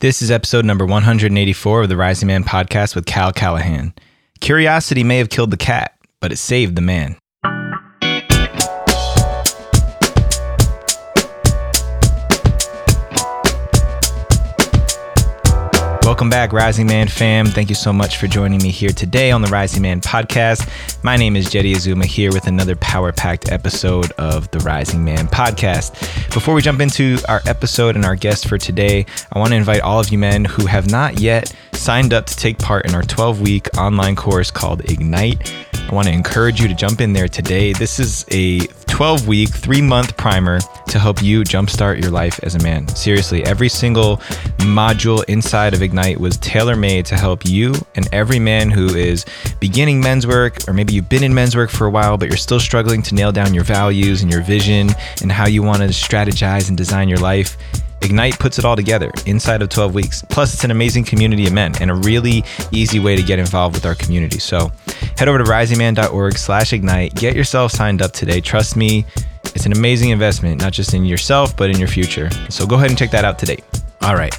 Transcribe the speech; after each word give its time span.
This 0.00 0.22
is 0.22 0.30
episode 0.30 0.64
number 0.64 0.86
184 0.86 1.82
of 1.82 1.90
the 1.90 1.96
Rising 1.98 2.28
Man 2.28 2.42
podcast 2.42 2.94
with 2.94 3.04
Cal 3.04 3.34
Callahan. 3.34 3.92
Curiosity 4.40 5.04
may 5.04 5.18
have 5.18 5.28
killed 5.28 5.50
the 5.50 5.58
cat, 5.58 5.94
but 6.20 6.32
it 6.32 6.38
saved 6.38 6.74
the 6.74 6.80
man. 6.80 7.18
Welcome 16.10 16.28
back, 16.28 16.52
Rising 16.52 16.88
Man 16.88 17.06
fam. 17.06 17.46
Thank 17.46 17.68
you 17.68 17.76
so 17.76 17.92
much 17.92 18.16
for 18.16 18.26
joining 18.26 18.60
me 18.60 18.70
here 18.70 18.90
today 18.90 19.30
on 19.30 19.42
the 19.42 19.48
Rising 19.48 19.80
Man 19.80 20.00
podcast. 20.00 20.68
My 21.04 21.16
name 21.16 21.36
is 21.36 21.48
Jeddy 21.48 21.72
Azuma 21.72 22.04
here 22.04 22.32
with 22.32 22.48
another 22.48 22.74
power 22.74 23.12
packed 23.12 23.52
episode 23.52 24.10
of 24.18 24.50
the 24.50 24.58
Rising 24.58 25.04
Man 25.04 25.28
podcast. 25.28 25.92
Before 26.34 26.52
we 26.52 26.62
jump 26.62 26.80
into 26.80 27.18
our 27.28 27.40
episode 27.46 27.94
and 27.94 28.04
our 28.04 28.16
guest 28.16 28.48
for 28.48 28.58
today, 28.58 29.06
I 29.32 29.38
want 29.38 29.50
to 29.50 29.56
invite 29.56 29.82
all 29.82 30.00
of 30.00 30.10
you 30.10 30.18
men 30.18 30.44
who 30.44 30.66
have 30.66 30.90
not 30.90 31.20
yet 31.20 31.54
signed 31.74 32.12
up 32.12 32.26
to 32.26 32.36
take 32.36 32.58
part 32.58 32.86
in 32.86 32.94
our 32.96 33.04
12 33.04 33.40
week 33.40 33.68
online 33.78 34.16
course 34.16 34.50
called 34.50 34.80
Ignite. 34.90 35.54
I 35.74 35.94
want 35.94 36.08
to 36.08 36.12
encourage 36.12 36.60
you 36.60 36.66
to 36.66 36.74
jump 36.74 37.00
in 37.00 37.12
there 37.12 37.28
today. 37.28 37.72
This 37.72 38.00
is 38.00 38.26
a 38.32 38.66
12 39.00 39.26
week, 39.26 39.48
three 39.48 39.80
month 39.80 40.14
primer 40.18 40.60
to 40.86 40.98
help 40.98 41.22
you 41.22 41.40
jumpstart 41.40 42.02
your 42.02 42.10
life 42.10 42.38
as 42.42 42.54
a 42.54 42.58
man. 42.58 42.86
Seriously, 42.88 43.42
every 43.46 43.70
single 43.70 44.18
module 44.58 45.24
inside 45.24 45.72
of 45.72 45.80
Ignite 45.80 46.20
was 46.20 46.36
tailor 46.36 46.76
made 46.76 47.06
to 47.06 47.16
help 47.16 47.46
you 47.46 47.72
and 47.94 48.06
every 48.12 48.38
man 48.38 48.68
who 48.68 48.94
is 48.94 49.24
beginning 49.58 50.02
men's 50.02 50.26
work, 50.26 50.68
or 50.68 50.74
maybe 50.74 50.92
you've 50.92 51.08
been 51.08 51.22
in 51.22 51.32
men's 51.32 51.56
work 51.56 51.70
for 51.70 51.86
a 51.86 51.90
while, 51.90 52.18
but 52.18 52.28
you're 52.28 52.36
still 52.36 52.60
struggling 52.60 53.00
to 53.00 53.14
nail 53.14 53.32
down 53.32 53.54
your 53.54 53.64
values 53.64 54.20
and 54.20 54.30
your 54.30 54.42
vision 54.42 54.90
and 55.22 55.32
how 55.32 55.46
you 55.46 55.62
want 55.62 55.78
to 55.78 55.88
strategize 55.88 56.68
and 56.68 56.76
design 56.76 57.08
your 57.08 57.20
life. 57.20 57.56
Ignite 58.02 58.38
puts 58.38 58.58
it 58.58 58.64
all 58.64 58.76
together 58.76 59.10
inside 59.26 59.62
of 59.62 59.68
12 59.68 59.94
weeks. 59.94 60.22
Plus, 60.28 60.54
it's 60.54 60.64
an 60.64 60.70
amazing 60.70 61.04
community 61.04 61.46
of 61.46 61.52
men 61.52 61.72
and 61.80 61.90
a 61.90 61.94
really 61.94 62.44
easy 62.72 62.98
way 62.98 63.16
to 63.16 63.22
get 63.22 63.38
involved 63.38 63.74
with 63.74 63.86
our 63.86 63.94
community. 63.94 64.38
So 64.38 64.70
head 65.16 65.28
over 65.28 65.38
to 65.38 65.44
risingman.org 65.44 66.38
slash 66.38 66.72
ignite. 66.72 67.14
Get 67.14 67.36
yourself 67.36 67.72
signed 67.72 68.02
up 68.02 68.12
today. 68.12 68.40
Trust 68.40 68.76
me, 68.76 69.04
it's 69.54 69.66
an 69.66 69.72
amazing 69.72 70.10
investment, 70.10 70.60
not 70.60 70.72
just 70.72 70.94
in 70.94 71.04
yourself, 71.04 71.56
but 71.56 71.70
in 71.70 71.78
your 71.78 71.88
future. 71.88 72.30
So 72.48 72.66
go 72.66 72.76
ahead 72.76 72.90
and 72.90 72.98
check 72.98 73.10
that 73.10 73.24
out 73.24 73.38
today. 73.38 73.58
All 74.02 74.16
right. 74.16 74.38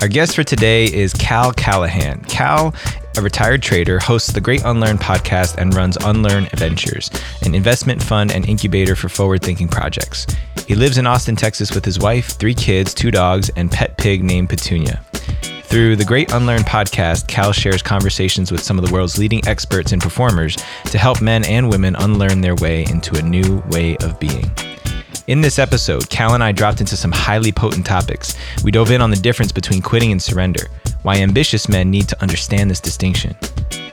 Our 0.00 0.08
guest 0.08 0.34
for 0.34 0.42
today 0.42 0.86
is 0.86 1.12
Cal 1.12 1.52
Callahan. 1.52 2.24
Cal, 2.24 2.74
a 3.16 3.22
retired 3.22 3.62
trader, 3.62 3.98
hosts 3.98 4.32
the 4.32 4.40
Great 4.40 4.64
Unlearn 4.64 4.96
podcast 4.98 5.58
and 5.58 5.74
runs 5.74 5.96
Unlearn 5.98 6.48
Ventures, 6.54 7.10
an 7.42 7.54
investment 7.54 8.02
fund 8.02 8.32
and 8.32 8.48
incubator 8.48 8.96
for 8.96 9.08
forward 9.08 9.42
thinking 9.42 9.68
projects. 9.68 10.26
He 10.66 10.74
lives 10.74 10.98
in 10.98 11.06
Austin, 11.06 11.36
Texas 11.36 11.72
with 11.74 11.84
his 11.84 11.98
wife, 11.98 12.30
three 12.30 12.54
kids, 12.54 12.94
two 12.94 13.10
dogs, 13.10 13.50
and 13.56 13.70
pet 13.70 13.96
pig 13.98 14.24
named 14.24 14.48
Petunia. 14.48 15.02
Through 15.64 15.96
the 15.96 16.04
Great 16.04 16.32
Unlearn 16.32 16.62
podcast, 16.62 17.28
Cal 17.28 17.52
shares 17.52 17.82
conversations 17.82 18.50
with 18.50 18.62
some 18.62 18.78
of 18.78 18.86
the 18.86 18.92
world's 18.92 19.18
leading 19.18 19.46
experts 19.46 19.92
and 19.92 20.02
performers 20.02 20.56
to 20.86 20.98
help 20.98 21.20
men 21.20 21.44
and 21.44 21.70
women 21.70 21.96
unlearn 21.96 22.40
their 22.40 22.56
way 22.56 22.84
into 22.84 23.18
a 23.18 23.22
new 23.22 23.62
way 23.68 23.96
of 23.98 24.18
being. 24.18 24.50
In 25.28 25.40
this 25.40 25.60
episode, 25.60 26.10
Cal 26.10 26.34
and 26.34 26.42
I 26.42 26.50
dropped 26.50 26.80
into 26.80 26.96
some 26.96 27.12
highly 27.12 27.52
potent 27.52 27.86
topics. 27.86 28.36
We 28.64 28.72
dove 28.72 28.90
in 28.90 29.00
on 29.00 29.10
the 29.10 29.16
difference 29.16 29.52
between 29.52 29.80
quitting 29.80 30.10
and 30.10 30.20
surrender, 30.20 30.66
why 31.02 31.18
ambitious 31.18 31.68
men 31.68 31.92
need 31.92 32.08
to 32.08 32.20
understand 32.20 32.68
this 32.68 32.80
distinction. 32.80 33.36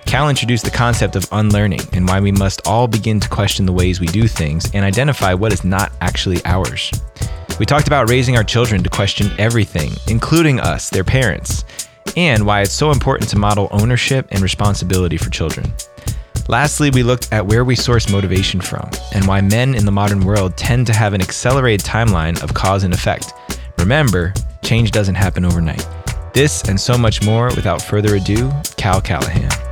Cal 0.08 0.30
introduced 0.30 0.66
the 0.66 0.72
concept 0.72 1.16
of 1.16 1.28
unlearning 1.32 1.82
and 1.94 2.08
why 2.08 2.20
we 2.20 2.32
must 2.32 2.66
all 2.66 2.88
begin 2.88 3.20
to 3.20 3.30
question 3.30 3.68
the 3.68 3.72
ways 3.72 4.00
we 4.00 4.08
do 4.08 4.28
things 4.28 4.74
and 4.74 4.84
identify 4.84 5.36
what 5.36 5.54
is 5.54 5.64
not 5.64 5.92
actually 6.02 6.44
ours. 6.46 6.92
We 7.60 7.66
talked 7.68 7.86
about 7.86 8.10
raising 8.10 8.36
our 8.36 8.44
children 8.44 8.82
to 8.82 8.90
question 8.90 9.32
everything, 9.38 9.92
including 10.08 10.60
us, 10.60 10.90
their 10.90 11.04
parents, 11.04 11.64
and 12.18 12.44
why 12.44 12.62
it's 12.62 12.74
so 12.74 12.90
important 12.90 13.30
to 13.30 13.38
model 13.38 13.68
ownership 13.70 14.28
and 14.32 14.42
responsibility 14.42 15.18
for 15.18 15.30
children. 15.30 15.72
Lastly, 16.50 16.90
we 16.90 17.04
looked 17.04 17.32
at 17.32 17.46
where 17.46 17.64
we 17.64 17.76
source 17.76 18.10
motivation 18.10 18.60
from 18.60 18.90
and 19.14 19.28
why 19.28 19.40
men 19.40 19.76
in 19.76 19.86
the 19.86 19.92
modern 19.92 20.22
world 20.22 20.58
tend 20.58 20.88
to 20.88 20.94
have 20.94 21.14
an 21.14 21.22
accelerated 21.22 21.86
timeline 21.86 22.42
of 22.42 22.56
cause 22.56 22.84
and 22.84 22.92
effect. 22.92 23.34
Remember, 23.78 24.34
change 24.64 24.90
doesn't 24.90 25.14
happen 25.14 25.46
overnight. 25.46 25.88
This 26.34 26.64
and 26.64 26.82
so 26.82 26.98
much 26.98 27.24
more 27.24 27.50
without 27.56 27.84
further 27.84 28.16
ado, 28.16 28.52
Cal 28.78 29.00
Callahan. 29.00 29.69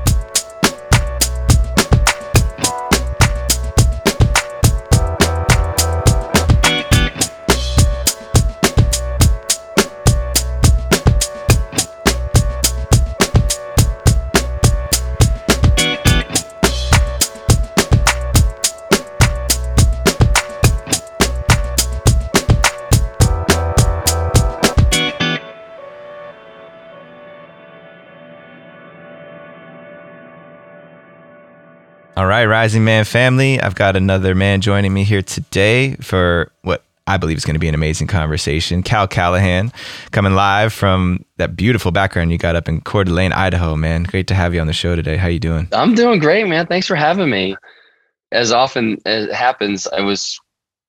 All 32.18 32.26
right, 32.26 32.46
Rising 32.46 32.84
Man 32.84 33.06
family. 33.06 33.62
I've 33.62 33.76
got 33.76 33.96
another 33.96 34.34
man 34.34 34.62
joining 34.62 34.92
me 34.92 35.04
here 35.04 35.22
today 35.22 35.94
for 35.98 36.52
what 36.64 36.84
I 37.06 37.18
believe 37.18 37.38
is 37.38 37.46
going 37.46 37.54
to 37.54 37.60
be 37.60 37.68
an 37.68 37.76
amazing 37.76 38.08
conversation. 38.08 38.82
Cal 38.82 39.08
Callahan 39.08 39.72
coming 40.10 40.34
live 40.34 40.74
from 40.74 41.24
that 41.36 41.56
beautiful 41.56 41.92
background 41.92 42.32
you 42.32 42.40
got 42.40 42.56
up 42.56 42.68
in 42.68 42.82
Coeur 42.82 43.04
d'Alene, 43.04 43.34
Idaho, 43.34 43.76
man. 43.76 44.02
Great 44.02 44.26
to 44.30 44.34
have 44.34 44.56
you 44.56 44.60
on 44.60 44.66
the 44.66 44.74
show 44.74 44.96
today. 44.96 45.16
How 45.16 45.28
you 45.28 45.38
doing? 45.38 45.68
I'm 45.72 45.94
doing 45.94 46.18
great, 46.18 46.48
man. 46.48 46.66
Thanks 46.66 46.88
for 46.88 46.96
having 46.96 47.30
me. 47.30 47.56
As 48.32 48.52
often 48.52 48.98
as 49.06 49.32
happens, 49.32 49.86
I 49.86 50.02
was 50.02 50.40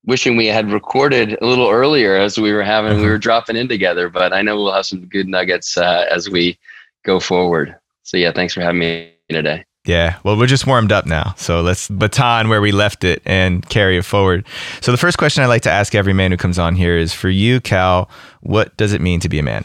wishing 0.06 0.38
we 0.38 0.46
had 0.46 0.72
recorded 0.72 1.36
a 1.42 1.46
little 1.46 1.68
earlier 1.68 2.16
as 2.16 2.38
we 2.38 2.54
were 2.54 2.62
having 2.62 3.02
we 3.02 3.06
were 3.06 3.18
dropping 3.18 3.56
in 3.56 3.68
together, 3.68 4.08
but 4.08 4.32
I 4.32 4.40
know 4.40 4.56
we'll 4.56 4.72
have 4.72 4.86
some 4.86 5.04
good 5.04 5.28
nuggets 5.28 5.76
uh, 5.76 6.06
as 6.10 6.30
we 6.30 6.58
go 7.04 7.20
forward. 7.20 7.76
So 8.04 8.16
yeah, 8.16 8.32
thanks 8.32 8.54
for 8.54 8.62
having 8.62 8.78
me 8.78 9.12
today. 9.28 9.66
Yeah, 9.88 10.18
well, 10.22 10.36
we're 10.36 10.46
just 10.46 10.66
warmed 10.66 10.92
up 10.92 11.06
now. 11.06 11.32
So 11.38 11.62
let's 11.62 11.88
baton 11.88 12.50
where 12.50 12.60
we 12.60 12.72
left 12.72 13.04
it 13.04 13.22
and 13.24 13.66
carry 13.70 13.96
it 13.96 14.04
forward. 14.04 14.46
So, 14.82 14.92
the 14.92 14.98
first 14.98 15.16
question 15.16 15.42
I 15.42 15.46
like 15.46 15.62
to 15.62 15.70
ask 15.70 15.94
every 15.94 16.12
man 16.12 16.30
who 16.30 16.36
comes 16.36 16.58
on 16.58 16.76
here 16.76 16.98
is 16.98 17.14
for 17.14 17.30
you, 17.30 17.58
Cal, 17.58 18.10
what 18.42 18.76
does 18.76 18.92
it 18.92 19.00
mean 19.00 19.18
to 19.20 19.30
be 19.30 19.38
a 19.38 19.42
man? 19.42 19.64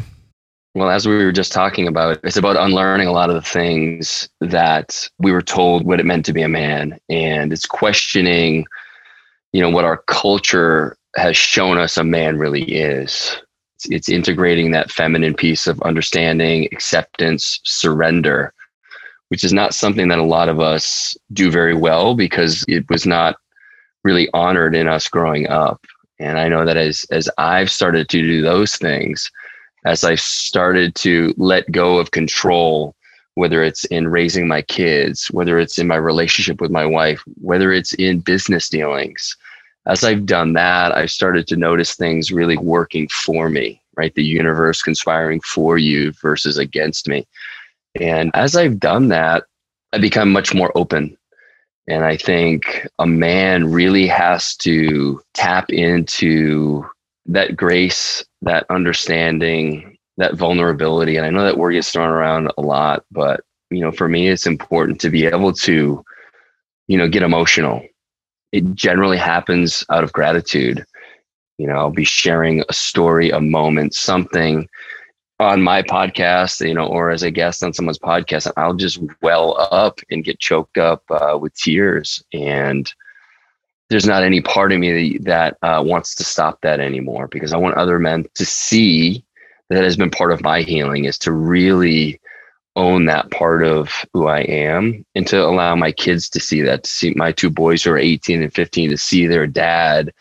Well, 0.75 0.89
as 0.89 1.05
we 1.05 1.13
were 1.17 1.33
just 1.33 1.51
talking 1.51 1.89
about, 1.89 2.21
it's 2.23 2.37
about 2.37 2.55
unlearning 2.55 3.05
a 3.05 3.11
lot 3.11 3.29
of 3.29 3.35
the 3.35 3.41
things 3.41 4.29
that 4.39 5.09
we 5.19 5.33
were 5.33 5.41
told 5.41 5.85
what 5.85 5.99
it 5.99 6.05
meant 6.05 6.23
to 6.27 6.33
be 6.33 6.41
a 6.41 6.47
man. 6.47 6.97
And 7.09 7.51
it's 7.51 7.65
questioning, 7.65 8.65
you 9.51 9.59
know, 9.59 9.69
what 9.69 9.83
our 9.83 9.97
culture 10.07 10.95
has 11.17 11.35
shown 11.35 11.77
us 11.77 11.97
a 11.97 12.03
man 12.05 12.37
really 12.37 12.63
is. 12.63 13.35
It's, 13.75 13.89
it's 13.89 14.09
integrating 14.09 14.71
that 14.71 14.89
feminine 14.89 15.33
piece 15.33 15.67
of 15.67 15.81
understanding, 15.81 16.69
acceptance, 16.71 17.59
surrender 17.65 18.53
which 19.33 19.43
is 19.43 19.51
not 19.51 19.73
something 19.73 20.09
that 20.09 20.19
a 20.19 20.23
lot 20.23 20.47
of 20.47 20.59
us 20.59 21.17
do 21.31 21.49
very 21.49 21.73
well 21.73 22.13
because 22.13 22.63
it 22.67 22.87
was 22.87 23.07
not 23.07 23.35
really 24.03 24.29
honored 24.31 24.75
in 24.75 24.87
us 24.87 25.07
growing 25.07 25.47
up. 25.47 25.83
And 26.19 26.37
I 26.37 26.47
know 26.47 26.67
that 26.67 26.77
as 26.77 27.03
as 27.09 27.27
I've 27.39 27.71
started 27.71 28.09
to 28.09 28.21
do 28.21 28.43
those 28.43 28.75
things, 28.75 29.31
as 29.85 30.03
I've 30.03 30.19
started 30.19 30.93
to 30.97 31.33
let 31.35 31.71
go 31.71 31.97
of 31.97 32.11
control, 32.11 32.93
whether 33.33 33.63
it's 33.63 33.85
in 33.85 34.07
raising 34.07 34.47
my 34.47 34.61
kids, 34.61 35.25
whether 35.31 35.57
it's 35.57 35.79
in 35.79 35.87
my 35.87 35.95
relationship 35.95 36.61
with 36.61 36.69
my 36.69 36.85
wife, 36.85 37.23
whether 37.41 37.71
it's 37.71 37.93
in 37.93 38.19
business 38.19 38.69
dealings, 38.69 39.35
as 39.87 40.03
I've 40.03 40.27
done 40.27 40.53
that, 40.53 40.95
I've 40.95 41.09
started 41.09 41.47
to 41.47 41.55
notice 41.55 41.95
things 41.95 42.31
really 42.31 42.57
working 42.57 43.07
for 43.07 43.49
me, 43.49 43.81
right? 43.97 44.13
The 44.13 44.23
universe 44.23 44.83
conspiring 44.83 45.41
for 45.41 45.79
you 45.79 46.11
versus 46.21 46.59
against 46.59 47.07
me. 47.07 47.25
And 47.99 48.31
as 48.33 48.55
I've 48.55 48.79
done 48.79 49.09
that, 49.09 49.43
I 49.93 49.99
become 49.99 50.31
much 50.31 50.53
more 50.53 50.71
open. 50.75 51.17
And 51.87 52.05
I 52.05 52.17
think 52.17 52.87
a 52.99 53.05
man 53.05 53.71
really 53.71 54.07
has 54.07 54.55
to 54.57 55.21
tap 55.33 55.69
into 55.69 56.85
that 57.25 57.55
grace, 57.55 58.23
that 58.41 58.65
understanding, 58.69 59.97
that 60.17 60.35
vulnerability. 60.35 61.17
And 61.17 61.25
I 61.25 61.29
know 61.29 61.43
that 61.43 61.57
word 61.57 61.73
gets 61.73 61.91
thrown 61.91 62.09
around 62.09 62.51
a 62.57 62.61
lot, 62.61 63.03
but 63.11 63.41
you 63.69 63.81
know, 63.81 63.91
for 63.91 64.07
me, 64.07 64.29
it's 64.29 64.45
important 64.45 65.01
to 65.01 65.09
be 65.09 65.25
able 65.25 65.51
to, 65.53 66.03
you 66.87 66.97
know, 66.97 67.07
get 67.07 67.23
emotional. 67.23 67.83
It 68.51 68.75
generally 68.75 69.17
happens 69.17 69.83
out 69.89 70.03
of 70.03 70.13
gratitude. 70.13 70.85
You 71.57 71.67
know, 71.67 71.73
I'll 71.73 71.89
be 71.89 72.03
sharing 72.03 72.63
a 72.69 72.73
story, 72.73 73.31
a 73.31 73.41
moment, 73.41 73.95
something 73.95 74.67
on 75.39 75.61
my 75.61 75.81
podcast, 75.81 76.65
you 76.65 76.73
know, 76.73 76.85
or 76.85 77.09
as 77.11 77.23
a 77.23 77.31
guest 77.31 77.63
on 77.63 77.73
someone's 77.73 77.99
podcast, 77.99 78.51
I'll 78.55 78.75
just 78.75 78.99
well 79.21 79.57
up 79.71 79.99
and 80.09 80.23
get 80.23 80.39
choked 80.39 80.77
up 80.77 81.03
uh, 81.09 81.37
with 81.39 81.55
tears. 81.55 82.23
And 82.33 82.91
there's 83.89 84.05
not 84.05 84.23
any 84.23 84.41
part 84.41 84.71
of 84.71 84.79
me 84.79 85.17
that, 85.17 85.23
that 85.61 85.67
uh, 85.67 85.83
wants 85.83 86.15
to 86.15 86.23
stop 86.23 86.61
that 86.61 86.79
anymore 86.79 87.27
because 87.27 87.53
I 87.53 87.57
want 87.57 87.77
other 87.77 87.99
men 87.99 88.25
to 88.35 88.45
see 88.45 89.23
that 89.69 89.83
has 89.83 89.97
been 89.97 90.11
part 90.11 90.31
of 90.31 90.41
my 90.41 90.61
healing 90.61 91.05
is 91.05 91.17
to 91.19 91.31
really 91.31 92.19
own 92.75 93.05
that 93.05 93.29
part 93.31 93.63
of 93.63 93.91
who 94.13 94.27
I 94.27 94.41
am 94.41 95.05
and 95.15 95.27
to 95.27 95.43
allow 95.43 95.75
my 95.75 95.91
kids 95.91 96.29
to 96.29 96.39
see 96.39 96.61
that, 96.61 96.83
to 96.83 96.89
see 96.89 97.13
my 97.15 97.31
two 97.31 97.49
boys 97.49 97.83
who 97.83 97.91
are 97.91 97.97
18 97.97 98.41
and 98.41 98.53
15 98.53 98.89
to 98.89 98.97
see 98.97 99.27
their 99.27 99.47
dad 99.47 100.13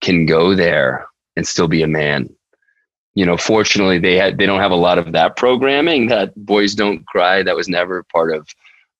can 0.00 0.24
go 0.26 0.54
there 0.54 1.06
and 1.36 1.46
still 1.46 1.68
be 1.68 1.82
a 1.82 1.86
man. 1.86 2.34
You 3.14 3.26
know, 3.26 3.36
fortunately 3.36 3.98
they 3.98 4.16
had 4.16 4.38
they 4.38 4.46
don't 4.46 4.60
have 4.60 4.70
a 4.70 4.76
lot 4.76 4.98
of 4.98 5.12
that 5.12 5.36
programming 5.36 6.06
that 6.08 6.32
boys 6.36 6.74
don't 6.74 7.04
cry. 7.06 7.42
That 7.42 7.56
was 7.56 7.68
never 7.68 8.04
part 8.04 8.32
of 8.32 8.48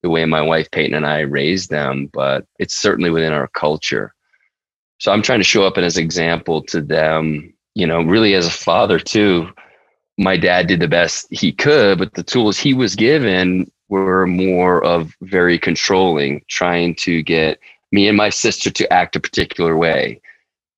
the 0.03 0.11
way 0.11 0.25
my 0.25 0.41
wife 0.41 0.71
Peyton 0.71 0.95
and 0.95 1.07
I 1.07 1.21
raised 1.21 1.71
them, 1.71 2.11
but 2.13 2.47
it's 2.59 2.75
certainly 2.75 3.11
within 3.11 3.33
our 3.33 3.49
culture. 3.49 4.15
So 4.99 5.13
I'm 5.13 5.23
trying 5.23 5.41
to 5.41 5.45
show 5.45 5.65
up 5.65 5.79
as 5.79 5.97
an 5.97 6.05
example 6.05 6.63
to 6.65 6.81
them, 6.81 7.55
you 7.75 7.87
know, 7.87 8.03
really 8.03 8.35
as 8.35 8.47
a 8.47 8.51
father 8.51 8.99
too, 8.99 9.51
my 10.19 10.37
dad 10.37 10.67
did 10.67 10.81
the 10.81 10.89
best 10.89 11.27
he 11.31 11.53
could, 11.53 11.99
but 11.99 12.15
the 12.15 12.23
tools 12.23 12.59
he 12.59 12.75
was 12.75 12.95
given 12.95 13.71
were 13.89 14.27
more 14.27 14.85
of 14.85 15.15
very 15.23 15.59
controlling, 15.59 16.43
trying 16.49 16.95
to 16.97 17.23
get 17.23 17.59
me 17.91 18.07
and 18.07 18.17
my 18.17 18.29
sister 18.29 18.71
to 18.71 18.93
act 18.93 19.17
a 19.17 19.21
particular 19.21 19.77
way. 19.77 20.21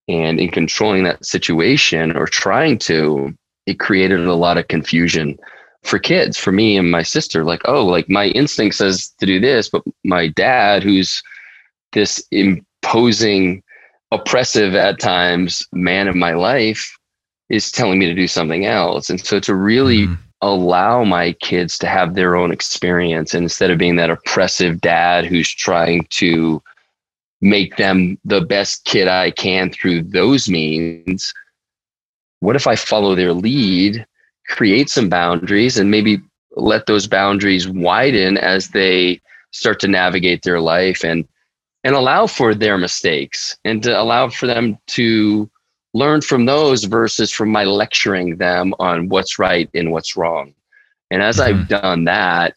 And 0.08 0.40
in 0.40 0.50
controlling 0.50 1.04
that 1.04 1.24
situation 1.24 2.16
or 2.16 2.26
trying 2.26 2.78
to, 2.78 3.32
it 3.66 3.78
created 3.78 4.20
a 4.20 4.34
lot 4.34 4.58
of 4.58 4.68
confusion 4.68 5.38
for 5.82 5.98
kids, 5.98 6.38
for 6.38 6.52
me 6.52 6.76
and 6.76 6.90
my 6.90 7.02
sister. 7.02 7.44
Like, 7.44 7.62
oh, 7.64 7.84
like 7.84 8.08
my 8.08 8.26
instinct 8.28 8.76
says 8.76 9.12
to 9.20 9.26
do 9.26 9.40
this, 9.40 9.68
but 9.68 9.82
my 10.04 10.28
dad, 10.28 10.82
who's 10.82 11.22
this 11.92 12.24
imposing, 12.30 13.62
oppressive 14.10 14.74
at 14.74 15.00
times 15.00 15.66
man 15.72 16.08
of 16.08 16.14
my 16.14 16.32
life, 16.32 16.96
is 17.48 17.70
telling 17.70 17.98
me 17.98 18.06
to 18.06 18.14
do 18.14 18.26
something 18.26 18.64
else. 18.64 19.10
And 19.10 19.20
so 19.20 19.38
to 19.40 19.54
really 19.54 20.06
mm. 20.06 20.18
allow 20.40 21.04
my 21.04 21.32
kids 21.34 21.78
to 21.78 21.86
have 21.86 22.14
their 22.14 22.34
own 22.34 22.50
experience 22.50 23.34
and 23.34 23.44
instead 23.44 23.70
of 23.70 23.78
being 23.78 23.96
that 23.96 24.10
oppressive 24.10 24.80
dad 24.80 25.26
who's 25.26 25.50
trying 25.50 26.06
to 26.10 26.62
make 27.42 27.76
them 27.76 28.16
the 28.24 28.40
best 28.40 28.84
kid 28.84 29.08
I 29.08 29.32
can 29.32 29.70
through 29.70 30.04
those 30.04 30.48
means, 30.48 31.34
what 32.40 32.56
if 32.56 32.66
I 32.66 32.76
follow 32.76 33.14
their 33.14 33.34
lead, 33.34 34.06
create 34.48 34.88
some 34.88 35.08
boundaries 35.08 35.76
and 35.76 35.90
maybe 35.90 36.20
let 36.56 36.86
those 36.86 37.06
boundaries 37.06 37.68
widen 37.68 38.38
as 38.38 38.68
they 38.68 39.20
start 39.50 39.80
to 39.80 39.88
navigate 39.88 40.42
their 40.42 40.60
life 40.60 41.04
and 41.04 41.26
and 41.84 41.96
allow 41.96 42.28
for 42.28 42.54
their 42.54 42.78
mistakes 42.78 43.56
and 43.64 43.82
to 43.82 44.00
allow 44.00 44.28
for 44.28 44.46
them 44.46 44.78
to 44.86 45.50
learn 45.94 46.20
from 46.20 46.46
those 46.46 46.84
versus 46.84 47.30
from 47.30 47.50
my 47.50 47.64
lecturing 47.64 48.36
them 48.36 48.72
on 48.78 49.08
what's 49.08 49.38
right 49.38 49.68
and 49.74 49.90
what's 49.90 50.16
wrong. 50.16 50.54
And 51.10 51.22
as 51.22 51.38
mm-hmm. 51.38 51.60
I've 51.60 51.68
done 51.68 52.04
that, 52.04 52.54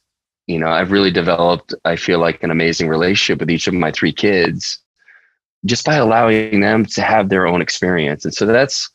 you 0.48 0.60
know, 0.60 0.68
I've 0.68 0.92
really 0.92 1.12
developed, 1.12 1.74
I 1.86 1.96
feel 1.96 2.20
like, 2.20 2.44
an 2.44 2.52
amazing 2.52 2.88
relationship 2.88 3.40
with 3.40 3.50
each 3.50 3.68
of 3.68 3.74
my 3.74 3.92
three 3.92 4.14
kids 4.14 4.80
just 5.66 5.86
by 5.86 5.96
allowing 5.96 6.60
them 6.60 6.86
to 6.86 7.02
have 7.02 7.30
their 7.30 7.48
own 7.48 7.62
experience. 7.62 8.24
And 8.24 8.34
so 8.34 8.46
that's, 8.46 8.90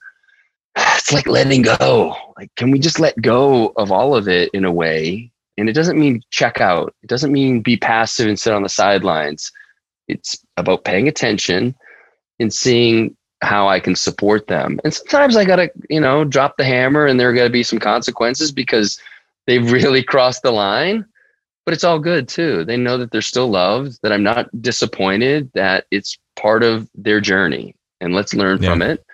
it's 0.76 1.12
like 1.12 1.26
letting 1.26 1.62
go. 1.62 2.14
Like, 2.38 2.55
can 2.56 2.70
we 2.70 2.79
just 2.79 3.00
let 3.00 3.20
go 3.20 3.73
of 3.76 3.91
all 3.91 4.14
of 4.14 4.29
it 4.29 4.50
in 4.55 4.64
a 4.64 4.73
way? 4.73 5.32
And 5.58 5.69
it 5.69 5.73
doesn't 5.73 5.99
mean 5.99 6.23
check 6.31 6.61
out, 6.61 6.94
it 7.02 7.08
doesn't 7.08 7.32
mean 7.32 7.61
be 7.61 7.76
passive 7.76 8.29
and 8.29 8.38
sit 8.38 8.52
on 8.52 8.62
the 8.62 8.69
sidelines. 8.69 9.50
It's 10.06 10.38
about 10.56 10.85
paying 10.85 11.08
attention 11.08 11.75
and 12.38 12.52
seeing 12.52 13.17
how 13.43 13.69
I 13.69 13.81
can 13.81 13.97
support 13.97 14.47
them. 14.47 14.81
And 14.85 14.94
sometimes 14.94 15.37
I 15.37 15.44
got 15.44 15.56
to, 15.56 15.70
you 15.88 16.00
know, 16.00 16.25
drop 16.25 16.56
the 16.56 16.64
hammer 16.64 17.06
and 17.06 17.19
there 17.19 17.29
are 17.31 17.35
gonna 17.35 17.50
be 17.50 17.62
some 17.62 17.79
consequences 17.79 18.52
because 18.52 19.00
they've 19.47 19.70
really 19.73 20.02
crossed 20.02 20.43
the 20.43 20.52
line. 20.52 21.05
But 21.70 21.75
it's 21.75 21.84
all 21.84 22.00
good 22.00 22.26
too. 22.26 22.64
They 22.64 22.76
know 22.76 22.99
that 22.99 23.12
they're 23.12 23.22
still 23.22 23.49
loved, 23.49 24.00
that 24.02 24.11
I'm 24.11 24.25
not 24.25 24.49
disappointed, 24.61 25.52
that 25.55 25.84
it's 25.93 26.19
part 26.34 26.64
of 26.64 26.90
their 26.96 27.20
journey 27.20 27.76
and 28.00 28.12
let's 28.12 28.34
learn 28.34 28.61
yeah. 28.61 28.70
from 28.70 28.82
it. 28.82 29.06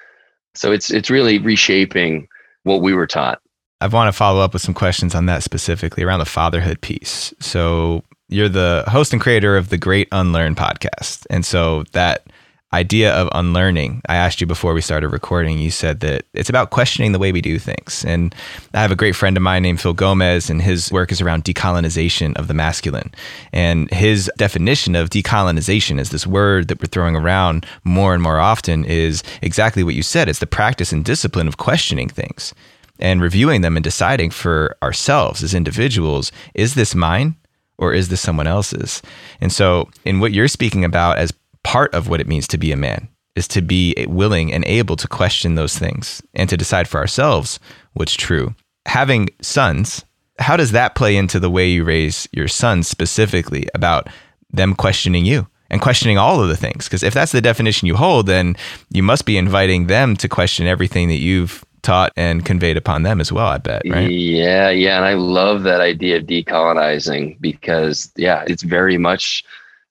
So 0.55 0.73
it's 0.73 0.91
it's 0.91 1.11
really 1.11 1.37
reshaping 1.37 2.27
what 2.63 2.81
we 2.81 2.95
were 2.95 3.07
taught. 3.07 3.43
I 3.83 3.89
want 3.89 4.09
to 4.09 4.17
follow 4.17 4.41
up 4.41 4.55
with 4.55 4.63
some 4.63 4.73
questions 4.73 5.15
on 5.15 5.27
that 5.27 5.43
specifically 5.43 6.03
around 6.03 6.21
the 6.21 6.25
fatherhood 6.25 6.81
piece. 6.81 7.35
So 7.41 8.03
you're 8.31 8.49
the 8.49 8.85
host 8.89 9.13
and 9.13 9.21
creator 9.21 9.59
of 9.59 9.69
the 9.69 9.77
Great 9.77 10.09
Unlearn 10.11 10.55
podcast. 10.55 11.27
And 11.29 11.45
so 11.45 11.85
that 11.93 12.25
idea 12.73 13.15
of 13.15 13.29
unlearning. 13.33 14.03
I 14.09 14.17
asked 14.17 14.41
you 14.41 14.47
before 14.47 14.75
we 14.75 14.81
started 14.81 15.09
recording, 15.09 15.59
you 15.59 15.71
said 15.71 16.01
that 16.01 16.25
it's 16.35 16.49
about 16.49 16.71
questioning 16.71 17.13
the 17.13 17.19
way 17.19 17.31
we 17.31 17.41
do 17.41 17.59
things. 17.59 18.05
And 18.05 18.35
I 18.75 18.83
have 18.83 18.91
a 18.91 18.97
great 18.97 19.15
friend 19.15 19.37
of 19.37 19.43
mine 19.43 19.63
named 19.63 19.81
Phil 19.81 19.93
Gomez, 19.93 20.51
and 20.51 20.61
his 20.61 20.91
work 20.91 21.13
is 21.13 21.21
around 21.21 21.45
decolonization 21.45 22.37
of 22.37 22.49
the 22.49 22.55
masculine. 22.55 23.13
And 23.53 23.91
his 23.91 24.31
definition 24.37 24.97
of 24.97 25.11
decolonization 25.11 26.01
is 26.01 26.11
this 26.11 26.27
word 26.27 26.69
that 26.69 26.81
we're 26.81 26.89
throwing 26.89 27.15
around 27.15 27.67
more 27.85 28.15
and 28.15 28.23
more 28.23 28.41
often 28.41 28.85
is 28.85 29.23
exactly 29.43 29.85
what 29.85 29.95
you 29.95 30.03
said 30.03 30.29
it's 30.29 30.41
the 30.41 30.47
practice 30.47 30.93
and 30.93 31.05
discipline 31.05 31.49
of 31.49 31.57
questioning 31.57 32.09
things 32.09 32.53
and 32.99 33.21
reviewing 33.21 33.61
them 33.61 33.77
and 33.77 33.85
deciding 33.85 34.31
for 34.31 34.77
ourselves 34.83 35.43
as 35.43 35.55
individuals 35.55 36.33
is 36.55 36.75
this 36.75 36.95
mine? 36.95 37.37
Or 37.79 37.93
is 37.93 38.09
this 38.09 38.23
someone 38.23 38.47
else's? 38.47 39.03
And 39.39 39.53
so, 39.53 39.91
in 40.07 40.19
what 40.19 40.33
you're 40.33 40.49
speaking 40.49 40.83
about 40.83 41.19
as 41.19 41.31
part 41.67 41.93
of 41.95 42.09
what 42.09 42.21
it 42.21 42.29
means 42.29 42.47
to 42.47 42.57
be 42.57 42.71
a 42.71 42.77
man 42.77 43.09
is 43.35 43.49
to 43.49 43.61
be 43.61 43.93
willing 44.09 44.53
and 44.53 44.65
able 44.67 44.95
to 44.95 45.09
question 45.09 45.57
those 45.57 45.77
things 45.77 46.23
and 46.33 46.49
to 46.49 46.57
decide 46.57 46.87
for 46.87 46.99
ourselves 46.99 47.59
what's 47.95 48.15
true. 48.15 48.55
Having 48.87 49.31
sons, 49.43 50.05
how 50.39 50.57
does 50.57 50.71
that 50.71 50.95
play 50.95 51.17
into 51.17 51.41
the 51.41 51.51
way 51.51 51.69
you 51.69 51.83
raise 51.83 52.29
your 52.31 52.47
sons 52.47 52.87
specifically 52.87 53.67
about 53.75 54.09
them 54.51 54.77
questioning 54.77 55.25
you 55.25 55.45
and 55.69 55.83
questioning 55.83 56.17
all 56.17 56.41
of 56.41 56.49
the 56.49 56.57
things? 56.57 56.87
Because 56.87 57.03
if 57.03 57.13
that's 57.13 57.33
the 57.33 57.41
definition 57.41 57.87
you 57.87 57.97
hold, 57.97 58.29
then 58.29 58.57
you 58.91 59.03
must 59.03 59.27
be 59.27 59.37
inviting 59.37 59.89
them 59.89 60.17
to 60.19 60.29
question 60.29 60.69
everything 60.69 61.09
that 61.09 61.19
you've 61.19 61.65
taught 61.83 62.13
and 62.17 62.45
conveyed 62.45 62.77
upon 62.77 63.03
them 63.03 63.21
as 63.21 63.33
well, 63.33 63.49
I 63.49 63.59
bet, 63.59 63.83
right? 63.89 64.09
Yeah, 64.09 64.71
yeah. 64.71 64.99
And 64.99 65.05
I 65.05 65.15
love 65.15 65.65
that 65.65 65.81
idea 65.81 66.19
of 66.19 66.27
decolonizing 66.27 67.41
because, 67.41 68.13
yeah, 68.15 68.45
it's 68.47 68.63
very 68.63 68.99
much 68.99 69.43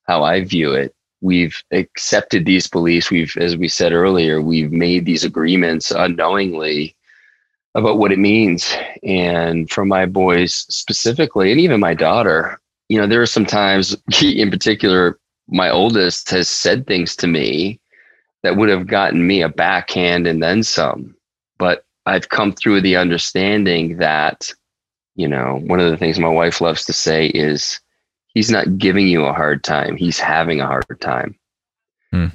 how 0.04 0.22
I 0.24 0.42
view 0.42 0.72
it 0.72 0.95
we've 1.20 1.62
accepted 1.72 2.44
these 2.44 2.66
beliefs. 2.66 3.10
We've 3.10 3.36
as 3.38 3.56
we 3.56 3.68
said 3.68 3.92
earlier 3.92 4.40
we've 4.40 4.72
made 4.72 5.06
these 5.06 5.24
agreements 5.24 5.90
unknowingly 5.90 6.96
about 7.74 7.98
what 7.98 8.12
it 8.12 8.18
means. 8.18 8.74
And 9.02 9.70
for 9.70 9.84
my 9.84 10.06
boys 10.06 10.66
specifically 10.68 11.50
and 11.50 11.60
even 11.60 11.80
my 11.80 11.94
daughter 11.94 12.60
you 12.88 13.00
know 13.00 13.06
there 13.06 13.22
are 13.22 13.26
some 13.26 13.46
times 13.46 13.96
in 14.22 14.50
particular 14.50 15.18
my 15.48 15.70
oldest 15.70 16.30
has 16.30 16.48
said 16.48 16.86
things 16.86 17.14
to 17.16 17.26
me 17.26 17.80
that 18.42 18.56
would 18.56 18.68
have 18.68 18.86
gotten 18.86 19.26
me 19.26 19.42
a 19.42 19.48
backhand 19.48 20.26
and 20.26 20.42
then 20.42 20.62
some. 20.62 21.14
But 21.58 21.84
i've 22.04 22.28
come 22.28 22.52
through 22.52 22.80
the 22.80 22.96
understanding 22.96 23.96
that 23.96 24.52
you 25.16 25.26
know 25.26 25.60
one 25.64 25.80
of 25.80 25.90
the 25.90 25.96
things 25.96 26.18
my 26.18 26.28
wife 26.28 26.60
loves 26.60 26.84
to 26.84 26.92
say 26.92 27.26
is 27.28 27.80
he's 28.36 28.50
not 28.50 28.76
giving 28.76 29.08
you 29.08 29.24
a 29.24 29.32
hard 29.32 29.64
time 29.64 29.96
he's 29.96 30.18
having 30.18 30.60
a 30.60 30.66
hard 30.66 31.00
time 31.00 31.34
hmm. 32.12 32.26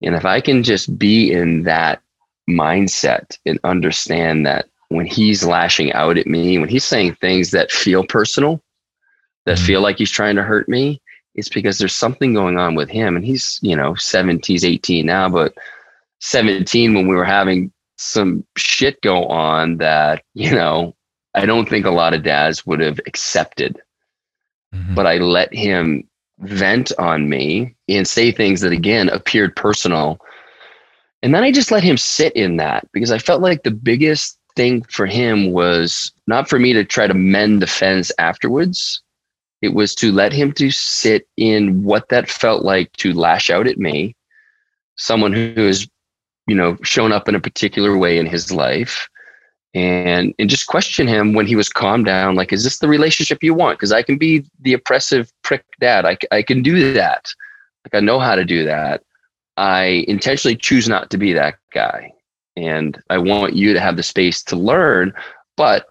and 0.00 0.14
if 0.14 0.24
i 0.24 0.40
can 0.40 0.62
just 0.62 0.96
be 0.96 1.32
in 1.32 1.64
that 1.64 2.00
mindset 2.48 3.36
and 3.44 3.58
understand 3.64 4.46
that 4.46 4.68
when 4.90 5.06
he's 5.06 5.44
lashing 5.44 5.92
out 5.92 6.16
at 6.16 6.26
me 6.26 6.56
when 6.58 6.68
he's 6.68 6.84
saying 6.84 7.14
things 7.16 7.50
that 7.50 7.72
feel 7.72 8.04
personal 8.04 8.62
that 9.44 9.58
hmm. 9.58 9.64
feel 9.64 9.80
like 9.80 9.98
he's 9.98 10.10
trying 10.10 10.36
to 10.36 10.42
hurt 10.42 10.68
me 10.68 11.02
it's 11.34 11.48
because 11.48 11.78
there's 11.78 11.96
something 11.96 12.32
going 12.32 12.56
on 12.56 12.76
with 12.76 12.88
him 12.88 13.16
and 13.16 13.24
he's 13.24 13.58
you 13.60 13.74
know 13.74 13.94
17 13.96 14.54
he's 14.54 14.64
18 14.64 15.04
now 15.04 15.28
but 15.28 15.52
17 16.20 16.94
when 16.94 17.08
we 17.08 17.16
were 17.16 17.24
having 17.24 17.72
some 17.98 18.46
shit 18.56 19.02
go 19.02 19.26
on 19.26 19.78
that 19.78 20.22
you 20.34 20.52
know 20.52 20.94
i 21.34 21.44
don't 21.44 21.68
think 21.68 21.86
a 21.86 21.90
lot 21.90 22.14
of 22.14 22.22
dads 22.22 22.64
would 22.66 22.78
have 22.78 23.00
accepted 23.06 23.80
mm-hmm. 24.74 24.94
but 24.94 25.06
I 25.06 25.18
let 25.18 25.52
him 25.54 26.04
vent 26.40 26.92
on 26.98 27.28
me 27.28 27.74
and 27.88 28.06
say 28.06 28.32
things 28.32 28.60
that 28.62 28.72
again 28.72 29.08
appeared 29.08 29.54
personal. 29.54 30.18
And 31.22 31.34
then 31.34 31.42
I 31.44 31.52
just 31.52 31.70
let 31.70 31.82
him 31.82 31.96
sit 31.96 32.34
in 32.34 32.56
that 32.56 32.88
because 32.92 33.12
I 33.12 33.18
felt 33.18 33.42
like 33.42 33.62
the 33.62 33.70
biggest 33.70 34.38
thing 34.56 34.82
for 34.84 35.06
him 35.06 35.52
was 35.52 36.12
not 36.26 36.48
for 36.48 36.58
me 36.58 36.72
to 36.72 36.84
try 36.84 37.06
to 37.06 37.14
mend 37.14 37.60
the 37.60 37.66
fence 37.66 38.10
afterwards. 38.18 39.02
It 39.60 39.74
was 39.74 39.94
to 39.96 40.12
let 40.12 40.32
him 40.32 40.52
to 40.52 40.70
sit 40.70 41.28
in 41.36 41.82
what 41.82 42.08
that 42.08 42.30
felt 42.30 42.64
like 42.64 42.90
to 42.94 43.12
lash 43.12 43.50
out 43.50 43.66
at 43.66 43.76
me, 43.76 44.16
someone 44.96 45.34
who 45.34 45.66
has, 45.66 45.86
you 46.46 46.54
know, 46.54 46.78
shown 46.82 47.12
up 47.12 47.28
in 47.28 47.34
a 47.34 47.40
particular 47.40 47.98
way 47.98 48.16
in 48.16 48.24
his 48.24 48.50
life 48.50 49.06
and 49.74 50.34
and 50.38 50.50
just 50.50 50.66
question 50.66 51.06
him 51.06 51.32
when 51.32 51.46
he 51.46 51.54
was 51.54 51.68
calmed 51.68 52.04
down 52.04 52.34
like 52.34 52.52
is 52.52 52.64
this 52.64 52.78
the 52.78 52.88
relationship 52.88 53.42
you 53.42 53.54
want 53.54 53.78
because 53.78 53.92
i 53.92 54.02
can 54.02 54.18
be 54.18 54.44
the 54.62 54.72
oppressive 54.72 55.32
prick 55.42 55.64
dad 55.80 56.04
I, 56.04 56.18
I 56.32 56.42
can 56.42 56.60
do 56.62 56.92
that 56.92 57.32
like 57.84 57.94
i 57.94 58.04
know 58.04 58.18
how 58.18 58.34
to 58.34 58.44
do 58.44 58.64
that 58.64 59.02
i 59.56 60.04
intentionally 60.08 60.56
choose 60.56 60.88
not 60.88 61.08
to 61.10 61.18
be 61.18 61.32
that 61.34 61.54
guy 61.72 62.12
and 62.56 63.00
i 63.10 63.18
want 63.18 63.54
you 63.54 63.72
to 63.72 63.80
have 63.80 63.96
the 63.96 64.02
space 64.02 64.42
to 64.44 64.56
learn 64.56 65.12
but 65.56 65.86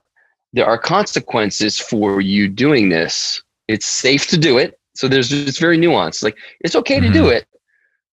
there 0.53 0.65
are 0.65 0.77
consequences 0.77 1.77
for 1.77 2.21
you 2.21 2.47
doing 2.47 2.89
this. 2.89 3.41
It's 3.67 3.85
safe 3.85 4.27
to 4.27 4.37
do 4.37 4.57
it. 4.57 4.79
So 4.95 5.07
there's 5.07 5.31
it's 5.31 5.59
very 5.59 5.77
nuanced. 5.77 6.23
Like 6.23 6.37
it's 6.61 6.75
okay 6.75 6.97
mm-hmm. 6.97 7.07
to 7.07 7.13
do 7.13 7.23
mm-hmm. 7.25 7.37
it, 7.37 7.47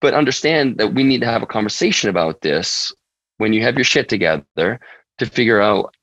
but 0.01 0.15
understand 0.15 0.79
that 0.79 0.95
we 0.95 1.03
need 1.03 1.21
to 1.23 1.27
have 1.27 1.43
a 1.43 1.47
conversation 1.47 2.11
about 2.11 2.43
this 2.43 2.93
when 3.39 3.53
you 3.53 3.63
have 3.63 3.77
your 3.77 3.85
shit 3.85 4.09
together 4.09 4.81
to 5.19 5.27
figure 5.27 5.61
out 5.61 5.95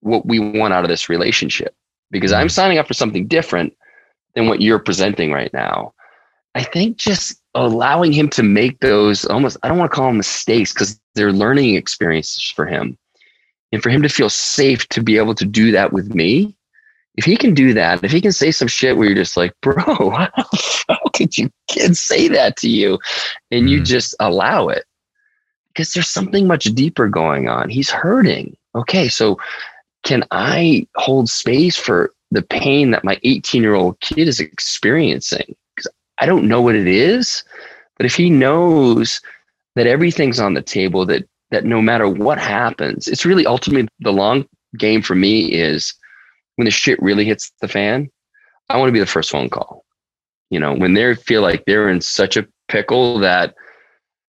what 0.00 0.26
we 0.26 0.38
want 0.38 0.74
out 0.74 0.84
of 0.84 0.88
this 0.88 1.08
relationship. 1.08 1.74
Because 2.10 2.32
I'm 2.32 2.46
mm-hmm. 2.46 2.50
signing 2.50 2.78
up 2.78 2.86
for 2.86 2.94
something 2.94 3.26
different 3.26 3.74
than 4.34 4.46
what 4.46 4.60
you're 4.60 4.78
presenting 4.78 5.32
right 5.32 5.52
now. 5.52 5.94
I 6.54 6.62
think 6.62 6.98
just 6.98 7.40
allowing 7.54 8.12
him 8.12 8.28
to 8.30 8.42
make 8.42 8.80
those 8.80 9.24
almost, 9.24 9.56
I 9.62 9.68
don't 9.68 9.78
want 9.78 9.90
to 9.90 9.94
call 9.94 10.08
them 10.08 10.18
mistakes 10.18 10.72
because 10.72 11.00
they're 11.14 11.32
learning 11.32 11.76
experiences 11.76 12.52
for 12.54 12.66
him. 12.66 12.98
And 13.72 13.82
for 13.82 13.88
him 13.88 14.02
to 14.02 14.08
feel 14.08 14.28
safe 14.28 14.86
to 14.88 15.02
be 15.02 15.16
able 15.16 15.34
to 15.36 15.46
do 15.46 15.72
that 15.72 15.94
with 15.94 16.14
me, 16.14 16.54
if 17.16 17.24
he 17.24 17.36
can 17.36 17.54
do 17.54 17.72
that, 17.74 18.04
if 18.04 18.10
he 18.10 18.20
can 18.20 18.32
say 18.32 18.50
some 18.50 18.68
shit 18.68 18.96
where 18.96 19.06
you're 19.06 19.14
just 19.14 19.36
like, 19.36 19.54
bro, 19.62 20.10
how 20.10 20.98
could 21.14 21.36
you 21.38 21.50
kids 21.68 22.00
say 22.00 22.28
that 22.28 22.56
to 22.58 22.68
you? 22.68 22.98
And 23.50 23.70
you 23.70 23.80
mm. 23.80 23.84
just 23.84 24.14
allow 24.20 24.68
it 24.68 24.84
because 25.72 25.92
there's 25.92 26.08
something 26.08 26.46
much 26.46 26.64
deeper 26.64 27.08
going 27.08 27.48
on. 27.48 27.68
He's 27.70 27.90
hurting. 27.90 28.56
Okay, 28.74 29.08
so 29.08 29.38
can 30.04 30.24
I 30.30 30.86
hold 30.96 31.28
space 31.28 31.76
for 31.76 32.12
the 32.30 32.42
pain 32.42 32.90
that 32.90 33.04
my 33.04 33.18
18 33.22 33.62
year 33.62 33.74
old 33.74 33.98
kid 34.00 34.28
is 34.28 34.40
experiencing? 34.40 35.54
Because 35.74 35.90
I 36.18 36.26
don't 36.26 36.48
know 36.48 36.60
what 36.60 36.74
it 36.74 36.86
is, 36.86 37.44
but 37.96 38.06
if 38.06 38.14
he 38.14 38.30
knows 38.30 39.20
that 39.74 39.86
everything's 39.86 40.40
on 40.40 40.54
the 40.54 40.62
table, 40.62 41.06
that 41.06 41.26
that 41.50 41.64
no 41.64 41.82
matter 41.82 42.08
what 42.08 42.38
happens, 42.38 43.06
it's 43.06 43.26
really 43.26 43.46
ultimately 43.46 43.88
the 44.00 44.12
long 44.12 44.46
game 44.78 45.02
for 45.02 45.14
me 45.14 45.52
is 45.52 45.94
when 46.56 46.64
the 46.64 46.70
shit 46.70 47.00
really 47.02 47.26
hits 47.26 47.52
the 47.60 47.68
fan, 47.68 48.10
I 48.68 48.78
want 48.78 48.88
to 48.88 48.92
be 48.92 49.00
the 49.00 49.06
first 49.06 49.30
phone 49.30 49.50
call. 49.50 49.84
You 50.50 50.58
know, 50.58 50.74
when 50.74 50.94
they 50.94 51.14
feel 51.14 51.42
like 51.42 51.64
they're 51.66 51.88
in 51.88 52.00
such 52.00 52.36
a 52.36 52.46
pickle 52.68 53.18
that 53.20 53.54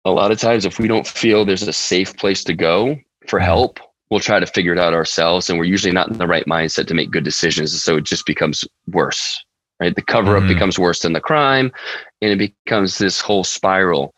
a 0.06 0.12
lot 0.12 0.32
of 0.32 0.40
times 0.40 0.66
if 0.66 0.80
we 0.80 0.88
don't 0.88 1.08
feel 1.08 1.46
there's 1.46 1.68
a 1.68 1.74
safe 1.74 2.16
place 2.18 2.44
to 2.46 2.54
go 2.54 2.98
for 3.28 3.40
mm-hmm. 3.40 3.46
help, 3.46 3.80
we'll 4.10 4.20
try 4.20 4.40
to 4.40 4.46
figure 4.46 4.74
it 4.74 4.80
out 4.80 4.94
ourselves. 4.94 5.50
And 5.50 5.58
we're 5.58 5.66
usually 5.66 5.94
not 5.94 6.10
in 6.10 6.18
the 6.18 6.28
right 6.28 6.46
mindset 6.46 6.88
to 6.88 6.94
make 6.94 7.12
good 7.12 7.24
decisions. 7.24 7.82
So 7.82 7.98
it 7.98 8.04
just 8.04 8.26
becomes 8.26 8.66
worse, 8.88 9.44
right? 9.80 9.96
The 9.96 10.02
cover 10.02 10.36
up 10.36 10.44
mm-hmm. 10.44 10.54
becomes 10.54 10.80
worse 10.80 11.02
than 11.02 11.14
the 11.14 11.22
crime 11.22 11.72
and 12.22 12.32
it 12.32 12.54
becomes 12.66 12.98
this 12.98 13.22
whole 13.22 13.44
spiral. 13.44 14.14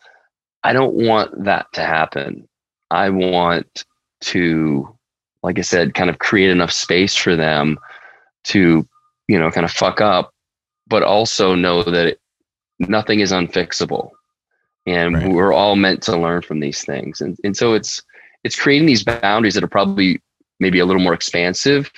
I 0.62 0.72
don't 0.72 0.94
want 0.94 1.44
that 1.44 1.66
to 1.74 1.82
happen. 1.82 2.48
I 2.90 3.10
want 3.10 3.84
to, 4.22 4.96
like 5.42 5.58
I 5.58 5.62
said, 5.62 5.94
kind 5.94 6.10
of 6.10 6.18
create 6.18 6.50
enough 6.50 6.72
space 6.72 7.14
for 7.14 7.36
them 7.36 7.78
to, 8.44 8.86
you 9.28 9.38
know, 9.38 9.50
kind 9.50 9.64
of 9.64 9.70
fuck 9.70 10.00
up, 10.00 10.32
but 10.86 11.02
also 11.02 11.54
know 11.54 11.82
that 11.82 12.06
it, 12.06 12.20
nothing 12.78 13.20
is 13.20 13.32
unfixable. 13.32 14.10
And 14.86 15.14
right. 15.14 15.30
we're 15.30 15.52
all 15.52 15.76
meant 15.76 16.02
to 16.04 16.16
learn 16.16 16.42
from 16.42 16.60
these 16.60 16.84
things. 16.84 17.20
And, 17.20 17.38
and 17.44 17.56
so 17.56 17.74
it's, 17.74 18.02
it's 18.42 18.56
creating 18.56 18.86
these 18.86 19.02
boundaries 19.02 19.54
that 19.54 19.64
are 19.64 19.68
probably 19.68 20.20
maybe 20.60 20.78
a 20.78 20.84
little 20.84 21.02
more 21.02 21.14
expansive 21.14 21.90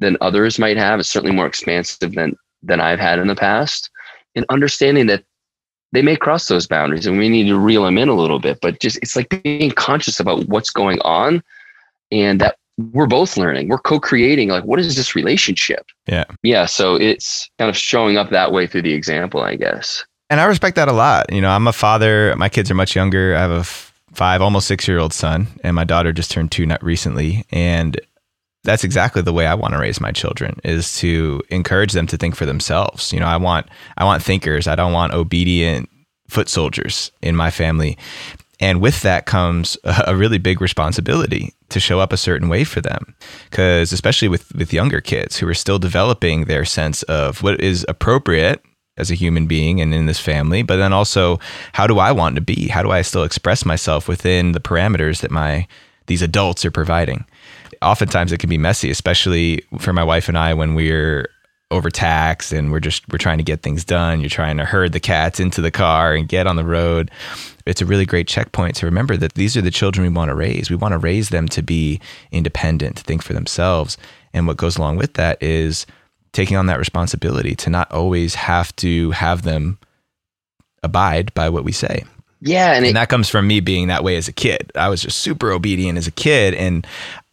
than 0.00 0.16
others 0.20 0.58
might 0.58 0.76
have. 0.76 0.98
It's 0.98 1.08
certainly 1.08 1.34
more 1.34 1.46
expansive 1.46 2.14
than, 2.14 2.36
than 2.62 2.80
I've 2.80 2.98
had 2.98 3.18
in 3.18 3.28
the 3.28 3.36
past. 3.36 3.90
And 4.34 4.44
understanding 4.50 5.06
that 5.06 5.24
they 5.92 6.02
may 6.02 6.16
cross 6.16 6.48
those 6.48 6.66
boundaries 6.66 7.06
and 7.06 7.18
we 7.18 7.28
need 7.28 7.46
to 7.46 7.58
reel 7.58 7.84
them 7.84 7.98
in 7.98 8.08
a 8.08 8.14
little 8.14 8.38
bit 8.38 8.58
but 8.60 8.80
just 8.80 8.98
it's 8.98 9.16
like 9.16 9.42
being 9.42 9.70
conscious 9.70 10.20
about 10.20 10.46
what's 10.46 10.70
going 10.70 11.00
on 11.00 11.42
and 12.12 12.40
that 12.40 12.56
we're 12.92 13.06
both 13.06 13.36
learning 13.36 13.68
we're 13.68 13.78
co-creating 13.78 14.48
like 14.48 14.64
what 14.64 14.78
is 14.78 14.96
this 14.96 15.14
relationship 15.14 15.86
yeah 16.06 16.24
yeah 16.42 16.66
so 16.66 16.96
it's 16.96 17.48
kind 17.58 17.70
of 17.70 17.76
showing 17.76 18.16
up 18.18 18.30
that 18.30 18.52
way 18.52 18.66
through 18.66 18.82
the 18.82 18.92
example 18.92 19.40
i 19.40 19.54
guess 19.54 20.04
and 20.30 20.40
i 20.40 20.44
respect 20.44 20.76
that 20.76 20.88
a 20.88 20.92
lot 20.92 21.30
you 21.32 21.40
know 21.40 21.50
i'm 21.50 21.66
a 21.66 21.72
father 21.72 22.34
my 22.36 22.48
kids 22.48 22.70
are 22.70 22.74
much 22.74 22.94
younger 22.94 23.34
i 23.34 23.40
have 23.40 23.50
a 23.50 23.64
five 24.14 24.40
almost 24.40 24.66
six 24.66 24.88
year 24.88 24.98
old 24.98 25.12
son 25.12 25.46
and 25.62 25.74
my 25.74 25.84
daughter 25.84 26.12
just 26.12 26.30
turned 26.30 26.50
two 26.50 26.66
not 26.66 26.82
recently 26.82 27.44
and 27.50 28.00
that's 28.66 28.84
exactly 28.84 29.22
the 29.22 29.32
way 29.32 29.46
I 29.46 29.54
want 29.54 29.72
to 29.72 29.80
raise 29.80 30.00
my 30.00 30.12
children 30.12 30.60
is 30.64 30.98
to 30.98 31.40
encourage 31.48 31.92
them 31.92 32.06
to 32.08 32.18
think 32.18 32.34
for 32.34 32.44
themselves. 32.44 33.12
You 33.12 33.20
know, 33.20 33.26
I 33.26 33.38
want 33.38 33.66
I 33.96 34.04
want 34.04 34.22
thinkers. 34.22 34.66
I 34.66 34.74
don't 34.74 34.92
want 34.92 35.14
obedient 35.14 35.88
foot 36.28 36.48
soldiers 36.48 37.12
in 37.22 37.36
my 37.36 37.50
family. 37.50 37.96
And 38.58 38.80
with 38.80 39.02
that 39.02 39.26
comes 39.26 39.78
a 39.84 40.16
really 40.16 40.38
big 40.38 40.60
responsibility 40.60 41.54
to 41.68 41.80
show 41.80 42.00
up 42.00 42.12
a 42.12 42.16
certain 42.16 42.48
way 42.48 42.64
for 42.64 42.80
them. 42.80 43.14
Cuz 43.50 43.92
especially 43.92 44.28
with 44.28 44.52
with 44.54 44.72
younger 44.74 45.00
kids 45.00 45.38
who 45.38 45.48
are 45.48 45.54
still 45.54 45.78
developing 45.78 46.44
their 46.44 46.64
sense 46.64 47.02
of 47.04 47.42
what 47.42 47.60
is 47.60 47.86
appropriate 47.88 48.62
as 48.96 49.10
a 49.10 49.14
human 49.14 49.46
being 49.46 49.80
and 49.80 49.92
in 49.92 50.06
this 50.06 50.20
family, 50.20 50.62
but 50.62 50.76
then 50.76 50.92
also 50.92 51.38
how 51.72 51.86
do 51.86 51.98
I 51.98 52.12
want 52.12 52.34
to 52.36 52.40
be? 52.40 52.68
How 52.68 52.82
do 52.82 52.90
I 52.90 53.02
still 53.02 53.24
express 53.24 53.64
myself 53.64 54.08
within 54.08 54.52
the 54.52 54.60
parameters 54.60 55.20
that 55.20 55.30
my 55.30 55.66
these 56.06 56.22
adults 56.22 56.64
are 56.64 56.70
providing? 56.70 57.24
oftentimes 57.82 58.32
it 58.32 58.38
can 58.38 58.50
be 58.50 58.58
messy, 58.58 58.90
especially 58.90 59.62
for 59.78 59.92
my 59.92 60.04
wife 60.04 60.28
and 60.28 60.38
I 60.38 60.54
when 60.54 60.74
we're 60.74 61.28
overtaxed 61.72 62.52
and 62.52 62.70
we're 62.70 62.78
just 62.78 63.02
we're 63.10 63.18
trying 63.18 63.38
to 63.38 63.44
get 63.44 63.62
things 63.62 63.84
done. 63.84 64.20
You're 64.20 64.30
trying 64.30 64.56
to 64.58 64.64
herd 64.64 64.92
the 64.92 65.00
cats 65.00 65.40
into 65.40 65.60
the 65.60 65.70
car 65.70 66.14
and 66.14 66.28
get 66.28 66.46
on 66.46 66.56
the 66.56 66.64
road. 66.64 67.10
It's 67.66 67.80
a 67.80 67.86
really 67.86 68.06
great 68.06 68.28
checkpoint 68.28 68.76
to 68.76 68.86
remember 68.86 69.16
that 69.16 69.34
these 69.34 69.56
are 69.56 69.62
the 69.62 69.70
children 69.70 70.06
we 70.06 70.14
want 70.14 70.28
to 70.28 70.34
raise. 70.34 70.70
We 70.70 70.76
want 70.76 70.92
to 70.92 70.98
raise 70.98 71.30
them 71.30 71.48
to 71.48 71.62
be 71.62 72.00
independent, 72.30 72.98
to 72.98 73.02
think 73.02 73.22
for 73.22 73.32
themselves. 73.32 73.96
And 74.32 74.46
what 74.46 74.58
goes 74.58 74.76
along 74.76 74.96
with 74.96 75.14
that 75.14 75.42
is 75.42 75.86
taking 76.36 76.56
on 76.56 76.66
that 76.66 76.78
responsibility 76.78 77.56
to 77.56 77.70
not 77.70 77.90
always 77.90 78.34
have 78.34 78.76
to 78.76 79.10
have 79.12 79.40
them 79.42 79.78
abide 80.82 81.32
by 81.32 81.48
what 81.48 81.64
we 81.64 81.72
say. 81.72 82.04
Yeah, 82.42 82.72
and, 82.72 82.84
and 82.84 82.86
it, 82.88 82.92
that 82.94 83.08
comes 83.08 83.30
from 83.30 83.46
me 83.46 83.60
being 83.60 83.88
that 83.88 84.04
way 84.04 84.16
as 84.16 84.28
a 84.28 84.32
kid. 84.32 84.70
I 84.74 84.90
was 84.90 85.00
just 85.00 85.18
super 85.18 85.50
obedient 85.50 85.96
as 85.96 86.06
a 86.06 86.10
kid, 86.12 86.52
and 86.54 86.86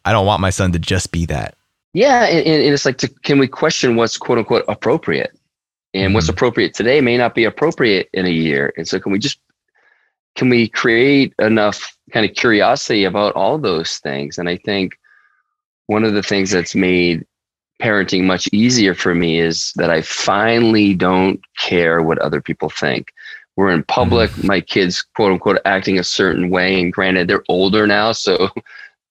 I 0.06 0.14
don't 0.14 0.26
want 0.26 0.40
my 0.40 0.50
son 0.50 0.72
to 0.72 0.80
just 0.80 1.12
be 1.12 1.26
that. 1.26 1.56
Yeah, 1.94 2.24
and, 2.24 2.48
and 2.48 2.74
it's 2.74 2.86
like, 2.86 2.98
to, 3.00 3.10
can 3.10 3.40
we 3.40 3.48
question 3.48 3.98
what's 3.98 4.18
quote 4.18 4.38
unquote 4.38 4.64
appropriate? 4.70 5.38
And 5.94 6.06
mm-hmm. 6.06 6.14
what's 6.16 6.30
appropriate 6.30 6.74
today 6.74 7.02
may 7.02 7.18
not 7.18 7.36
be 7.36 7.44
appropriate 7.44 8.10
in 8.14 8.26
a 8.26 8.32
year. 8.32 8.74
And 8.78 8.88
so, 8.88 9.00
can 9.00 9.12
we 9.12 9.20
just 9.20 9.38
can 10.36 10.50
we 10.50 10.70
create 10.70 11.34
enough 11.40 11.96
kind 12.12 12.28
of 12.28 12.36
curiosity 12.36 13.04
about 13.04 13.36
all 13.36 13.58
those 13.60 13.98
things? 13.98 14.38
And 14.38 14.48
I 14.48 14.58
think 14.58 14.98
one 15.88 16.06
of 16.06 16.14
the 16.14 16.24
things 16.24 16.50
that's 16.50 16.74
made 16.74 17.26
parenting 17.84 18.24
much 18.24 18.48
easier 18.54 18.96
for 18.96 19.14
me 19.14 19.40
is 19.40 19.74
that 19.76 19.90
I 19.90 20.02
finally 20.02 20.94
don't 20.94 21.42
care 21.58 22.02
what 22.02 22.18
other 22.20 22.42
people 22.42 22.70
think. 22.70 23.12
We're 23.56 23.72
in 23.72 23.84
public, 23.84 24.32
mm-hmm. 24.32 24.48
my 24.48 24.62
kids, 24.62 25.04
quote 25.16 25.32
unquote, 25.32 25.60
acting 25.66 26.00
a 26.00 26.04
certain 26.04 26.50
way. 26.50 26.80
And 26.80 26.92
granted, 26.92 27.28
they're 27.28 27.44
older 27.50 27.86
now, 27.86 28.14
so 28.14 28.50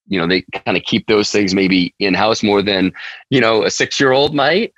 you 0.09 0.19
know 0.19 0.27
they 0.27 0.43
kind 0.65 0.77
of 0.77 0.83
keep 0.83 1.07
those 1.07 1.31
things 1.31 1.55
maybe 1.55 1.95
in 1.99 2.15
house 2.15 2.43
more 2.43 2.63
than 2.63 2.93
you 3.31 3.41
know 3.41 3.65
a 3.65 3.71
six 3.71 4.01
year 4.01 4.13
old 4.13 4.35
might 4.35 4.73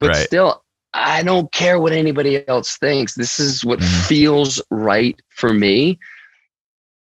but 0.00 0.08
right. 0.08 0.26
still 0.26 0.62
i 0.92 1.22
don't 1.22 1.52
care 1.52 1.78
what 1.78 1.92
anybody 1.92 2.46
else 2.48 2.76
thinks 2.78 3.14
this 3.14 3.38
is 3.38 3.64
what 3.64 3.78
mm-hmm. 3.78 4.02
feels 4.08 4.60
right 4.70 5.20
for 5.30 5.52
me 5.52 5.98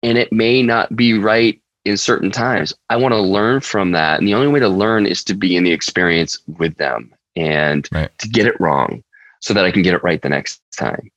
and 0.02 0.18
it 0.18 0.32
may 0.32 0.62
not 0.62 0.94
be 0.94 1.18
right 1.18 1.60
in 1.86 1.96
certain 1.96 2.30
times 2.30 2.74
i 2.90 2.96
want 2.96 3.12
to 3.12 3.20
learn 3.20 3.60
from 3.60 3.92
that 3.92 4.18
and 4.18 4.28
the 4.28 4.34
only 4.34 4.48
way 4.48 4.60
to 4.60 4.68
learn 4.68 5.06
is 5.06 5.22
to 5.24 5.34
be 5.34 5.56
in 5.56 5.64
the 5.64 5.72
experience 5.72 6.38
with 6.58 6.76
them 6.76 7.12
and 7.36 7.88
right. 7.92 8.16
to 8.18 8.28
get 8.28 8.46
it 8.46 8.60
wrong 8.60 9.02
so 9.40 9.54
that 9.54 9.64
i 9.64 9.70
can 9.70 9.82
get 9.82 9.94
it 9.94 10.02
right 10.02 10.22
the 10.22 10.28
next 10.28 10.60
time 10.76 11.10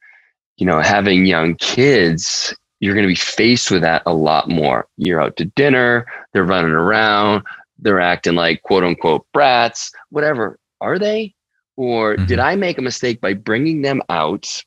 you 0.57 0.65
know 0.65 0.79
having 0.79 1.25
young 1.25 1.55
kids 1.55 2.53
you're 2.79 2.93
going 2.93 3.03
to 3.03 3.11
be 3.11 3.15
faced 3.15 3.71
with 3.71 3.81
that 3.81 4.03
a 4.05 4.13
lot 4.13 4.49
more. 4.49 4.87
You're 4.97 5.21
out 5.21 5.35
to 5.37 5.45
dinner, 5.45 6.05
they're 6.33 6.43
running 6.43 6.71
around, 6.71 7.43
they're 7.77 7.99
acting 7.99 8.35
like 8.35 8.61
quote 8.63 8.83
unquote 8.83 9.25
brats, 9.33 9.91
whatever. 10.09 10.57
Are 10.81 10.97
they? 10.97 11.35
Or 11.75 12.15
mm-hmm. 12.15 12.25
did 12.25 12.39
I 12.39 12.55
make 12.55 12.77
a 12.77 12.81
mistake 12.81 13.21
by 13.21 13.33
bringing 13.33 13.81
them 13.81 14.01
out, 14.09 14.63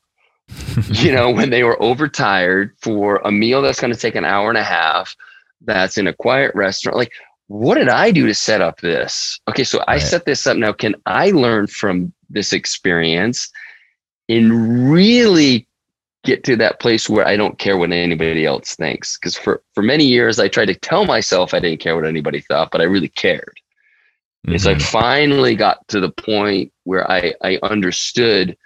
you 0.91 1.11
know, 1.11 1.31
when 1.31 1.49
they 1.49 1.63
were 1.63 1.81
overtired 1.81 2.75
for 2.81 3.17
a 3.23 3.31
meal 3.31 3.61
that's 3.61 3.79
going 3.79 3.93
to 3.93 3.99
take 3.99 4.15
an 4.15 4.25
hour 4.25 4.49
and 4.49 4.57
a 4.57 4.63
half, 4.63 5.15
that's 5.65 5.97
in 5.97 6.07
a 6.07 6.13
quiet 6.13 6.53
restaurant? 6.55 6.97
Like, 6.97 7.11
what 7.47 7.75
did 7.75 7.89
I 7.89 8.11
do 8.11 8.25
to 8.27 8.33
set 8.33 8.61
up 8.61 8.81
this? 8.81 9.39
Okay, 9.47 9.63
so 9.63 9.83
I 9.87 9.99
set 9.99 10.25
this 10.25 10.47
up 10.47 10.57
now. 10.57 10.73
Can 10.73 10.95
I 11.05 11.31
learn 11.31 11.67
from 11.67 12.13
this 12.29 12.53
experience 12.53 13.51
and 14.29 14.91
really 14.91 15.67
get 16.23 16.43
to 16.45 16.55
that 16.55 16.79
place 16.79 17.09
where 17.09 17.27
I 17.27 17.35
don't 17.35 17.59
care 17.59 17.77
what 17.77 17.91
anybody 17.91 18.45
else 18.45 18.75
thinks. 18.75 19.17
Because 19.17 19.37
for, 19.37 19.61
for 19.73 19.83
many 19.83 20.05
years, 20.05 20.39
I 20.39 20.47
tried 20.47 20.67
to 20.67 20.75
tell 20.75 21.05
myself 21.05 21.53
I 21.53 21.59
didn't 21.59 21.81
care 21.81 21.95
what 21.95 22.05
anybody 22.05 22.39
thought, 22.39 22.69
but 22.71 22.81
I 22.81 22.85
really 22.85 23.09
cared. 23.09 23.59
Mm-hmm. 24.47 24.57
So 24.57 24.71
I 24.71 24.79
finally 24.79 25.55
got 25.55 25.85
to 25.89 25.99
the 25.99 26.11
point 26.11 26.71
where 26.83 27.09
I, 27.09 27.33
I 27.43 27.59
understood 27.63 28.57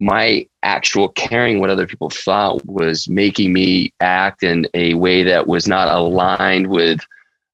my 0.00 0.46
actual 0.62 1.08
caring 1.10 1.60
what 1.60 1.70
other 1.70 1.86
people 1.86 2.10
thought 2.10 2.64
was 2.66 3.08
making 3.08 3.52
me 3.52 3.92
act 4.00 4.42
in 4.42 4.66
a 4.74 4.94
way 4.94 5.22
that 5.22 5.46
was 5.46 5.66
not 5.66 5.88
aligned 5.88 6.66
with 6.68 7.00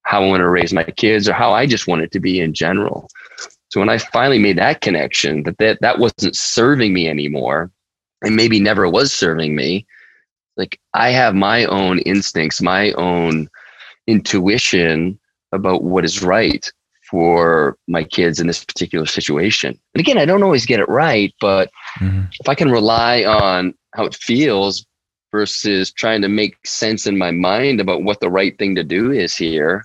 how 0.03 0.23
I 0.23 0.27
want 0.27 0.41
to 0.41 0.49
raise 0.49 0.73
my 0.73 0.83
kids 0.83 1.29
or 1.29 1.33
how 1.33 1.53
I 1.53 1.67
just 1.67 1.87
wanted 1.87 2.11
to 2.13 2.21
be 2.21 2.41
in 2.41 2.53
general. 2.53 3.09
So 3.69 3.81
when 3.81 3.89
I 3.89 3.99
finally 3.99 4.39
made 4.39 4.59
that 4.59 4.81
connection 4.81 5.45
that 5.45 5.59
that, 5.59 5.81
that 5.81 5.99
wasn't 5.99 6.37
serving 6.37 6.93
me 6.93 7.09
anymore 7.09 7.71
and 8.23 8.37
maybe 8.37 8.59
never 8.61 8.89
was 8.89 9.13
serving 9.13 9.55
me, 9.55 9.87
like 10.57 10.79
I 10.95 11.11
have 11.11 11.35
my 11.35 11.65
own 11.67 12.01
instincts, 12.01 12.61
my 12.61 12.93
own 12.93 13.49
intuition 14.07 15.19
about 15.53 15.85
what 15.85 16.05
is 16.05 16.23
right 16.23 16.71
for 17.11 17.77
my 17.89 18.03
kids 18.03 18.41
in 18.41 18.47
this 18.47 18.65
particular 18.65 19.07
situation. 19.07 19.79
And 19.95 20.01
again, 20.01 20.19
I 20.19 20.25
don't 20.25 20.43
always 20.43 20.67
get 20.67 20.81
it 20.81 20.89
right, 20.89 21.33
but 21.41 21.71
mm-hmm. 21.99 22.25
if 22.41 22.49
I 22.49 22.55
can 22.55 22.71
rely 22.71 23.25
on 23.25 23.75
how 23.95 24.05
it 24.05 24.15
feels 24.15 24.87
versus 25.31 25.93
trying 25.93 26.23
to 26.23 26.29
make 26.29 26.57
sense 26.67 27.07
in 27.07 27.17
my 27.17 27.31
mind 27.31 27.81
about 27.81 28.03
what 28.03 28.21
the 28.21 28.31
right 28.31 28.57
thing 28.59 28.75
to 28.75 28.85
do 28.85 29.11
is 29.11 29.37
here, 29.37 29.85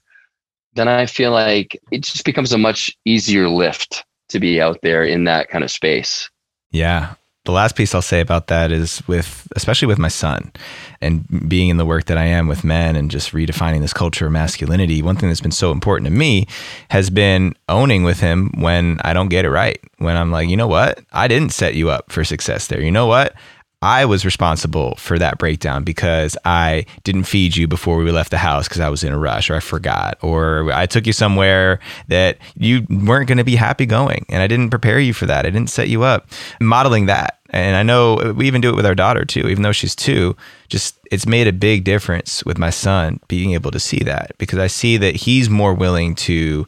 then 0.73 0.87
I 0.87 1.05
feel 1.05 1.31
like 1.31 1.79
it 1.91 2.03
just 2.03 2.25
becomes 2.25 2.53
a 2.53 2.57
much 2.57 2.95
easier 3.05 3.47
lift 3.47 4.03
to 4.29 4.39
be 4.39 4.61
out 4.61 4.79
there 4.83 5.03
in 5.03 5.23
that 5.23 5.49
kind 5.49 5.63
of 5.63 5.71
space. 5.71 6.29
Yeah 6.71 7.15
the 7.47 7.53
last 7.53 7.77
piece 7.77 7.95
I'll 7.95 8.01
say 8.01 8.19
about 8.19 8.47
that 8.47 8.73
is 8.73 9.01
with, 9.07 9.47
especially 9.55 9.87
with 9.87 9.97
my 9.97 10.09
son 10.09 10.51
and 10.99 11.47
being 11.47 11.69
in 11.69 11.77
the 11.77 11.85
work 11.85 12.03
that 12.05 12.17
I 12.17 12.25
am 12.25 12.49
with 12.49 12.65
men 12.65 12.97
and 12.97 13.09
just 13.09 13.31
redefining 13.31 13.79
this 13.79 13.93
culture 13.93 14.25
of 14.25 14.33
masculinity. 14.33 15.01
One 15.01 15.15
thing 15.15 15.29
that's 15.29 15.39
been 15.39 15.51
so 15.51 15.71
important 15.71 16.07
to 16.07 16.11
me 16.11 16.45
has 16.89 17.09
been 17.09 17.55
owning 17.69 18.03
with 18.03 18.19
him 18.19 18.51
when 18.57 18.99
I 19.05 19.13
don't 19.13 19.29
get 19.29 19.45
it 19.45 19.49
right. 19.49 19.79
When 19.97 20.17
I'm 20.17 20.29
like, 20.29 20.49
you 20.49 20.57
know 20.57 20.67
what? 20.67 20.99
I 21.13 21.29
didn't 21.29 21.53
set 21.53 21.73
you 21.73 21.89
up 21.89 22.11
for 22.11 22.25
success 22.25 22.67
there. 22.67 22.81
You 22.81 22.91
know 22.91 23.07
what? 23.07 23.33
I 23.81 24.05
was 24.05 24.25
responsible 24.25 24.95
for 24.95 25.19
that 25.19 25.37
breakdown 25.37 25.83
because 25.83 26.35
I 26.43 26.85
didn't 27.03 27.25
feed 27.25 27.55
you 27.55 27.67
before 27.67 27.97
we 27.97 28.11
left 28.11 28.31
the 28.31 28.37
house 28.39 28.67
because 28.67 28.79
I 28.79 28.89
was 28.89 29.03
in 29.03 29.13
a 29.13 29.19
rush 29.19 29.51
or 29.51 29.55
I 29.55 29.59
forgot 29.59 30.17
or 30.21 30.71
I 30.71 30.87
took 30.87 31.05
you 31.05 31.13
somewhere 31.13 31.79
that 32.07 32.39
you 32.55 32.87
weren't 32.89 33.27
going 33.27 33.37
to 33.37 33.43
be 33.43 33.55
happy 33.55 33.85
going 33.85 34.25
and 34.29 34.41
I 34.41 34.47
didn't 34.47 34.71
prepare 34.71 34.99
you 34.99 35.13
for 35.13 35.27
that. 35.27 35.45
I 35.45 35.51
didn't 35.51 35.69
set 35.69 35.89
you 35.89 36.01
up. 36.01 36.27
Modeling 36.59 37.05
that. 37.05 37.39
And 37.51 37.75
I 37.75 37.83
know 37.83 38.15
uh, 38.19 38.33
we 38.33 38.47
even 38.47 38.61
do 38.61 38.69
it 38.69 38.75
with 38.75 38.85
our 38.85 38.95
daughter 38.95 39.25
too, 39.25 39.47
even 39.47 39.61
though 39.61 39.71
she's 39.71 39.95
two, 39.95 40.35
just 40.69 40.97
it's 41.11 41.27
made 41.27 41.47
a 41.47 41.53
big 41.53 41.83
difference 41.83 42.43
with 42.45 42.57
my 42.57 42.71
son 42.71 43.19
being 43.27 43.53
able 43.53 43.69
to 43.71 43.79
see 43.79 43.99
that 43.99 44.31
because 44.39 44.57
I 44.57 44.67
see 44.67 44.97
that 44.97 45.15
he's 45.15 45.51
more 45.51 45.75
willing 45.75 46.15
to 46.15 46.67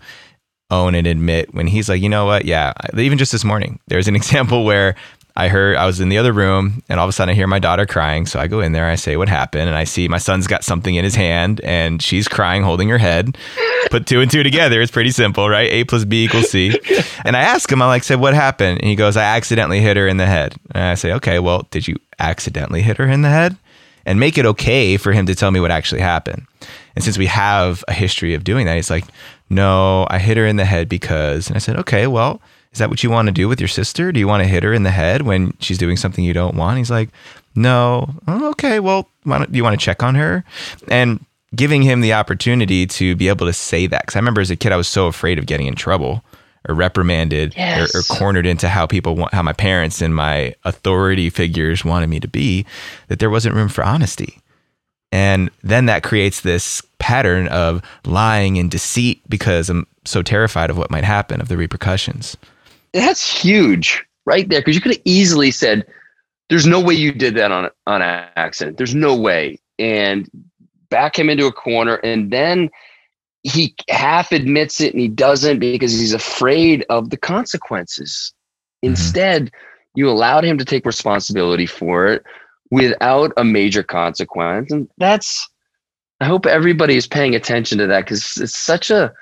own 0.71 0.93
and 0.93 1.07
admit 1.07 1.53
when 1.55 1.65
he's 1.65 1.89
like, 1.89 2.01
you 2.01 2.09
know 2.09 2.25
what? 2.25 2.45
Yeah. 2.45 2.73
Even 2.95 3.17
just 3.17 3.31
this 3.31 3.43
morning, 3.43 3.79
there's 3.87 4.07
an 4.07 4.15
example 4.15 4.63
where 4.63 4.95
I 5.35 5.47
heard 5.47 5.77
I 5.77 5.85
was 5.85 5.99
in 5.99 6.09
the 6.09 6.17
other 6.17 6.33
room 6.33 6.83
and 6.89 6.99
all 6.99 7.05
of 7.05 7.09
a 7.09 7.13
sudden 7.13 7.31
I 7.31 7.35
hear 7.35 7.47
my 7.47 7.59
daughter 7.59 7.85
crying. 7.85 8.25
So 8.25 8.39
I 8.39 8.47
go 8.47 8.59
in 8.59 8.71
there, 8.73 8.89
I 8.89 8.95
say, 8.95 9.15
What 9.15 9.29
happened? 9.29 9.67
And 9.69 9.77
I 9.77 9.83
see 9.83 10.07
my 10.07 10.17
son's 10.17 10.47
got 10.47 10.63
something 10.63 10.95
in 10.95 11.03
his 11.03 11.15
hand 11.15 11.61
and 11.61 12.01
she's 12.01 12.27
crying, 12.27 12.63
holding 12.63 12.89
her 12.89 12.97
head. 12.97 13.37
Put 13.89 14.05
two 14.05 14.21
and 14.21 14.29
two 14.29 14.43
together. 14.43 14.81
It's 14.81 14.91
pretty 14.91 15.11
simple, 15.11 15.47
right? 15.49 15.71
A 15.71 15.83
plus 15.85 16.03
B 16.05 16.25
equals 16.25 16.49
C. 16.49 16.79
And 17.25 17.35
I 17.35 17.41
ask 17.41 17.71
him, 17.71 17.81
I 17.81 17.87
like 17.87 18.03
said, 18.03 18.19
What 18.19 18.33
happened? 18.33 18.79
And 18.79 18.89
he 18.89 18.95
goes, 18.95 19.15
I 19.17 19.23
accidentally 19.23 19.81
hit 19.81 19.97
her 19.97 20.07
in 20.07 20.17
the 20.17 20.25
head. 20.25 20.55
And 20.71 20.83
I 20.83 20.95
say, 20.95 21.13
Okay, 21.13 21.39
well, 21.39 21.67
did 21.71 21.87
you 21.87 21.95
accidentally 22.19 22.81
hit 22.81 22.97
her 22.97 23.07
in 23.07 23.21
the 23.21 23.29
head? 23.29 23.57
And 24.05 24.19
make 24.19 24.37
it 24.37 24.45
okay 24.45 24.97
for 24.97 25.11
him 25.11 25.25
to 25.27 25.35
tell 25.35 25.51
me 25.51 25.59
what 25.59 25.71
actually 25.71 26.01
happened. 26.01 26.47
And 26.95 27.03
since 27.03 27.17
we 27.17 27.27
have 27.27 27.83
a 27.87 27.93
history 27.93 28.33
of 28.33 28.43
doing 28.43 28.65
that, 28.65 28.75
he's 28.75 28.89
like, 28.89 29.05
No, 29.49 30.07
I 30.09 30.19
hit 30.19 30.37
her 30.37 30.45
in 30.45 30.55
the 30.55 30.65
head 30.65 30.89
because. 30.89 31.47
And 31.47 31.55
I 31.55 31.59
said, 31.59 31.77
Okay, 31.77 32.07
well, 32.07 32.41
is 32.71 32.79
that 32.79 32.89
what 32.89 33.03
you 33.03 33.09
want 33.09 33.27
to 33.27 33.31
do 33.31 33.47
with 33.47 33.59
your 33.59 33.67
sister? 33.67 34.11
Do 34.11 34.19
you 34.19 34.27
want 34.27 34.43
to 34.43 34.49
hit 34.49 34.63
her 34.63 34.73
in 34.73 34.83
the 34.83 34.91
head 34.91 35.23
when 35.23 35.53
she's 35.59 35.77
doing 35.77 35.97
something 35.97 36.23
you 36.23 36.33
don't 36.33 36.55
want? 36.55 36.77
He's 36.77 36.91
like, 36.91 37.09
no. 37.55 38.09
Oh, 38.27 38.49
okay, 38.51 38.79
well, 38.79 39.09
do 39.25 39.47
you 39.51 39.63
want 39.63 39.79
to 39.79 39.83
check 39.83 40.03
on 40.03 40.15
her? 40.15 40.43
And 40.87 41.25
giving 41.55 41.81
him 41.81 42.01
the 42.01 42.13
opportunity 42.13 42.85
to 42.85 43.15
be 43.15 43.27
able 43.27 43.47
to 43.47 43.53
say 43.53 43.87
that. 43.87 44.03
Because 44.03 44.15
I 44.15 44.19
remember 44.19 44.41
as 44.41 44.51
a 44.51 44.55
kid, 44.55 44.71
I 44.71 44.77
was 44.77 44.87
so 44.87 45.07
afraid 45.07 45.39
of 45.39 45.45
getting 45.45 45.65
in 45.65 45.75
trouble 45.75 46.23
or 46.67 46.75
reprimanded 46.75 47.55
yes. 47.55 47.95
or, 47.95 47.99
or, 47.99 48.03
cornered 48.03 48.45
into 48.45 48.69
how 48.69 48.85
people 48.85 49.15
want, 49.15 49.33
how 49.33 49.41
my 49.41 49.53
parents 49.53 50.01
and 50.01 50.15
my 50.15 50.53
authority 50.63 51.29
figures 51.29 51.85
wanted 51.85 52.07
me 52.07 52.19
to 52.19 52.27
be, 52.27 52.65
that 53.07 53.19
there 53.19 53.29
wasn't 53.29 53.55
room 53.55 53.69
for 53.69 53.83
honesty. 53.83 54.39
And 55.11 55.49
then 55.63 55.87
that 55.87 56.03
creates 56.03 56.41
this 56.41 56.83
pattern 56.99 57.47
of 57.47 57.81
lying 58.05 58.59
and 58.59 58.69
deceit 58.69 59.21
because 59.27 59.69
I'm 59.69 59.87
so 60.05 60.21
terrified 60.21 60.69
of 60.69 60.77
what 60.77 60.91
might 60.91 61.03
happen, 61.03 61.41
of 61.41 61.47
the 61.47 61.57
repercussions. 61.57 62.37
That's 62.93 63.41
huge 63.41 64.05
right 64.25 64.47
there. 64.49 64.61
Cause 64.61 64.75
you 64.75 64.81
could 64.81 64.93
have 64.93 65.01
easily 65.05 65.51
said, 65.51 65.85
there's 66.49 66.65
no 66.65 66.79
way 66.79 66.95
you 66.95 67.11
did 67.11 67.35
that 67.35 67.51
on, 67.51 67.69
on 67.85 68.01
accident. 68.01 68.77
There's 68.77 68.95
no 68.95 69.15
way. 69.15 69.59
And 69.77 70.29
back 70.89 71.17
him 71.17 71.29
into 71.29 71.45
a 71.45 71.51
corner. 71.51 71.95
And 71.95 72.31
then 72.31 72.69
he 73.43 73.75
half 73.87 74.31
admits 74.31 74.81
it 74.81 74.93
and 74.93 74.99
he 74.99 75.07
doesn't 75.07 75.59
because 75.59 75.97
he's 75.97 76.13
afraid 76.13 76.85
of 76.89 77.11
the 77.11 77.17
consequences. 77.17 78.33
Mm-hmm. 78.83 78.91
Instead, 78.91 79.51
you 79.95 80.09
allowed 80.09 80.43
him 80.43 80.57
to 80.57 80.65
take 80.65 80.85
responsibility 80.85 81.65
for 81.65 82.07
it 82.07 82.23
without 82.71 83.31
a 83.37 83.43
major 83.43 83.83
consequence. 83.83 84.71
And 84.71 84.89
that's, 84.97 85.47
I 86.19 86.25
hope 86.25 86.45
everybody 86.45 86.95
is 86.95 87.07
paying 87.07 87.35
attention 87.35 87.77
to 87.77 87.87
that 87.87 88.05
because 88.05 88.37
it's 88.37 88.57
such 88.57 88.89
a 88.89 89.13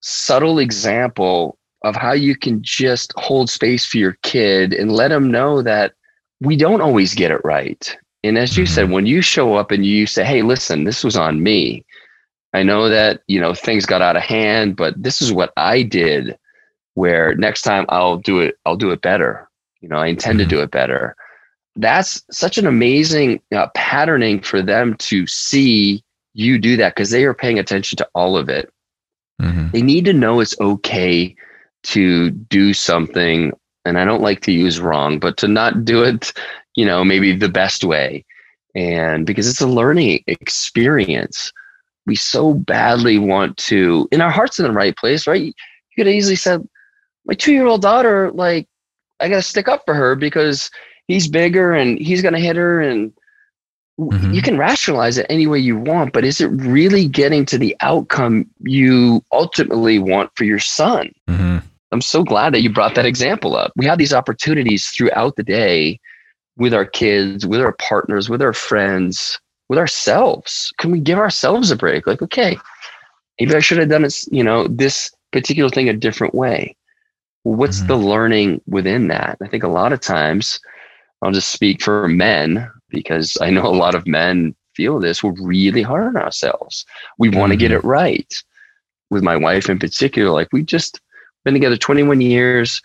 subtle 0.00 0.58
example 0.58 1.57
of 1.82 1.96
how 1.96 2.12
you 2.12 2.36
can 2.36 2.62
just 2.62 3.12
hold 3.16 3.48
space 3.48 3.84
for 3.84 3.98
your 3.98 4.16
kid 4.22 4.72
and 4.72 4.92
let 4.92 5.08
them 5.08 5.30
know 5.30 5.62
that 5.62 5.94
we 6.40 6.56
don't 6.56 6.80
always 6.80 7.14
get 7.14 7.30
it 7.30 7.40
right. 7.44 7.96
And 8.24 8.36
as 8.36 8.56
you 8.56 8.66
said, 8.66 8.84
mm-hmm. 8.84 8.94
when 8.94 9.06
you 9.06 9.22
show 9.22 9.54
up 9.54 9.70
and 9.70 9.86
you 9.86 10.06
say, 10.06 10.24
Hey, 10.24 10.42
listen, 10.42 10.84
this 10.84 11.04
was 11.04 11.16
on 11.16 11.42
me. 11.42 11.84
I 12.52 12.62
know 12.62 12.88
that, 12.88 13.22
you 13.26 13.40
know, 13.40 13.54
things 13.54 13.86
got 13.86 14.02
out 14.02 14.16
of 14.16 14.22
hand, 14.22 14.76
but 14.76 15.00
this 15.00 15.20
is 15.20 15.32
what 15.32 15.52
I 15.56 15.82
did 15.82 16.38
where 16.94 17.34
next 17.36 17.62
time 17.62 17.86
I'll 17.90 18.16
do 18.16 18.40
it, 18.40 18.56
I'll 18.66 18.76
do 18.76 18.90
it 18.90 19.02
better. 19.02 19.48
You 19.80 19.88
know, 19.88 19.98
I 19.98 20.06
intend 20.06 20.40
mm-hmm. 20.40 20.48
to 20.48 20.56
do 20.56 20.62
it 20.62 20.70
better. 20.70 21.14
That's 21.76 22.24
such 22.32 22.58
an 22.58 22.66
amazing 22.66 23.40
uh, 23.54 23.68
patterning 23.74 24.40
for 24.40 24.62
them 24.62 24.96
to 24.96 25.26
see 25.28 26.02
you 26.34 26.58
do 26.58 26.76
that 26.76 26.96
because 26.96 27.10
they 27.10 27.24
are 27.24 27.34
paying 27.34 27.58
attention 27.58 27.96
to 27.98 28.08
all 28.14 28.36
of 28.36 28.48
it. 28.48 28.72
Mm-hmm. 29.40 29.70
They 29.70 29.82
need 29.82 30.04
to 30.06 30.12
know 30.12 30.40
it's 30.40 30.58
okay 30.60 31.36
to 31.84 32.30
do 32.30 32.74
something 32.74 33.52
and 33.84 33.98
I 33.98 34.04
don't 34.04 34.22
like 34.22 34.40
to 34.42 34.52
use 34.52 34.80
wrong, 34.80 35.18
but 35.18 35.36
to 35.38 35.48
not 35.48 35.84
do 35.84 36.02
it, 36.02 36.32
you 36.74 36.84
know, 36.84 37.04
maybe 37.04 37.34
the 37.34 37.48
best 37.48 37.84
way. 37.84 38.24
And 38.74 39.26
because 39.26 39.48
it's 39.48 39.60
a 39.60 39.66
learning 39.66 40.22
experience, 40.26 41.52
we 42.06 42.14
so 42.14 42.54
badly 42.54 43.18
want 43.18 43.56
to, 43.58 44.08
in 44.12 44.20
our 44.20 44.30
hearts 44.30 44.58
in 44.58 44.64
the 44.64 44.72
right 44.72 44.96
place, 44.96 45.26
right? 45.26 45.40
You 45.40 45.52
could 45.96 46.06
have 46.06 46.14
easily 46.14 46.36
said, 46.36 46.68
my 47.24 47.34
two 47.34 47.52
year 47.52 47.66
old 47.66 47.82
daughter, 47.82 48.30
like, 48.32 48.68
I 49.20 49.28
got 49.28 49.36
to 49.36 49.42
stick 49.42 49.68
up 49.68 49.82
for 49.84 49.94
her 49.94 50.14
because 50.14 50.70
he's 51.06 51.26
bigger 51.28 51.72
and 51.72 51.98
he's 51.98 52.22
to 52.34 52.40
hit 52.40 52.56
her. 52.56 52.80
And 52.80 53.12
mm-hmm. 53.98 54.32
you 54.32 54.42
can 54.42 54.56
rationalize 54.56 55.18
it 55.18 55.26
any 55.28 55.46
way 55.46 55.58
you 55.58 55.76
want, 55.76 56.12
but 56.12 56.24
is 56.24 56.40
it 56.40 56.46
really 56.48 57.06
getting 57.06 57.44
to 57.46 57.58
the 57.58 57.76
outcome 57.80 58.48
you 58.60 59.22
ultimately 59.32 59.98
want 59.98 60.30
for 60.34 60.44
your 60.44 60.58
son? 60.58 61.12
Mm-hmm. 61.28 61.58
I'm 61.90 62.00
so 62.00 62.22
glad 62.22 62.52
that 62.54 62.60
you 62.60 62.70
brought 62.70 62.94
that 62.94 63.06
example 63.06 63.56
up. 63.56 63.72
We 63.76 63.86
have 63.86 63.98
these 63.98 64.12
opportunities 64.12 64.88
throughout 64.88 65.36
the 65.36 65.42
day 65.42 65.98
with 66.56 66.74
our 66.74 66.84
kids, 66.84 67.46
with 67.46 67.60
our 67.60 67.72
partners, 67.72 68.28
with 68.28 68.42
our 68.42 68.52
friends, 68.52 69.40
with 69.68 69.78
ourselves. 69.78 70.72
Can 70.78 70.90
we 70.90 71.00
give 71.00 71.18
ourselves 71.18 71.70
a 71.70 71.76
break? 71.76 72.06
Like, 72.06 72.20
okay, 72.20 72.58
maybe 73.40 73.54
I 73.54 73.60
should 73.60 73.78
have 73.78 73.88
done 73.88 74.04
it, 74.04 74.14
you 74.30 74.44
know, 74.44 74.66
this 74.68 75.10
particular 75.32 75.70
thing 75.70 75.88
a 75.88 75.94
different 75.94 76.34
way. 76.34 76.76
what's 77.44 77.78
mm-hmm. 77.78 77.88
the 77.88 77.96
learning 77.96 78.60
within 78.66 79.08
that? 79.08 79.38
I 79.42 79.48
think 79.48 79.62
a 79.62 79.68
lot 79.68 79.92
of 79.92 80.00
times, 80.00 80.60
I'll 81.22 81.32
just 81.32 81.50
speak 81.50 81.82
for 81.82 82.06
men 82.06 82.70
because 82.90 83.36
I 83.40 83.50
know 83.50 83.66
a 83.66 83.68
lot 83.68 83.94
of 83.94 84.06
men 84.06 84.54
feel 84.74 85.00
this. 85.00 85.22
We're 85.22 85.32
really 85.40 85.82
hard 85.82 86.06
on 86.06 86.16
ourselves. 86.16 86.86
We 87.18 87.28
want 87.28 87.52
to 87.52 87.56
get 87.56 87.70
mm-hmm. 87.70 87.86
it 87.86 87.88
right. 87.88 88.34
With 89.10 89.22
my 89.22 89.36
wife 89.36 89.70
in 89.70 89.78
particular, 89.78 90.30
like 90.30 90.48
we 90.52 90.62
just 90.62 91.00
been 91.44 91.54
together 91.54 91.76
21 91.76 92.20
years. 92.20 92.82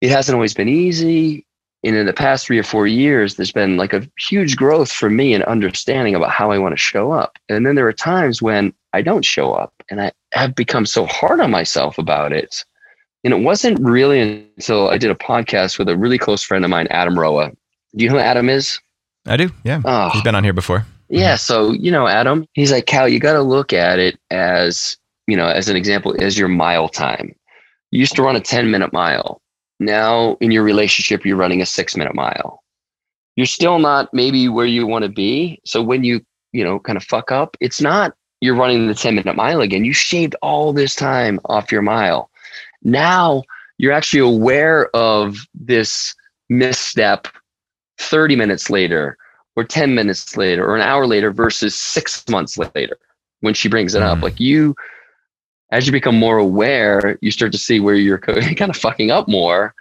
It 0.00 0.10
hasn't 0.10 0.34
always 0.34 0.54
been 0.54 0.68
easy. 0.68 1.46
And 1.84 1.96
in 1.96 2.06
the 2.06 2.12
past 2.12 2.46
three 2.46 2.58
or 2.58 2.62
four 2.62 2.86
years, 2.86 3.34
there's 3.34 3.50
been 3.50 3.76
like 3.76 3.92
a 3.92 4.06
huge 4.18 4.56
growth 4.56 4.92
for 4.92 5.10
me 5.10 5.34
in 5.34 5.42
understanding 5.44 6.14
about 6.14 6.30
how 6.30 6.52
I 6.52 6.58
want 6.58 6.72
to 6.74 6.80
show 6.80 7.12
up. 7.12 7.38
And 7.48 7.66
then 7.66 7.74
there 7.74 7.88
are 7.88 7.92
times 7.92 8.40
when 8.40 8.72
I 8.92 9.02
don't 9.02 9.24
show 9.24 9.52
up 9.52 9.72
and 9.90 10.00
I 10.00 10.12
have 10.32 10.54
become 10.54 10.86
so 10.86 11.06
hard 11.06 11.40
on 11.40 11.50
myself 11.50 11.98
about 11.98 12.32
it. 12.32 12.64
And 13.24 13.32
it 13.32 13.40
wasn't 13.40 13.80
really 13.80 14.20
until 14.20 14.90
I 14.90 14.98
did 14.98 15.10
a 15.10 15.16
podcast 15.16 15.78
with 15.78 15.88
a 15.88 15.96
really 15.96 16.18
close 16.18 16.42
friend 16.42 16.64
of 16.64 16.70
mine, 16.70 16.88
Adam 16.90 17.18
Roa. 17.18 17.50
Do 17.96 18.04
you 18.04 18.08
know 18.08 18.16
who 18.16 18.20
Adam 18.20 18.48
is? 18.48 18.80
I 19.26 19.36
do. 19.36 19.50
Yeah. 19.64 19.80
Oh. 19.84 20.10
He's 20.10 20.22
been 20.22 20.34
on 20.34 20.44
here 20.44 20.52
before. 20.52 20.86
Yeah. 21.08 21.36
So, 21.36 21.72
you 21.72 21.90
know, 21.90 22.06
Adam, 22.06 22.46
he's 22.54 22.72
like, 22.72 22.86
Cal, 22.86 23.08
you 23.08 23.20
got 23.20 23.34
to 23.34 23.42
look 23.42 23.72
at 23.72 23.98
it 23.98 24.18
as, 24.30 24.96
you 25.26 25.36
know, 25.36 25.46
as 25.46 25.68
an 25.68 25.76
example, 25.76 26.14
as 26.20 26.38
your 26.38 26.48
mile 26.48 26.88
time. 26.88 27.34
You 27.90 28.00
used 28.00 28.16
to 28.16 28.22
run 28.22 28.36
a 28.36 28.40
10 28.40 28.70
minute 28.70 28.92
mile. 28.92 29.40
Now 29.78 30.36
in 30.40 30.50
your 30.50 30.62
relationship, 30.62 31.26
you're 31.26 31.36
running 31.36 31.60
a 31.60 31.66
six 31.66 31.96
minute 31.96 32.14
mile. 32.14 32.62
You're 33.36 33.46
still 33.46 33.78
not 33.78 34.12
maybe 34.12 34.48
where 34.48 34.66
you 34.66 34.86
want 34.86 35.04
to 35.04 35.08
be. 35.08 35.60
So 35.64 35.82
when 35.82 36.04
you, 36.04 36.24
you 36.52 36.64
know, 36.64 36.78
kind 36.78 36.96
of 36.96 37.04
fuck 37.04 37.30
up, 37.30 37.56
it's 37.60 37.80
not 37.80 38.14
you're 38.40 38.56
running 38.56 38.88
the 38.88 38.94
10 38.94 39.14
minute 39.14 39.36
mile 39.36 39.60
again. 39.60 39.84
You 39.84 39.92
shaved 39.92 40.34
all 40.42 40.72
this 40.72 40.94
time 40.94 41.38
off 41.46 41.70
your 41.70 41.82
mile. 41.82 42.30
Now 42.82 43.44
you're 43.78 43.92
actually 43.92 44.20
aware 44.20 44.94
of 44.96 45.36
this 45.54 46.14
misstep 46.48 47.28
30 48.02 48.36
minutes 48.36 48.70
later 48.70 49.16
or 49.56 49.64
10 49.64 49.94
minutes 49.94 50.36
later 50.36 50.66
or 50.66 50.76
an 50.76 50.82
hour 50.82 51.06
later 51.06 51.30
versus 51.30 51.74
six 51.74 52.26
months 52.28 52.58
later 52.74 52.98
when 53.40 53.54
she 53.54 53.68
brings 53.68 53.94
it 53.94 54.00
mm. 54.00 54.06
up. 54.06 54.22
Like 54.22 54.40
you, 54.40 54.74
as 55.70 55.86
you 55.86 55.92
become 55.92 56.18
more 56.18 56.38
aware, 56.38 57.18
you 57.20 57.30
start 57.30 57.52
to 57.52 57.58
see 57.58 57.80
where 57.80 57.94
you're 57.94 58.18
kind 58.18 58.70
of 58.70 58.76
fucking 58.76 59.10
up 59.10 59.28
more. 59.28 59.74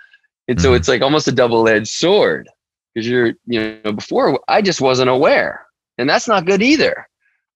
And 0.47 0.57
mm. 0.57 0.61
so 0.61 0.69
mm-hmm. 0.69 0.77
it's 0.77 0.87
like 0.87 1.01
almost 1.01 1.27
a 1.27 1.31
double 1.31 1.67
edged 1.67 1.87
sword 1.87 2.49
because 2.93 3.07
you're, 3.07 3.33
you 3.45 3.79
know, 3.83 3.91
before 3.93 4.39
I 4.47 4.61
just 4.61 4.81
wasn't 4.81 5.09
aware 5.09 5.65
and 5.97 6.09
that's 6.09 6.27
not 6.27 6.45
good 6.45 6.61
either. 6.61 7.07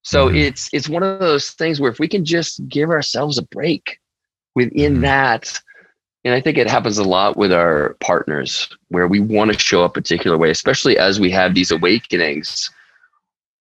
So 0.03 0.29
mm. 0.29 0.39
it's, 0.39 0.69
it's 0.71 0.87
one 0.87 1.03
of 1.03 1.19
those 1.19 1.51
things 1.51 1.79
where 1.79 1.91
if 1.91 1.99
we 1.99 2.07
can 2.07 2.23
just 2.23 2.65
give 2.67 2.89
ourselves 2.89 3.37
a 3.37 3.43
break 3.43 3.99
within 4.53 4.97
mm. 4.97 5.01
that, 5.01 5.59
and 6.25 6.33
I 6.33 6.41
think 6.41 6.57
it 6.57 6.67
happens 6.67 6.97
a 6.97 7.03
lot 7.03 7.37
with 7.37 7.53
our 7.53 7.95
partners 7.99 8.67
where 8.89 9.07
we 9.07 9.19
want 9.19 9.53
to 9.53 9.59
show 9.59 9.85
up 9.85 9.91
a 9.91 10.01
particular 10.01 10.39
way, 10.39 10.49
especially 10.49 10.97
as 10.97 11.19
we 11.19 11.29
have 11.29 11.53
these 11.53 11.69
awakenings. 11.69 12.71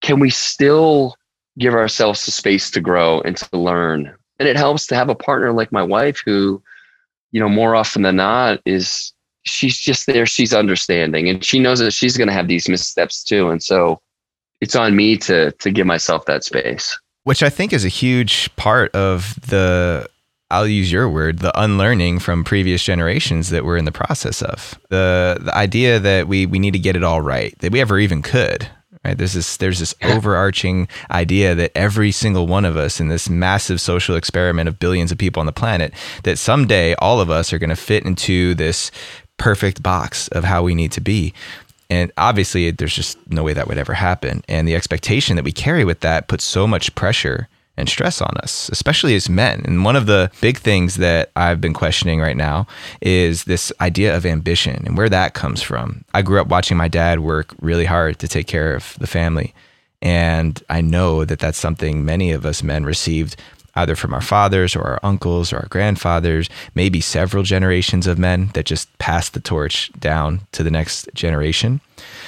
Can 0.01 0.19
we 0.19 0.31
still 0.31 1.17
give 1.59 1.75
ourselves 1.75 2.25
the 2.25 2.31
space 2.31 2.71
to 2.71 2.81
grow 2.81 3.21
and 3.21 3.37
to 3.37 3.59
learn? 3.59 4.15
And 4.39 4.49
it 4.49 4.57
helps 4.57 4.87
to 4.89 4.95
have 4.95 5.11
a 5.11 5.15
partner 5.15 5.53
like 5.53 5.73
my 5.73 5.83
wife 5.83 6.23
who, 6.25 6.63
you 7.33 7.41
know, 7.41 7.51
more 7.51 7.77
often 7.77 8.01
than 8.01 8.17
not 8.17 8.61
is 8.65 9.13
she's 9.43 9.79
just 9.79 10.07
there, 10.07 10.25
she's 10.25 10.55
understanding 10.55 11.29
and 11.29 11.45
she 11.45 11.59
knows 11.59 11.81
that 11.81 11.93
she's 11.93 12.17
going 12.17 12.29
to 12.29 12.35
have 12.35 12.49
these 12.49 12.67
missteps 12.67 13.23
too. 13.23 13.51
And 13.51 13.63
so 13.63 14.01
it's 14.63 14.75
on 14.75 14.97
me 14.97 15.19
to 15.19 15.53
to 15.53 15.71
give 15.71 15.87
myself 15.87 16.25
that 16.25 16.45
space. 16.45 16.99
Which 17.25 17.43
I 17.43 17.51
think 17.51 17.75
is 17.75 17.85
a 17.85 17.89
huge 17.91 18.55
part 18.57 18.95
of 18.95 19.39
the 19.49 20.09
I'll 20.55 20.69
use 20.69 20.93
your 20.93 21.09
word, 21.09 21.41
the 21.41 21.53
unlearning 21.61 22.21
from 22.21 22.45
previous 22.45 22.83
generations 22.83 23.51
that 23.51 23.65
we're 23.65 23.77
in 23.77 23.87
the 23.87 23.93
process 23.93 24.41
of. 24.41 24.79
The 24.89 25.39
the 25.41 25.55
idea 25.55 25.99
that 25.99 26.29
we 26.29 26.47
we 26.47 26.59
need 26.59 26.73
to 26.73 26.79
get 26.79 26.97
it 26.97 27.03
all 27.03 27.21
right, 27.21 27.59
that 27.59 27.73
we 27.73 27.81
ever 27.81 27.99
even 27.99 28.23
could. 28.23 28.69
Right? 29.05 29.19
There's 29.19 29.35
this 29.35 29.57
there's 29.57 29.81
this 29.81 29.95
overarching 30.03 30.89
idea 31.11 31.55
that 31.57 31.73
every 31.75 32.13
single 32.13 32.47
one 32.47 32.65
of 32.65 32.77
us 32.77 33.01
in 33.01 33.09
this 33.09 33.29
massive 33.29 33.81
social 33.81 34.17
experiment 34.17 34.69
of 34.69 34.79
billions 34.79 35.13
of 35.13 35.19
people 35.19 35.41
on 35.41 35.47
the 35.47 35.53
planet, 35.53 35.93
that 36.23 36.39
someday 36.39 36.95
all 36.95 37.21
of 37.21 37.31
us 37.31 37.53
are 37.53 37.59
going 37.59 37.71
to 37.71 37.77
fit 37.77 38.05
into 38.05 38.55
this 38.55 38.91
perfect 39.37 39.83
box 39.83 40.29
of 40.29 40.45
how 40.45 40.63
we 40.63 40.75
need 40.75 40.93
to 40.93 41.01
be. 41.01 41.35
And 41.91 42.13
obviously, 42.17 42.71
there's 42.71 42.95
just 42.95 43.19
no 43.29 43.43
way 43.43 43.53
that 43.53 43.69
would 43.69 43.77
ever 43.77 43.93
happen. 43.93 44.43
And 44.49 44.67
the 44.67 44.75
expectation 44.75 45.37
that 45.37 45.45
we 45.45 45.53
carry 45.53 45.85
with 45.85 46.01
that 46.01 46.29
puts 46.29 46.45
so 46.45 46.67
much 46.67 46.95
pressure 46.95 47.49
and 47.77 47.89
stress 47.89 48.21
on 48.21 48.37
us, 48.39 48.69
especially 48.71 49.15
as 49.15 49.29
men. 49.29 49.63
And 49.65 49.85
one 49.85 49.97
of 49.97 50.07
the 50.07 50.31
big 50.41 50.59
things 50.59 50.97
that 50.97 51.31
I've 51.35 51.61
been 51.61 51.75
questioning 51.75 52.21
right 52.21 52.37
now 52.37 52.67
is 53.01 53.45
this 53.45 53.73
idea 53.81 54.17
of 54.17 54.25
ambition 54.25 54.85
and 54.87 54.97
where 54.97 55.09
that 55.09 55.35
comes 55.35 55.63
from. 55.63 56.05
I 56.15 56.23
grew 56.23 56.41
up 56.41 56.49
watching 56.49 56.77
my 56.77 56.89
dad 56.89 57.21
work 57.21 57.55
really 57.61 57.85
hard 57.85 58.19
to 58.21 58.29
take 58.29 58.47
care 58.47 58.75
of 58.75 58.97
the 58.99 59.07
family. 59.07 59.55
And 60.01 60.63
I 60.69 60.83
know 60.83 61.25
that 61.25 61.39
that's 61.39 61.59
something 61.59 62.05
many 62.05 62.31
of 62.31 62.45
us 62.45 62.63
men 62.63 62.85
received 62.85 63.37
either 63.77 63.97
from 63.97 64.15
our 64.15 64.21
fathers 64.21 64.77
or 64.77 64.83
our 64.83 65.01
uncles 65.03 65.53
or 65.53 65.59
our 65.59 65.69
grandfathers, 65.69 66.49
maybe 66.75 67.01
several 67.01 67.43
generations 67.43 68.07
of 68.07 68.19
men 68.19 68.51
that 68.55 68.67
just 68.67 68.97
passed 68.99 69.35
the 69.35 69.41
torch 69.41 69.91
down 69.99 70.41
to 70.53 70.63
the 70.63 70.71
next 70.71 71.09
generation. 71.15 71.81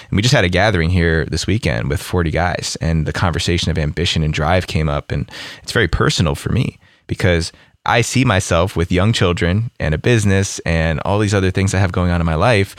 And 0.09 0.17
we 0.17 0.23
just 0.23 0.35
had 0.35 0.45
a 0.45 0.49
gathering 0.49 0.91
here 0.91 1.25
this 1.27 1.47
weekend 1.47 1.89
with 1.89 2.03
40 2.03 2.31
guys, 2.31 2.77
and 2.81 3.07
the 3.07 3.13
conversation 3.13 3.71
of 3.71 3.79
ambition 3.79 4.23
and 4.23 4.33
drive 4.33 4.67
came 4.67 4.89
up. 4.89 5.11
And 5.11 5.31
it's 5.63 5.73
very 5.73 5.89
personal 5.89 6.35
for 6.35 6.51
me 6.51 6.79
because 7.07 7.53
I 7.85 8.01
see 8.01 8.25
myself 8.25 8.77
with 8.77 8.91
young 8.91 9.13
children 9.13 9.71
and 9.79 9.95
a 9.95 9.99
business 9.99 10.59
and 10.61 11.01
all 11.01 11.19
these 11.19 11.35
other 11.35 11.53
things 11.53 11.73
I 11.73 11.79
have 11.79 11.93
going 11.93 12.11
on 12.11 12.21
in 12.21 12.27
my 12.27 12.35
life 12.35 12.77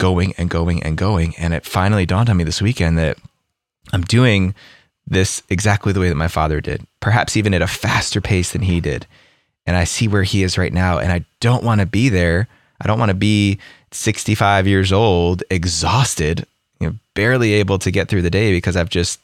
going 0.00 0.32
and 0.38 0.50
going 0.50 0.82
and 0.82 0.96
going. 0.96 1.34
And 1.36 1.54
it 1.54 1.64
finally 1.64 2.06
dawned 2.06 2.30
on 2.30 2.36
me 2.36 2.42
this 2.42 2.62
weekend 2.62 2.98
that 2.98 3.18
I'm 3.92 4.02
doing 4.02 4.54
this 5.06 5.42
exactly 5.48 5.92
the 5.92 6.00
way 6.00 6.08
that 6.08 6.14
my 6.14 6.28
father 6.28 6.60
did, 6.60 6.86
perhaps 7.00 7.36
even 7.36 7.54
at 7.54 7.62
a 7.62 7.66
faster 7.66 8.20
pace 8.20 8.52
than 8.52 8.62
he 8.62 8.80
did. 8.80 9.06
And 9.66 9.76
I 9.76 9.84
see 9.84 10.08
where 10.08 10.22
he 10.22 10.42
is 10.42 10.58
right 10.58 10.72
now, 10.72 10.98
and 10.98 11.12
I 11.12 11.24
don't 11.40 11.64
want 11.64 11.80
to 11.80 11.86
be 11.86 12.08
there. 12.08 12.48
I 12.80 12.86
don't 12.86 12.98
want 12.98 13.10
to 13.10 13.14
be 13.14 13.58
65 13.92 14.66
years 14.66 14.92
old, 14.92 15.42
exhausted, 15.50 16.46
you 16.80 16.88
know, 16.88 16.96
barely 17.14 17.52
able 17.54 17.78
to 17.80 17.90
get 17.90 18.08
through 18.08 18.22
the 18.22 18.30
day 18.30 18.52
because 18.52 18.76
I've 18.76 18.88
just 18.88 19.20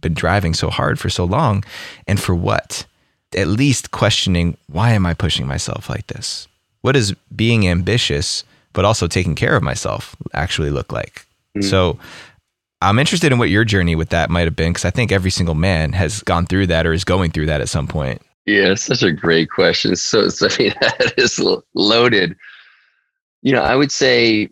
been 0.00 0.14
driving 0.14 0.54
so 0.54 0.70
hard 0.70 0.98
for 0.98 1.10
so 1.10 1.24
long. 1.24 1.64
And 2.06 2.20
for 2.20 2.34
what? 2.34 2.86
At 3.36 3.48
least 3.48 3.90
questioning 3.90 4.56
why 4.66 4.92
am 4.92 5.06
I 5.06 5.14
pushing 5.14 5.46
myself 5.46 5.88
like 5.88 6.06
this? 6.06 6.46
What 6.82 6.92
does 6.92 7.12
being 7.34 7.66
ambitious, 7.66 8.44
but 8.72 8.84
also 8.84 9.08
taking 9.08 9.34
care 9.34 9.56
of 9.56 9.62
myself 9.62 10.14
actually 10.32 10.70
look 10.70 10.92
like? 10.92 11.26
Mm-hmm. 11.56 11.62
So 11.62 11.98
I'm 12.82 12.98
interested 12.98 13.32
in 13.32 13.38
what 13.38 13.48
your 13.48 13.64
journey 13.64 13.96
with 13.96 14.10
that 14.10 14.30
might 14.30 14.44
have 14.46 14.56
been 14.56 14.72
because 14.72 14.84
I 14.84 14.90
think 14.90 15.10
every 15.10 15.30
single 15.30 15.54
man 15.54 15.92
has 15.92 16.22
gone 16.22 16.46
through 16.46 16.66
that 16.68 16.86
or 16.86 16.92
is 16.92 17.04
going 17.04 17.30
through 17.30 17.46
that 17.46 17.60
at 17.60 17.68
some 17.68 17.88
point. 17.88 18.20
Yeah, 18.44 18.74
such 18.74 19.02
a 19.02 19.12
great 19.12 19.50
question. 19.50 19.96
So, 19.96 20.28
so 20.28 20.48
I 20.50 20.56
mean, 20.58 20.74
that 20.80 21.14
is 21.16 21.42
loaded. 21.74 22.36
You 23.42 23.52
know, 23.52 23.62
I 23.62 23.74
would 23.76 23.90
say 23.90 24.50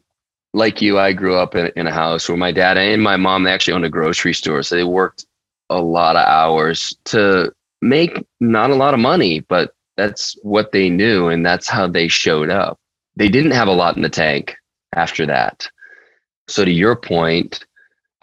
like 0.55 0.81
you, 0.81 0.99
I 0.99 1.13
grew 1.13 1.37
up 1.37 1.55
in, 1.55 1.71
in 1.77 1.87
a 1.87 1.93
house 1.93 2.29
where 2.29 2.39
my 2.39 2.53
dad 2.53 2.79
and 2.79 3.03
my 3.03 3.17
mom 3.17 3.43
they 3.43 3.51
actually 3.51 3.75
owned 3.75 3.85
a 3.85 3.91
grocery 3.91 4.33
store, 4.33 4.63
so 4.63 4.77
they 4.77 4.85
worked 4.85 5.27
a 5.69 5.81
lot 5.81 6.17
of 6.17 6.27
hours 6.27 6.97
to 7.07 7.53
make 7.83 8.25
not 8.41 8.71
a 8.71 8.77
lot 8.77 8.95
of 8.95 9.01
money, 9.01 9.41
but 9.41 9.75
that's 9.97 10.37
what 10.43 10.73
they 10.73 10.89
knew, 10.89 11.29
and 11.29 11.45
that's 11.45 11.69
how 11.69 11.87
they 11.87 12.09
showed 12.09 12.51
up. 12.51 12.79
They 13.17 13.29
didn't 13.29 13.51
have 13.51 13.69
a 13.69 13.73
lot 13.73 13.97
in 13.97 14.03
the 14.03 14.09
tank 14.09 14.57
after 14.95 15.27
that. 15.27 15.69
So 16.49 16.65
to 16.65 16.71
your 16.71 16.97
point, 16.97 17.65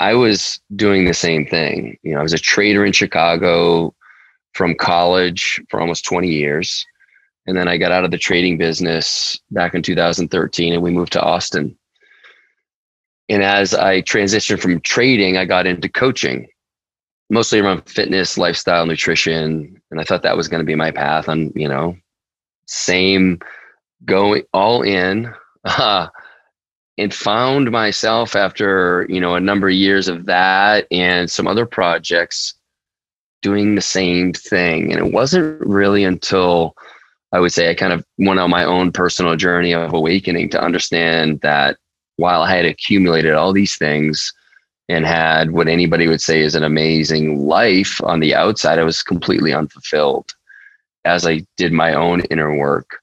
I 0.01 0.13
was 0.13 0.59
doing 0.75 1.05
the 1.05 1.13
same 1.13 1.45
thing. 1.45 1.97
You 2.03 2.13
know, 2.13 2.19
I 2.19 2.23
was 2.23 2.33
a 2.33 2.39
trader 2.39 2.85
in 2.85 2.91
Chicago 2.91 3.93
from 4.53 4.75
college 4.75 5.61
for 5.69 5.79
almost 5.79 6.05
20 6.05 6.27
years. 6.27 6.85
And 7.47 7.57
then 7.57 7.67
I 7.67 7.77
got 7.77 7.91
out 7.91 8.05
of 8.05 8.11
the 8.11 8.17
trading 8.17 8.57
business 8.57 9.39
back 9.51 9.73
in 9.73 9.81
2013 9.81 10.73
and 10.73 10.81
we 10.81 10.91
moved 10.91 11.13
to 11.13 11.21
Austin 11.21 11.77
and 13.31 13.43
as 13.43 13.73
I 13.73 14.01
transitioned 14.01 14.59
from 14.59 14.81
trading, 14.81 15.37
I 15.37 15.45
got 15.45 15.65
into 15.65 15.87
coaching, 15.87 16.49
mostly 17.29 17.59
around 17.59 17.87
fitness, 17.87 18.37
lifestyle, 18.37 18.85
nutrition. 18.85 19.81
And 19.89 20.01
I 20.01 20.03
thought 20.03 20.21
that 20.23 20.35
was 20.35 20.49
going 20.49 20.59
to 20.59 20.65
be 20.65 20.75
my 20.75 20.91
path. 20.91 21.29
And, 21.29 21.53
you 21.55 21.69
know, 21.69 21.95
same 22.67 23.39
going 24.05 24.43
all 24.53 24.81
in. 24.81 25.33
Uh, 25.63 26.07
and 27.01 27.13
found 27.13 27.71
myself 27.71 28.35
after, 28.35 29.07
you 29.09 29.19
know, 29.19 29.33
a 29.33 29.39
number 29.39 29.67
of 29.67 29.73
years 29.73 30.07
of 30.07 30.27
that 30.27 30.85
and 30.91 31.31
some 31.31 31.47
other 31.47 31.65
projects 31.65 32.53
doing 33.41 33.73
the 33.73 33.81
same 33.81 34.33
thing. 34.33 34.93
And 34.93 35.03
it 35.03 35.11
wasn't 35.11 35.59
really 35.61 36.03
until 36.03 36.75
I 37.31 37.39
would 37.39 37.51
say 37.51 37.71
I 37.71 37.73
kind 37.73 37.91
of 37.91 38.05
went 38.19 38.39
on 38.39 38.51
my 38.51 38.63
own 38.63 38.91
personal 38.91 39.35
journey 39.35 39.73
of 39.73 39.93
awakening 39.93 40.49
to 40.49 40.61
understand 40.61 41.41
that 41.41 41.77
while 42.17 42.43
I 42.43 42.55
had 42.55 42.65
accumulated 42.65 43.33
all 43.33 43.51
these 43.51 43.75
things 43.77 44.31
and 44.87 45.03
had 45.03 45.51
what 45.51 45.67
anybody 45.67 46.07
would 46.07 46.21
say 46.21 46.41
is 46.41 46.53
an 46.53 46.63
amazing 46.63 47.47
life 47.47 47.99
on 48.03 48.19
the 48.19 48.35
outside, 48.35 48.77
I 48.77 48.83
was 48.83 49.01
completely 49.01 49.53
unfulfilled 49.53 50.35
as 51.03 51.25
I 51.25 51.47
did 51.57 51.73
my 51.73 51.95
own 51.95 52.21
inner 52.25 52.55
work. 52.55 52.99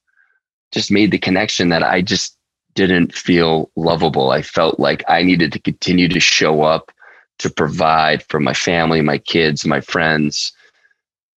Just 0.70 0.92
made 0.92 1.10
the 1.10 1.18
connection 1.18 1.70
that 1.70 1.82
I 1.82 2.00
just 2.00 2.37
didn't 2.86 3.14
feel 3.14 3.70
lovable. 3.76 4.30
I 4.30 4.42
felt 4.42 4.78
like 4.78 5.02
I 5.08 5.22
needed 5.22 5.52
to 5.52 5.58
continue 5.58 6.08
to 6.08 6.20
show 6.20 6.62
up 6.62 6.92
to 7.38 7.50
provide 7.50 8.22
for 8.28 8.38
my 8.40 8.54
family, 8.54 9.00
my 9.00 9.18
kids, 9.18 9.66
my 9.66 9.80
friends, 9.80 10.52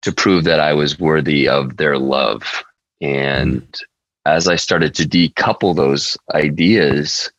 to 0.02 0.12
prove 0.12 0.44
that 0.44 0.60
I 0.60 0.74
was 0.74 1.00
worthy 1.00 1.48
of 1.48 1.78
their 1.78 1.98
love. 1.98 2.64
And 3.02 3.66
as 4.26 4.48
I 4.48 4.56
started 4.56 4.94
to 4.96 5.04
decouple 5.04 5.76
those 5.76 6.18
ideas, 6.34 7.32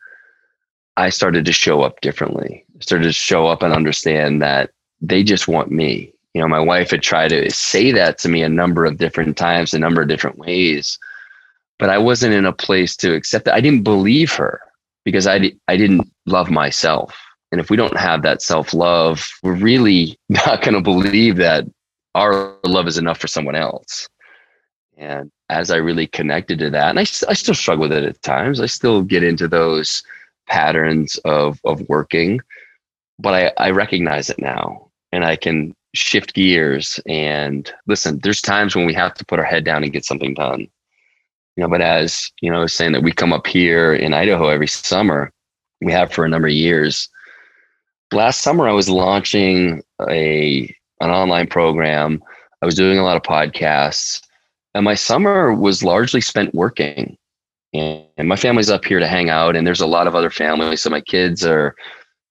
I 0.97 1.11
started 1.11 1.45
to 1.45 1.53
show 1.53 1.83
up 1.83 2.01
differently. 2.01 2.65
I 2.79 2.83
started 2.83 3.05
to 3.05 3.13
show 3.13 3.47
up 3.47 3.63
and 3.63 3.73
understand 3.73 4.43
that 4.43 4.71
they 5.01 5.23
just 5.23 5.49
want 5.49 5.71
me. 5.71 6.13
You 6.35 6.41
know, 6.41 6.49
my 6.49 6.61
wife 6.61 6.91
had 6.91 7.03
tried 7.03 7.29
to 7.29 7.51
say 7.51 7.93
that 7.93 8.19
to 8.19 8.29
me 8.29 8.43
a 8.43 8.49
number 8.49 8.85
of 8.85 8.99
different 8.99 9.37
times, 9.37 9.75
a 9.75 9.79
number 9.79 10.03
of 10.03 10.09
different 10.09 10.39
ways, 10.39 10.99
but 11.81 11.91
I 11.91 11.99
wasn't 11.99 12.35
in 12.35 12.47
a 12.47 12.53
place 12.53 12.95
to 12.97 13.15
accept 13.15 13.47
that. 13.47 13.55
I 13.55 13.61
didn't 13.61 13.83
believe 13.83 14.33
her 14.35 14.61
because 15.05 15.27
I, 15.27 15.53
I 15.67 15.77
didn't 15.77 16.09
love 16.27 16.51
myself. 16.51 17.19
And 17.51 17.61
if 17.61 17.71
we 17.71 17.77
don't 17.77 17.97
have 17.97 18.23
that 18.23 18.43
self 18.43 18.73
love, 18.73 19.27
we're 19.43 19.55
really 19.55 20.17
not 20.29 20.63
going 20.63 20.75
to 20.75 20.81
believe 20.81 21.37
that 21.37 21.65
our 22.15 22.57
love 22.65 22.87
is 22.87 22.99
enough 22.99 23.19
for 23.19 23.27
someone 23.27 23.57
else. 23.57 24.09
And 24.97 25.31
as 25.49 25.71
I 25.71 25.77
really 25.77 26.07
connected 26.07 26.59
to 26.61 26.71
that, 26.71 26.91
and 26.91 26.99
I, 26.99 27.03
I 27.03 27.33
still 27.35 27.55
struggle 27.55 27.89
with 27.89 27.93
it 27.93 28.05
at 28.05 28.23
times, 28.23 28.61
I 28.61 28.67
still 28.67 29.03
get 29.03 29.25
into 29.25 29.49
those 29.49 30.03
patterns 30.47 31.17
of 31.25 31.61
of 31.65 31.81
working 31.89 32.41
but 33.21 33.35
i 33.35 33.53
i 33.67 33.71
recognize 33.71 34.29
it 34.29 34.39
now 34.41 34.91
and 35.13 35.25
i 35.25 35.37
can 35.37 35.73
shift 35.95 36.35
gears 36.35 37.01
and 37.07 37.73
listen, 37.87 38.19
there's 38.23 38.41
times 38.41 38.77
when 38.77 38.87
we 38.87 38.95
have 38.95 39.15
to 39.15 39.25
put 39.25 39.39
our 39.39 39.45
head 39.45 39.65
down 39.65 39.83
and 39.83 39.93
get 39.93 40.05
something 40.05 40.35
done. 40.35 40.69
Know, 41.61 41.69
but 41.69 41.81
as 41.81 42.31
you 42.41 42.51
know, 42.51 42.67
saying 42.67 42.93
that 42.93 43.03
we 43.03 43.13
come 43.13 43.33
up 43.33 43.47
here 43.47 43.95
in 43.95 44.15
Idaho 44.15 44.49
every 44.49 44.67
summer, 44.67 45.33
we 45.81 45.93
have 45.93 46.13
for 46.13 46.25
a 46.25 46.29
number 46.29 46.49
of 46.49 46.55
years. 46.55 47.09
Last 48.13 48.41
summer 48.41 48.69
I 48.69 48.73
was 48.73 48.89
launching 48.89 49.83
a 50.09 50.75
an 51.01 51.11
online 51.11 51.47
program. 51.47 52.23
I 52.63 52.67
was 52.67 52.75
doing 52.75 52.99
a 52.99 53.05
lot 53.05 53.17
of 53.17 53.23
podcasts. 53.23 54.21
And 54.75 54.85
my 54.85 54.95
summer 54.95 55.55
was 55.55 55.83
largely 55.83 56.21
spent 56.21 56.55
working. 56.55 57.17
And 57.73 58.29
my 58.29 58.37
family's 58.37 58.71
up 58.71 58.85
here 58.85 58.99
to 58.99 59.07
hang 59.07 59.31
out, 59.31 59.55
and 59.57 59.67
there's 59.67 59.81
a 59.81 59.87
lot 59.87 60.07
of 60.07 60.15
other 60.15 60.31
families. 60.31 60.83
So 60.83 60.91
my 60.91 61.01
kids 61.01 61.45
are, 61.45 61.75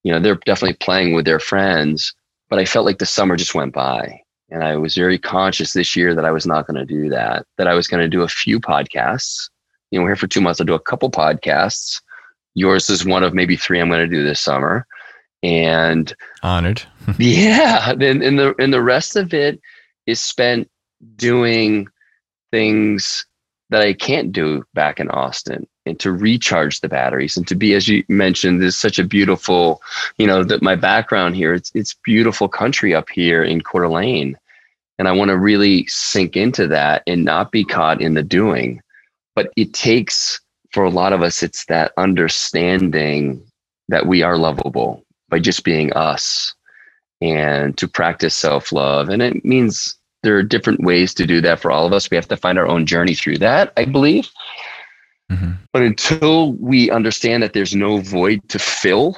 you 0.04 0.12
know, 0.12 0.20
they're 0.20 0.36
definitely 0.46 0.76
playing 0.76 1.14
with 1.14 1.24
their 1.24 1.40
friends 1.40 2.14
but 2.50 2.58
I 2.58 2.64
felt 2.64 2.84
like 2.84 2.98
the 2.98 3.06
summer 3.06 3.36
just 3.36 3.54
went 3.54 3.72
by. 3.72 4.20
And 4.50 4.64
I 4.64 4.76
was 4.76 4.94
very 4.94 5.18
conscious 5.18 5.72
this 5.72 5.94
year 5.94 6.14
that 6.14 6.24
I 6.24 6.30
was 6.30 6.46
not 6.46 6.66
going 6.66 6.76
to 6.76 6.84
do 6.84 7.08
that, 7.10 7.46
that 7.56 7.66
I 7.66 7.74
was 7.74 7.86
going 7.86 8.02
to 8.02 8.08
do 8.08 8.22
a 8.22 8.28
few 8.28 8.60
podcasts. 8.60 9.48
You 9.90 9.98
know, 9.98 10.04
we're 10.04 10.10
here 10.10 10.16
for 10.16 10.26
two 10.26 10.40
months. 10.40 10.60
I'll 10.60 10.66
do 10.66 10.74
a 10.74 10.80
couple 10.80 11.10
podcasts. 11.10 12.00
Yours 12.54 12.90
is 12.90 13.04
one 13.04 13.22
of 13.22 13.34
maybe 13.34 13.56
three 13.56 13.80
I'm 13.80 13.88
going 13.88 14.00
to 14.00 14.16
do 14.16 14.24
this 14.24 14.40
summer. 14.40 14.86
And 15.42 16.14
honored. 16.42 16.82
yeah. 17.18 17.94
Then 17.94 18.22
and 18.22 18.38
the 18.38 18.54
and 18.58 18.74
the 18.74 18.82
rest 18.82 19.16
of 19.16 19.32
it 19.32 19.58
is 20.06 20.20
spent 20.20 20.68
doing 21.16 21.88
things 22.50 23.24
that 23.70 23.80
I 23.80 23.94
can't 23.94 24.32
do 24.32 24.64
back 24.74 25.00
in 25.00 25.10
Austin 25.10 25.66
and 25.86 25.98
to 26.00 26.12
recharge 26.12 26.80
the 26.80 26.88
batteries. 26.88 27.36
And 27.36 27.46
to 27.48 27.54
be 27.54 27.74
as 27.74 27.88
you 27.88 28.04
mentioned 28.08 28.60
this 28.60 28.74
is 28.74 28.78
such 28.78 28.98
a 28.98 29.04
beautiful 29.04 29.82
you 30.18 30.26
know 30.26 30.44
that 30.44 30.62
my 30.62 30.74
background 30.74 31.36
here 31.36 31.54
it's 31.54 31.70
it's 31.74 31.94
beautiful 32.04 32.48
country 32.48 32.94
up 32.94 33.08
here 33.10 33.42
in 33.42 33.62
Coeur 33.62 33.82
d'Alene. 33.82 34.36
And 34.98 35.08
I 35.08 35.12
want 35.12 35.30
to 35.30 35.38
really 35.38 35.86
sink 35.86 36.36
into 36.36 36.66
that 36.68 37.02
and 37.06 37.24
not 37.24 37.52
be 37.52 37.64
caught 37.64 38.02
in 38.02 38.14
the 38.14 38.22
doing. 38.22 38.82
But 39.34 39.50
it 39.56 39.72
takes 39.72 40.40
for 40.72 40.84
a 40.84 40.90
lot 40.90 41.12
of 41.12 41.22
us 41.22 41.42
it's 41.42 41.64
that 41.66 41.92
understanding 41.96 43.42
that 43.88 44.06
we 44.06 44.22
are 44.22 44.36
lovable 44.36 45.04
by 45.30 45.38
just 45.38 45.64
being 45.64 45.92
us 45.94 46.54
and 47.20 47.76
to 47.78 47.88
practice 47.88 48.34
self-love. 48.34 49.08
And 49.08 49.22
it 49.22 49.44
means 49.44 49.96
there 50.22 50.36
are 50.36 50.42
different 50.42 50.82
ways 50.82 51.14
to 51.14 51.26
do 51.26 51.40
that 51.40 51.60
for 51.60 51.70
all 51.70 51.86
of 51.86 51.92
us. 51.92 52.10
We 52.10 52.16
have 52.16 52.28
to 52.28 52.36
find 52.36 52.58
our 52.58 52.66
own 52.66 52.86
journey 52.86 53.14
through 53.14 53.38
that 53.38 53.72
i 53.76 53.84
believe 53.84 54.28
Mm-hmm. 55.30 55.52
But 55.72 55.82
until 55.82 56.52
we 56.54 56.90
understand 56.90 57.42
that 57.42 57.52
there's 57.52 57.74
no 57.74 57.98
void 57.98 58.40
to 58.48 58.58
fill, 58.58 59.16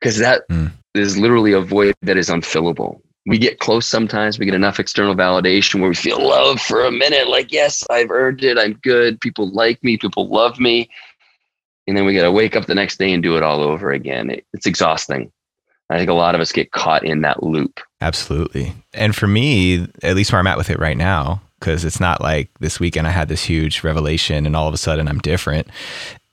because 0.00 0.18
that 0.18 0.48
mm. 0.48 0.70
is 0.94 1.16
literally 1.16 1.52
a 1.52 1.60
void 1.60 1.94
that 2.02 2.16
is 2.16 2.28
unfillable. 2.28 3.00
We 3.26 3.38
get 3.38 3.58
close 3.58 3.86
sometimes, 3.86 4.38
we 4.38 4.44
get 4.44 4.54
enough 4.54 4.78
external 4.78 5.14
validation 5.14 5.80
where 5.80 5.88
we 5.88 5.96
feel 5.96 6.24
love 6.24 6.60
for 6.60 6.84
a 6.84 6.92
minute, 6.92 7.28
like, 7.28 7.50
yes, 7.52 7.82
I've 7.90 8.10
earned 8.10 8.44
it, 8.44 8.58
I'm 8.58 8.74
good, 8.74 9.20
people 9.20 9.50
like 9.50 9.82
me, 9.82 9.96
people 9.96 10.28
love 10.28 10.60
me. 10.60 10.88
And 11.88 11.96
then 11.96 12.04
we 12.04 12.14
got 12.14 12.22
to 12.22 12.32
wake 12.32 12.56
up 12.56 12.66
the 12.66 12.74
next 12.74 12.98
day 12.98 13.12
and 13.12 13.22
do 13.22 13.36
it 13.36 13.42
all 13.42 13.62
over 13.62 13.90
again. 13.92 14.30
It, 14.30 14.46
it's 14.52 14.66
exhausting. 14.66 15.32
I 15.88 15.98
think 15.98 16.10
a 16.10 16.14
lot 16.14 16.34
of 16.34 16.40
us 16.40 16.50
get 16.50 16.72
caught 16.72 17.04
in 17.04 17.20
that 17.20 17.44
loop. 17.44 17.80
Absolutely. 18.00 18.72
And 18.92 19.14
for 19.14 19.28
me, 19.28 19.86
at 20.02 20.16
least 20.16 20.32
where 20.32 20.40
I'm 20.40 20.46
at 20.48 20.58
with 20.58 20.70
it 20.70 20.80
right 20.80 20.96
now, 20.96 21.42
because 21.58 21.84
it's 21.84 22.00
not 22.00 22.20
like 22.20 22.50
this 22.60 22.80
weekend 22.80 23.06
I 23.06 23.10
had 23.10 23.28
this 23.28 23.44
huge 23.44 23.82
revelation 23.82 24.46
and 24.46 24.56
all 24.56 24.68
of 24.68 24.74
a 24.74 24.78
sudden 24.78 25.08
I'm 25.08 25.18
different. 25.18 25.68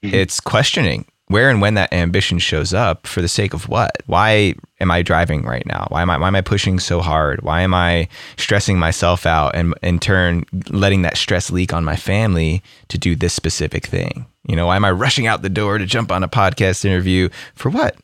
Mm-hmm. 0.03 0.15
It's 0.15 0.39
questioning 0.39 1.05
where 1.27 1.49
and 1.49 1.61
when 1.61 1.73
that 1.75 1.91
ambition 1.93 2.37
shows 2.37 2.73
up 2.73 3.07
for 3.07 3.21
the 3.21 3.27
sake 3.27 3.53
of 3.53 3.67
what? 3.69 3.91
Why 4.05 4.53
am 4.79 4.91
I 4.91 5.01
driving 5.01 5.43
right 5.43 5.65
now? 5.65 5.87
Why 5.89 6.01
am 6.01 6.09
I 6.09 6.17
why 6.17 6.27
am 6.27 6.35
I 6.35 6.41
pushing 6.41 6.79
so 6.79 7.01
hard? 7.01 7.41
Why 7.41 7.61
am 7.61 7.73
I 7.73 8.07
stressing 8.37 8.77
myself 8.77 9.25
out 9.25 9.55
and 9.55 9.73
in 9.81 9.99
turn 9.99 10.45
letting 10.69 11.01
that 11.03 11.17
stress 11.17 11.49
leak 11.49 11.73
on 11.73 11.85
my 11.85 11.95
family 11.95 12.61
to 12.89 12.97
do 12.97 13.15
this 13.15 13.33
specific 13.33 13.87
thing? 13.87 14.25
You 14.47 14.55
know, 14.55 14.67
why 14.67 14.75
am 14.75 14.85
I 14.85 14.91
rushing 14.91 15.25
out 15.25 15.41
the 15.41 15.49
door 15.49 15.77
to 15.77 15.85
jump 15.85 16.11
on 16.11 16.23
a 16.23 16.27
podcast 16.27 16.83
interview 16.83 17.29
for 17.55 17.69
what? 17.69 17.95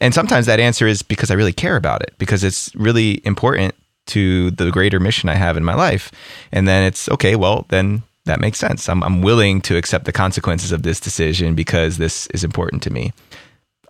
And 0.00 0.12
sometimes 0.12 0.46
that 0.46 0.60
answer 0.60 0.86
is 0.86 1.02
because 1.02 1.30
I 1.30 1.34
really 1.34 1.52
care 1.52 1.76
about 1.76 2.02
it, 2.02 2.14
because 2.18 2.44
it's 2.44 2.74
really 2.74 3.24
important 3.24 3.74
to 4.06 4.50
the 4.52 4.70
greater 4.70 5.00
mission 5.00 5.28
I 5.28 5.34
have 5.34 5.56
in 5.56 5.64
my 5.64 5.74
life. 5.74 6.10
And 6.52 6.66
then 6.66 6.84
it's 6.84 7.08
okay, 7.08 7.36
well, 7.36 7.66
then 7.68 8.02
that 8.24 8.40
makes 8.40 8.58
sense. 8.58 8.88
I'm, 8.88 9.02
I'm 9.02 9.22
willing 9.22 9.60
to 9.62 9.76
accept 9.76 10.04
the 10.04 10.12
consequences 10.12 10.72
of 10.72 10.82
this 10.82 11.00
decision 11.00 11.54
because 11.54 11.98
this 11.98 12.26
is 12.28 12.44
important 12.44 12.82
to 12.84 12.90
me. 12.90 13.12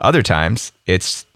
Other 0.01 0.23
times, 0.23 0.73
it's 0.87 1.27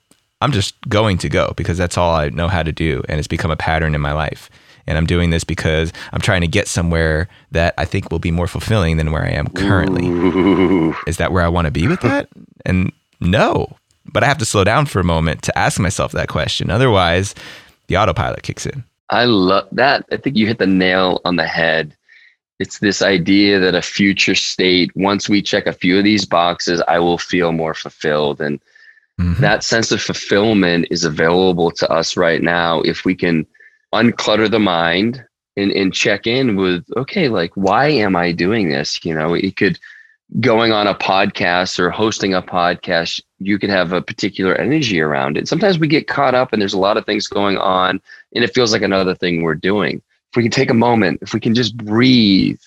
I'm 0.42 0.52
just 0.52 0.80
going 0.88 1.18
to 1.18 1.28
go 1.28 1.52
because 1.56 1.78
that's 1.78 1.98
all 1.98 2.14
I 2.14 2.30
know 2.30 2.48
how 2.48 2.62
to 2.62 2.72
do. 2.72 3.02
And 3.08 3.18
it's 3.18 3.28
become 3.28 3.50
a 3.50 3.56
pattern 3.56 3.94
in 3.94 4.00
my 4.00 4.12
life. 4.12 4.50
And 4.86 4.96
I'm 4.96 5.06
doing 5.06 5.30
this 5.30 5.44
because 5.44 5.92
I'm 6.12 6.20
trying 6.20 6.40
to 6.40 6.48
get 6.48 6.66
somewhere 6.66 7.28
that 7.52 7.74
I 7.78 7.84
think 7.84 8.10
will 8.10 8.18
be 8.18 8.30
more 8.30 8.46
fulfilling 8.46 8.96
than 8.96 9.12
where 9.12 9.24
I 9.24 9.30
am 9.30 9.48
currently. 9.48 10.08
Ooh. 10.08 10.96
Is 11.06 11.18
that 11.18 11.32
where 11.32 11.44
I 11.44 11.48
want 11.48 11.66
to 11.66 11.70
be 11.70 11.86
with 11.86 12.00
that? 12.00 12.28
And 12.64 12.90
no, 13.20 13.76
but 14.12 14.24
I 14.24 14.26
have 14.26 14.38
to 14.38 14.44
slow 14.44 14.64
down 14.64 14.86
for 14.86 14.98
a 14.98 15.04
moment 15.04 15.42
to 15.42 15.58
ask 15.58 15.78
myself 15.78 16.12
that 16.12 16.28
question. 16.28 16.70
Otherwise, 16.70 17.34
the 17.90 17.96
autopilot 17.96 18.44
kicks 18.44 18.66
in. 18.66 18.85
I 19.11 19.24
love 19.24 19.66
that. 19.72 20.07
I 20.12 20.16
think 20.16 20.37
you 20.37 20.46
hit 20.46 20.59
the 20.59 20.66
nail 20.66 21.20
on 21.24 21.35
the 21.35 21.46
head. 21.46 21.96
It's 22.61 22.79
this 22.79 23.03
idea 23.03 23.59
that 23.59 23.74
a 23.74 23.83
future 23.83 24.37
state, 24.37 24.92
once 24.94 25.29
we 25.29 25.42
check 25.42 25.66
a 25.66 25.72
few 25.72 25.98
of 25.98 26.05
these 26.05 26.24
boxes, 26.24 26.81
I 26.87 27.00
will 27.00 27.18
feel 27.18 27.50
more 27.50 27.74
fulfilled. 27.74 28.40
And 28.40 28.61
mm-hmm. 29.20 29.42
that 29.42 29.64
sense 29.64 29.90
of 29.90 30.00
fulfillment 30.00 30.87
is 30.88 31.03
available 31.03 31.72
to 31.72 31.90
us 31.90 32.16
right 32.16 32.40
now 32.40 32.81
if 32.83 33.05
we 33.05 33.16
can 33.16 33.44
unclutter 33.92 34.48
the 34.48 34.61
mind 34.61 35.24
and, 35.57 35.72
and 35.72 35.92
check 35.92 36.29
in 36.29 36.55
with, 36.55 36.85
okay, 36.96 37.29
like, 37.29 37.50
why 37.57 37.88
am 37.88 38.14
I 38.14 38.31
doing 38.31 38.68
this? 38.68 39.05
You 39.05 39.14
know, 39.16 39.35
it 39.35 39.57
could 39.57 39.81
going 40.38 40.70
on 40.70 40.86
a 40.86 40.94
podcast 40.94 41.78
or 41.78 41.90
hosting 41.90 42.34
a 42.34 42.42
podcast, 42.42 43.20
you 43.38 43.58
could 43.58 43.70
have 43.70 43.92
a 43.92 44.02
particular 44.02 44.54
energy 44.54 45.00
around 45.00 45.36
it. 45.36 45.48
Sometimes 45.48 45.78
we 45.78 45.88
get 45.88 46.06
caught 46.06 46.34
up 46.34 46.52
and 46.52 46.62
there's 46.62 46.74
a 46.74 46.78
lot 46.78 46.96
of 46.96 47.04
things 47.04 47.26
going 47.26 47.58
on 47.58 48.00
and 48.34 48.44
it 48.44 48.54
feels 48.54 48.72
like 48.72 48.82
another 48.82 49.14
thing 49.14 49.42
we're 49.42 49.54
doing. 49.54 50.00
If 50.30 50.36
we 50.36 50.42
can 50.44 50.52
take 50.52 50.70
a 50.70 50.74
moment, 50.74 51.18
if 51.22 51.34
we 51.34 51.40
can 51.40 51.54
just 51.54 51.76
breathe 51.76 52.60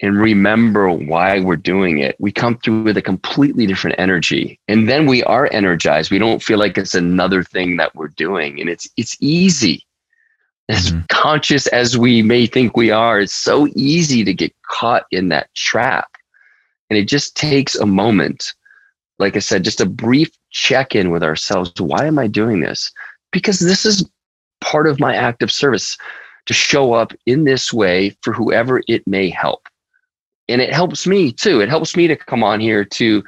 and 0.00 0.18
remember 0.18 0.90
why 0.90 1.40
we're 1.40 1.56
doing 1.56 1.98
it, 1.98 2.16
we 2.18 2.32
come 2.32 2.56
through 2.58 2.84
with 2.84 2.96
a 2.96 3.02
completely 3.02 3.66
different 3.66 3.98
energy. 3.98 4.58
And 4.66 4.88
then 4.88 5.06
we 5.06 5.22
are 5.24 5.48
energized. 5.52 6.10
We 6.10 6.18
don't 6.18 6.42
feel 6.42 6.58
like 6.58 6.78
it's 6.78 6.94
another 6.94 7.44
thing 7.44 7.76
that 7.76 7.94
we're 7.94 8.08
doing. 8.08 8.60
And 8.60 8.70
it's 8.70 8.88
it's 8.96 9.16
easy. 9.20 9.84
As 10.70 10.90
mm-hmm. 10.90 11.00
conscious 11.10 11.66
as 11.66 11.98
we 11.98 12.22
may 12.22 12.46
think 12.46 12.74
we 12.74 12.90
are, 12.90 13.20
it's 13.20 13.34
so 13.34 13.68
easy 13.74 14.24
to 14.24 14.32
get 14.32 14.54
caught 14.62 15.04
in 15.10 15.28
that 15.28 15.54
trap 15.54 16.08
and 16.90 16.98
it 16.98 17.08
just 17.08 17.36
takes 17.36 17.74
a 17.74 17.86
moment, 17.86 18.52
like 19.18 19.36
I 19.36 19.40
said, 19.40 19.64
just 19.64 19.80
a 19.80 19.86
brief 19.86 20.30
check 20.50 20.94
in 20.94 21.10
with 21.10 21.22
ourselves. 21.22 21.72
Why 21.78 22.06
am 22.06 22.18
I 22.18 22.26
doing 22.26 22.60
this? 22.60 22.92
Because 23.32 23.60
this 23.60 23.84
is 23.84 24.08
part 24.60 24.86
of 24.86 25.00
my 25.00 25.14
act 25.14 25.42
of 25.42 25.52
service 25.52 25.96
to 26.46 26.54
show 26.54 26.92
up 26.92 27.12
in 27.26 27.44
this 27.44 27.72
way 27.72 28.16
for 28.22 28.32
whoever 28.32 28.82
it 28.88 29.06
may 29.06 29.30
help. 29.30 29.68
And 30.48 30.60
it 30.60 30.74
helps 30.74 31.06
me 31.06 31.32
too. 31.32 31.60
It 31.60 31.68
helps 31.68 31.96
me 31.96 32.06
to 32.06 32.16
come 32.16 32.44
on 32.44 32.60
here 32.60 32.84
to 32.84 33.24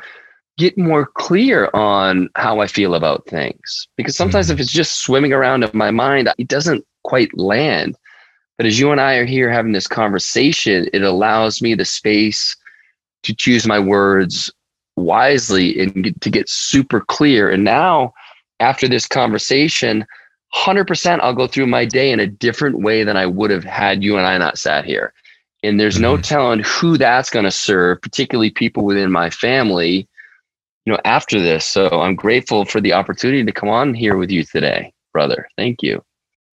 get 0.59 0.77
more 0.77 1.07
clear 1.07 1.71
on 1.75 2.29
how 2.37 2.61
I 2.61 2.67
feel 2.67 2.95
about 2.95 3.27
things. 3.27 3.89
Because 3.97 4.17
sometimes 4.17 4.47
mm-hmm. 4.47 4.55
if 4.55 4.61
it's 4.61 4.73
just 4.73 5.01
swimming 5.01 5.33
around 5.33 5.63
in 5.63 5.71
my 5.73 5.91
mind, 5.91 6.29
it 6.39 6.49
doesn't 6.49 6.85
quite 7.05 7.37
land. 7.37 7.97
But 8.57 8.67
as 8.67 8.79
you 8.79 8.91
and 8.91 9.01
I 9.01 9.15
are 9.15 9.27
here 9.27 9.51
having 9.51 9.73
this 9.73 9.87
conversation, 9.87 10.89
it 10.93 11.03
allows 11.03 11.61
me 11.61 11.75
the 11.75 11.85
space 11.85 12.57
to 13.27 13.35
choose 13.35 13.67
my 13.67 13.79
words 13.79 14.51
wisely 14.97 15.79
and 15.81 16.05
get, 16.05 16.21
to 16.21 16.31
get 16.31 16.49
super 16.49 17.01
clear. 17.01 17.51
And 17.51 17.65
now, 17.65 18.15
after 18.61 18.89
this 18.89 19.07
conversation, 19.07 20.07
100% 20.55 21.21
I'll 21.21 21.35
go 21.35 21.47
through 21.47 21.67
my 21.67 21.85
day 21.85 22.11
in 22.11 22.21
a 22.21 22.27
different 22.27 22.81
way 22.81 23.05
than 23.05 23.17
I 23.17 23.27
would 23.27 23.51
have 23.51 23.65
had 23.65 24.03
you 24.03 24.17
and 24.17 24.27
I 24.27 24.39
not 24.39 24.59
sat 24.59 24.85
here. 24.85 25.13
And 25.63 25.81
there's 25.81 25.99
no 25.99 26.15
mm-hmm. 26.15 26.23
telling 26.23 26.61
who 26.61 26.97
that's 26.97 27.31
going 27.31 27.45
to 27.45 27.51
serve, 27.51 28.01
particularly 28.01 28.51
people 28.51 28.85
within 28.85 29.11
my 29.11 29.31
family, 29.31 30.09
you 30.85 30.93
know, 30.93 31.01
after 31.05 31.41
this. 31.41 31.67
So 31.67 31.89
I'm 31.89 32.15
grateful 32.15 32.65
for 32.65 32.81
the 32.81 32.93
opportunity 32.93 33.45
to 33.45 33.53
come 33.53 33.69
on 33.69 33.93
here 33.93 34.17
with 34.17 34.31
you 34.31 34.45
today, 34.45 34.93
brother. 35.13 35.49
Thank 35.57 35.83
you. 35.83 36.03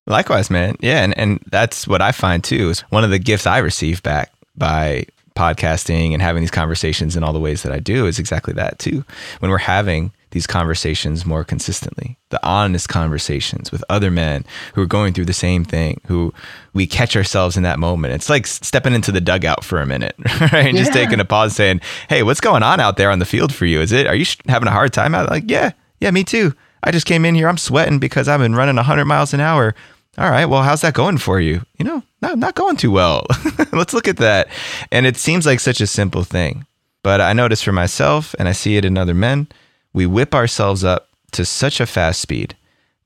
Likewise, 0.08 0.50
man. 0.50 0.76
Yeah. 0.82 1.04
And, 1.04 1.18
and 1.18 1.40
that's 1.50 1.88
what 1.88 2.02
I 2.02 2.12
find 2.12 2.44
too 2.44 2.70
is 2.70 2.82
one 2.82 3.04
of 3.04 3.10
the 3.10 3.20
gifts 3.20 3.46
I 3.46 3.60
receive 3.60 4.04
back 4.04 4.34
by 4.56 5.06
podcasting 5.36 6.14
and 6.14 6.22
having 6.22 6.42
these 6.42 6.52
conversations 6.52 7.16
in 7.16 7.24
all 7.24 7.34
the 7.34 7.40
ways 7.40 7.64
that 7.64 7.72
I 7.72 7.80
do 7.80 8.06
is 8.06 8.20
exactly 8.20 8.54
that 8.54 8.80
too. 8.80 9.04
When 9.40 9.52
we're 9.52 9.58
having 9.58 10.12
these 10.32 10.48
conversations 10.48 11.26
more 11.26 11.44
consistently, 11.44 12.18
the 12.30 12.44
honest 12.46 12.90
conversations 12.90 13.72
with 13.72 13.84
other 13.90 14.10
men 14.10 14.46
who 14.74 14.82
are 14.82 14.88
going 14.88 15.14
through 15.14 15.26
the 15.26 15.34
same 15.34 15.64
thing, 15.64 16.02
who 16.08 16.34
we 16.74 16.88
catch 16.88 17.16
ourselves 17.16 17.56
in 17.56 17.64
that 17.64 17.80
moment. 17.80 18.14
It's 18.14 18.30
like 18.30 18.48
stepping 18.48 18.94
into 18.94 19.12
the 19.12 19.22
dugout 19.22 19.64
for 19.64 19.80
a 19.80 19.86
minute, 19.86 20.16
right? 20.42 20.54
And 20.54 20.78
yeah. 20.78 20.84
just 20.84 20.94
taking 20.94 21.20
a 21.20 21.26
pause 21.26 21.56
saying, 21.56 21.82
Hey, 22.10 22.24
what's 22.24 22.42
going 22.42 22.64
on 22.64 22.80
out 22.80 22.98
there 22.98 23.12
on 23.12 23.20
the 23.20 23.26
field 23.26 23.54
for 23.54 23.66
you? 23.66 23.82
Is 23.82 23.92
it, 23.92 24.08
are 24.08 24.16
you 24.16 24.26
having 24.48 24.68
a 24.68 24.72
hard 24.72 24.94
time 24.94 25.14
out? 25.14 25.30
Like, 25.30 25.46
yeah, 25.48 25.72
yeah, 26.00 26.12
me 26.12 26.24
too. 26.24 26.54
I 26.84 26.92
just 26.92 27.06
came 27.06 27.24
in 27.26 27.36
here. 27.36 27.48
I'm 27.48 27.58
sweating 27.58 28.00
because 28.00 28.28
I've 28.28 28.42
been 28.42 28.56
running 28.56 28.76
100 28.76 29.06
miles 29.06 29.34
an 29.34 29.40
hour 29.40 29.74
all 30.18 30.30
right, 30.30 30.46
well, 30.46 30.62
how's 30.62 30.82
that 30.82 30.94
going 30.94 31.18
for 31.18 31.40
you? 31.40 31.66
You 31.80 31.86
know, 31.86 32.04
not, 32.22 32.38
not 32.38 32.56
going 32.56 32.76
too 32.78 32.92
well. 32.92 33.26
Let's 33.74 33.94
look 33.94 34.08
at 34.08 34.18
that. 34.18 34.48
And 34.92 35.06
it 35.06 35.18
seems 35.18 35.46
like 35.46 35.60
such 35.60 35.82
a 35.82 35.88
simple 35.88 36.24
thing. 36.24 36.66
But 37.02 37.20
I 37.20 37.34
notice 37.34 37.62
for 37.62 37.72
myself, 37.72 38.36
and 38.38 38.48
I 38.48 38.52
see 38.52 38.78
it 38.78 38.86
in 38.86 38.98
other 38.98 39.14
men, 39.14 39.48
we 39.92 40.06
whip 40.06 40.36
ourselves 40.36 40.84
up 40.84 41.10
to 41.32 41.46
such 41.46 41.80
a 41.80 41.86
fast 41.86 42.22
speed 42.22 42.56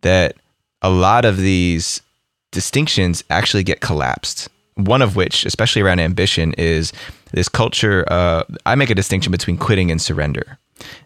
that 0.01 0.35
a 0.81 0.89
lot 0.89 1.25
of 1.25 1.37
these 1.37 2.01
distinctions 2.51 3.23
actually 3.29 3.63
get 3.63 3.81
collapsed. 3.81 4.49
One 4.75 5.01
of 5.01 5.15
which, 5.15 5.45
especially 5.45 5.81
around 5.81 5.99
ambition, 5.99 6.53
is 6.57 6.93
this 7.31 7.49
culture. 7.49 8.05
Uh, 8.07 8.43
I 8.65 8.75
make 8.75 8.89
a 8.89 8.95
distinction 8.95 9.31
between 9.31 9.57
quitting 9.57 9.89
and 9.89 10.01
surrender. 10.01 10.59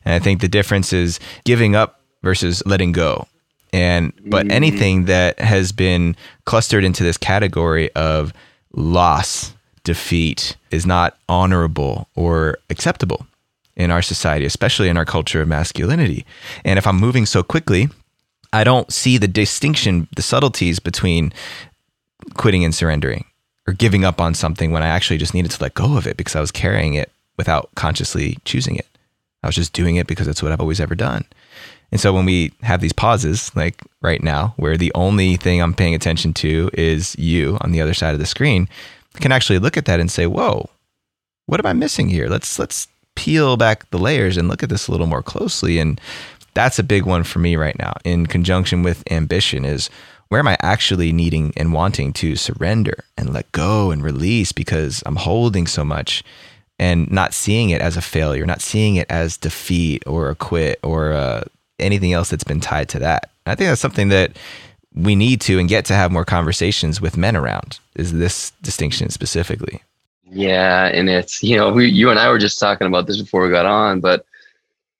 And 0.04 0.14
I 0.14 0.20
think 0.20 0.42
the 0.42 0.50
difference 0.50 0.92
is 0.92 1.20
giving 1.46 1.76
up 1.76 2.02
versus 2.22 2.62
letting 2.66 2.92
go. 2.92 3.28
And 3.74 4.14
but 4.26 4.48
mm. 4.48 4.52
anything 4.52 5.06
that 5.06 5.40
has 5.40 5.72
been 5.72 6.16
clustered 6.46 6.84
into 6.84 7.04
this 7.04 7.18
category 7.18 7.92
of 7.94 8.34
loss, 8.74 9.54
defeat 9.84 10.58
is 10.72 10.86
not 10.86 11.18
honorable 11.30 12.08
or 12.16 12.58
acceptable 12.70 13.26
in 13.76 13.92
our 13.92 14.02
society, 14.02 14.46
especially 14.46 14.90
in 14.90 14.98
our 14.98 15.06
culture 15.06 15.42
of 15.42 15.48
masculinity. 15.48 16.26
And 16.66 16.78
if 16.78 16.86
I'm 16.86 16.98
moving 16.98 17.26
so 17.26 17.44
quickly, 17.44 17.90
I 18.54 18.64
don't 18.64 18.92
see 18.92 19.18
the 19.18 19.28
distinction, 19.28 20.08
the 20.16 20.22
subtleties 20.22 20.80
between 20.80 21.34
quitting 22.36 22.66
and 22.66 22.76
surrendering 22.76 23.26
or 23.68 23.74
giving 23.74 24.04
up 24.04 24.20
on 24.20 24.34
something 24.34 24.72
when 24.72 24.84
I 24.84 24.88
actually 24.88 25.18
just 25.18 25.34
needed 25.34 25.52
to 25.52 25.64
let 25.64 25.74
go 25.74 25.98
of 25.98 26.06
it 26.06 26.18
because 26.18 26.36
I 26.36 26.42
was 26.42 26.52
carrying 26.52 26.94
it 26.94 27.12
without 27.38 27.70
consciously 27.76 28.38
choosing 28.44 28.76
it. 28.76 28.88
I 29.44 29.48
was 29.48 29.56
just 29.56 29.74
doing 29.74 29.96
it 29.96 30.08
because 30.08 30.28
it's 30.28 30.44
what 30.44 30.52
I've 30.52 30.62
always 30.62 30.80
ever 30.80 30.96
done. 30.96 31.26
And 31.92 32.00
so 32.00 32.14
when 32.14 32.26
we 32.26 32.54
have 32.62 32.82
these 32.82 32.94
pauses, 32.94 33.52
like 33.56 33.82
right 34.02 34.24
now, 34.24 34.54
where 34.58 34.78
the 34.78 34.92
only 34.96 35.36
thing 35.36 35.62
I'm 35.62 35.74
paying 35.74 35.96
attention 35.96 36.34
to 36.36 36.70
is 36.74 37.16
you 37.18 37.58
on 37.62 37.72
the 37.72 37.82
other 37.82 37.94
side 37.94 38.14
of 38.14 38.20
the 38.20 38.26
screen, 38.26 38.70
I 39.16 39.20
can 39.20 39.32
actually 39.32 39.60
look 39.60 39.76
at 39.76 39.86
that 39.86 40.00
and 40.00 40.10
say, 40.10 40.26
"Whoa, 40.26 40.70
what 41.48 41.60
am 41.60 41.66
I 41.66 41.74
missing 41.74 42.10
here? 42.10 42.30
Let's 42.30 42.58
let's 42.58 42.88
peel 43.16 43.58
back 43.58 43.90
the 43.90 44.00
layers 44.00 44.38
and 44.38 44.48
look 44.48 44.64
at 44.64 44.70
this 44.70 44.88
a 44.88 44.92
little 44.92 45.08
more 45.08 45.24
closely." 45.24 45.80
And 45.80 46.00
that's 46.54 46.80
a 46.80 46.84
big 46.84 47.06
one 47.06 47.24
for 47.24 47.40
me 47.40 47.56
right 47.56 47.78
now, 47.78 47.94
in 48.04 48.26
conjunction 48.26 48.84
with 48.84 49.04
ambition, 49.12 49.66
is 49.66 49.90
where 50.30 50.40
am 50.40 50.48
I 50.48 50.58
actually 50.62 51.12
needing 51.12 51.52
and 51.58 51.74
wanting 51.74 52.14
to 52.14 52.38
surrender 52.38 53.04
and 53.18 53.34
let 53.34 53.52
go 53.52 53.92
and 53.92 54.02
release 54.02 54.54
because 54.54 55.04
I'm 55.06 55.18
holding 55.18 55.68
so 55.68 55.84
much 55.84 56.24
and 56.80 57.12
not 57.12 57.34
seeing 57.34 57.70
it 57.70 57.82
as 57.82 57.98
a 57.98 58.02
failure, 58.02 58.46
not 58.46 58.62
seeing 58.62 58.96
it 58.96 59.08
as 59.10 59.36
defeat 59.36 60.04
or 60.08 60.30
a 60.30 60.36
quit 60.36 60.80
or 60.84 61.12
a 61.12 61.46
anything 61.82 62.14
else 62.14 62.30
that's 62.30 62.44
been 62.44 62.60
tied 62.60 62.90
to 62.90 63.00
that. 63.00 63.30
I 63.46 63.56
think 63.56 63.70
that's 63.70 63.82
something 63.82 64.10
that 64.10 64.38
we 64.94 65.16
need 65.16 65.42
to 65.42 65.58
and 65.60 65.70
get 65.70 65.86
to 65.86 65.94
have 65.94 66.12
more 66.12 66.26
conversations 66.26 67.00
with 67.00 67.18
men 67.18 67.36
around 67.36 67.80
is 67.96 68.14
this 68.14 68.52
distinction 68.62 69.10
specifically. 69.10 69.82
Yeah, 70.30 70.86
and 70.88 71.10
it's 71.10 71.44
you 71.44 71.58
know 71.58 71.72
we, 71.72 71.88
you 71.88 72.10
and 72.10 72.20
I 72.20 72.30
were 72.30 72.40
just 72.40 72.60
talking 72.60 72.88
about 72.88 73.08
this 73.08 73.22
before 73.22 73.44
we 73.44 73.50
got 73.50 73.66
on, 73.66 74.00
but 74.00 74.26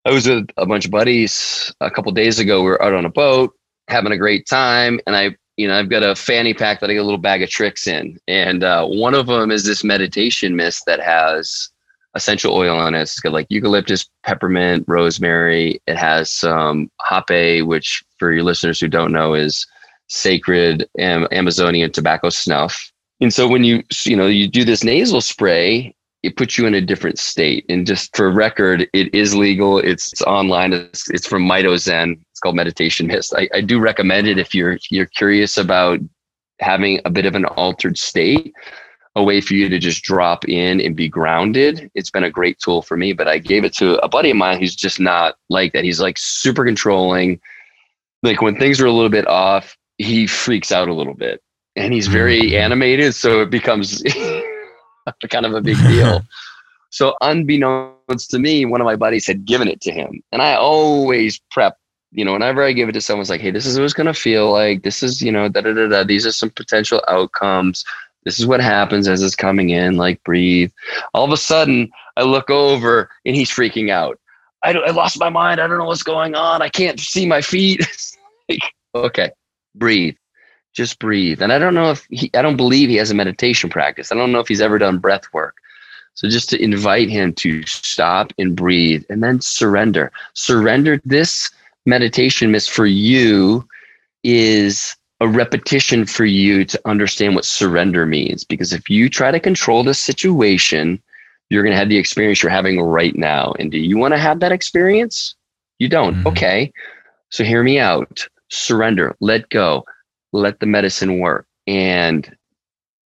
I 0.06 0.12
was 0.12 0.28
with 0.28 0.50
a 0.58 0.66
bunch 0.66 0.86
of 0.86 0.92
buddies 0.92 1.74
a 1.80 1.90
couple 1.90 2.12
days 2.12 2.40
ago. 2.40 2.64
We 2.64 2.70
were 2.70 2.84
out 2.84 2.94
on 2.94 3.06
a 3.06 3.10
boat 3.10 3.56
having 3.88 4.12
a 4.12 4.18
great 4.18 4.46
time, 4.46 5.00
and 5.08 5.16
I 5.16 5.36
you 5.56 5.68
know 5.68 5.78
I've 5.78 5.90
got 5.90 6.04
a 6.04 6.16
fanny 6.16 6.54
pack 6.54 6.80
that 6.80 6.90
I 6.90 6.94
get 6.94 7.00
a 7.00 7.04
little 7.04 7.18
bag 7.18 7.44
of 7.44 7.50
tricks 7.50 7.88
in, 7.88 8.20
and 8.28 8.64
uh, 8.64 8.86
one 8.86 9.14
of 9.14 9.28
them 9.28 9.52
is 9.52 9.64
this 9.64 9.84
meditation 9.84 10.56
mist 10.56 10.84
that 10.86 11.00
has 11.00 11.70
essential 12.16 12.54
oil 12.54 12.78
on 12.78 12.96
it. 12.96 13.02
It's 13.02 13.20
got 13.20 13.34
like 13.34 13.48
eucalyptus, 13.50 14.10
peppermint, 14.24 14.86
rosemary. 14.88 15.82
It 15.88 15.98
has 15.98 16.32
some 16.32 16.90
hape, 17.10 17.66
which 17.66 18.04
for 18.18 18.32
your 18.32 18.44
listeners 18.44 18.80
who 18.80 18.88
don't 18.88 19.12
know 19.12 19.34
is 19.34 19.66
sacred 20.08 20.88
Am- 21.00 21.28
Amazonian 21.32 21.92
tobacco 21.92 22.30
snuff. 22.30 22.92
And 23.22 23.34
so 23.34 23.48
when 23.48 23.64
you 23.64 23.84
you 24.06 24.16
know 24.16 24.28
you 24.28 24.48
do 24.48 24.66
this 24.66 24.84
nasal 24.84 25.22
spray, 25.22 25.96
it 26.24 26.36
puts 26.38 26.58
you 26.58 26.66
in 26.66 26.74
a 26.74 26.82
different 26.82 27.20
state. 27.20 27.66
And 27.70 27.86
just 27.86 28.16
for 28.16 28.32
record, 28.32 28.88
it 28.94 29.14
is 29.14 29.36
legal. 29.36 29.80
It's, 29.80 30.12
it's 30.14 30.22
online. 30.22 30.74
It's, 30.74 31.10
it's 31.10 31.28
from 31.28 31.48
MitoZen. 31.48 32.20
It's 32.32 32.40
called 32.40 32.56
Meditation 32.56 33.08
Mist. 33.08 33.34
I, 33.36 33.50
I 33.54 33.62
do 33.62 33.80
recommend 33.80 34.28
it 34.28 34.38
if 34.38 34.54
you're 34.54 34.78
you're 34.90 35.08
curious 35.08 35.58
about 35.58 36.00
having 36.60 37.00
a 37.06 37.10
bit 37.10 37.26
of 37.26 37.36
an 37.36 37.46
altered 37.46 37.98
state 37.98 38.54
a 39.16 39.24
way 39.24 39.42
for 39.42 39.56
you 39.56 39.68
to 39.68 39.78
just 39.78 40.04
drop 40.04 40.48
in 40.48 40.80
and 40.80 40.96
be 40.96 41.10
grounded. 41.10 41.92
It's 41.96 42.10
been 42.10 42.24
a 42.24 42.32
great 42.32 42.60
tool 42.60 42.82
for 42.82 42.96
me, 42.96 43.12
but 43.14 43.28
I 43.28 43.40
gave 43.40 43.66
it 43.66 43.74
to 43.76 43.98
a 44.04 44.08
buddy 44.08 44.32
of 44.32 44.38
mine 44.38 44.60
who's 44.60 44.76
just 44.76 45.00
not 45.00 45.36
like 45.50 45.74
that. 45.74 45.84
He's 45.84 46.00
like 46.00 46.18
super 46.18 46.64
controlling. 46.64 47.40
Like 48.24 48.42
when 48.42 48.58
things 48.58 48.80
are 48.80 48.86
a 48.86 48.92
little 48.92 49.10
bit 49.10 49.28
off, 49.28 49.78
he 49.98 50.28
freaks 50.28 50.72
out 50.72 50.88
a 50.88 50.94
little 50.94 51.14
bit 51.14 51.42
and 51.76 51.94
he's 51.94 52.08
very 52.08 52.42
mm-hmm. 52.42 52.56
animated. 52.56 53.14
So 53.14 53.42
it 53.42 53.50
becomes 53.50 54.02
kind 55.30 55.46
of 55.46 55.54
a 55.54 55.62
big 55.62 55.78
deal. 55.78 56.22
so 56.90 57.16
unbeknownst 57.20 58.30
to 58.32 58.40
me, 58.40 58.66
one 58.66 58.80
of 58.80 58.86
my 58.86 58.96
buddies 58.96 59.28
had 59.28 59.46
given 59.46 59.68
it 59.68 59.82
to 59.82 59.92
him 59.92 60.24
and 60.32 60.42
I 60.42 60.56
always 60.56 61.40
prep 61.52 61.78
you 62.14 62.26
know, 62.26 62.34
whenever 62.34 62.62
I 62.62 62.74
give 62.74 62.90
it 62.90 62.92
to 62.92 63.00
someone, 63.00 63.22
it's 63.22 63.30
like, 63.30 63.40
hey, 63.40 63.52
this 63.52 63.66
is 63.66 63.78
what 63.80 63.86
it's 63.86 63.94
going 63.94 64.08
to 64.08 64.14
feel 64.14 64.52
like. 64.52 64.84
This 64.84 65.02
is, 65.02 65.22
you 65.22 65.32
know, 65.32 65.48
da 65.48 65.62
da 65.62 65.72
da 65.72 65.88
da. 65.88 66.04
These 66.04 66.26
are 66.26 66.34
some 66.34 66.50
potential 66.50 67.02
outcomes 67.08 67.86
this 68.24 68.40
is 68.40 68.46
what 68.46 68.62
happens 68.62 69.08
as 69.08 69.22
it's 69.22 69.36
coming 69.36 69.70
in 69.70 69.98
like 69.98 70.24
breathe. 70.24 70.72
All 71.14 71.26
of 71.26 71.32
a 71.32 71.38
sudden 71.38 71.92
i 72.18 72.24
look 72.24 72.50
over 72.50 73.10
and 73.26 73.36
he's 73.36 73.50
freaking 73.52 73.90
out. 73.90 74.20
I, 74.64 74.74
I 74.74 74.92
lost 74.92 75.20
my 75.20 75.30
mind. 75.30 75.60
I 75.60 75.68
don't 75.68 75.80
know 75.80 75.86
what's 75.86 76.04
going 76.04 76.36
on. 76.36 76.62
I 76.62 76.70
can't 76.70 77.00
see 77.00 77.26
my 77.26 77.42
feet. 77.42 77.86
Okay 78.94 79.32
breathe. 79.76 80.16
Just 80.74 81.00
breathe. 81.00 81.42
And 81.42 81.52
i 81.52 81.60
don't 81.60 81.74
know 81.74 81.92
if 81.92 82.06
he 82.10 82.30
i 82.34 82.42
don't 82.42 82.58
believe 82.58 82.90
he 82.90 82.96
has 82.96 83.12
a 83.12 83.16
meditation 83.16 83.70
practice. 83.70 84.12
I 84.12 84.16
don't 84.16 84.32
know 84.32 84.40
if 84.40 84.48
he's 84.48 84.62
ever 84.62 84.78
done 84.78 85.00
breath 85.00 85.26
work. 85.34 85.56
So 86.14 86.28
just 86.28 86.50
to 86.50 86.62
invite 86.62 87.10
him 87.10 87.34
to 87.36 87.64
stop 87.66 88.34
and 88.38 88.56
breathe 88.56 89.04
and 89.10 89.24
then 89.24 89.40
surrender. 89.42 90.12
Surrender 90.34 91.02
this 91.06 91.50
meditation 91.86 92.52
miss 92.52 92.68
for 92.68 92.86
you 92.86 93.68
is 94.24 94.96
a 95.22 95.28
repetition 95.28 96.04
for 96.04 96.26
you 96.26 96.66
to 96.66 96.82
understand 96.86 97.36
what 97.36 97.46
surrender 97.46 98.08
means. 98.08 98.44
Because 98.44 98.74
if 98.74 98.90
you 98.90 99.08
try 99.08 99.30
to 99.30 99.40
control 99.40 99.84
the 99.84 99.94
situation, 99.94 101.02
you're 101.50 101.62
going 101.62 101.74
to 101.74 101.78
have 101.78 101.90
the 101.90 101.98
experience 101.98 102.42
you're 102.42 102.52
having 102.52 102.82
right 102.82 103.16
now. 103.16 103.54
And 103.60 103.72
do 103.72 103.78
you 103.78 103.98
want 103.98 104.16
to 104.16 104.20
have 104.20 104.40
that 104.40 104.52
experience? 104.52 105.36
You 105.78 105.90
don't. 105.90 106.16
Mm-hmm. 106.16 106.28
Okay. 106.28 106.74
So 107.30 107.44
hear 107.44 107.62
me 107.62 107.78
out. 107.78 108.28
Surrender, 108.50 109.16
let 109.22 109.48
go, 109.50 109.86
let 110.34 110.60
the 110.60 110.66
medicine 110.66 111.20
work. 111.20 111.46
And 111.68 112.36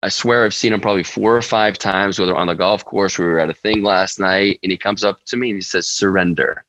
I 0.03 0.09
swear 0.09 0.45
I've 0.45 0.55
seen 0.55 0.73
him 0.73 0.81
probably 0.81 1.05
four 1.05 1.37
or 1.37 1.43
five 1.43 1.77
times, 1.77 2.19
whether 2.19 2.35
on 2.35 2.47
the 2.47 2.55
golf 2.55 2.85
course, 2.87 3.19
we 3.19 3.27
were 3.27 3.39
at 3.39 3.51
a 3.51 3.55
thing 3.55 3.83
last 3.83 4.19
night, 4.19 4.61
and 4.63 4.73
he 4.73 4.79
comes 4.79 5.05
up 5.05 5.23
to 5.27 5.37
me 5.37 5.51
and 5.51 5.59
he 5.59 5.63
says, 5.63 5.89
surrender. 5.89 6.65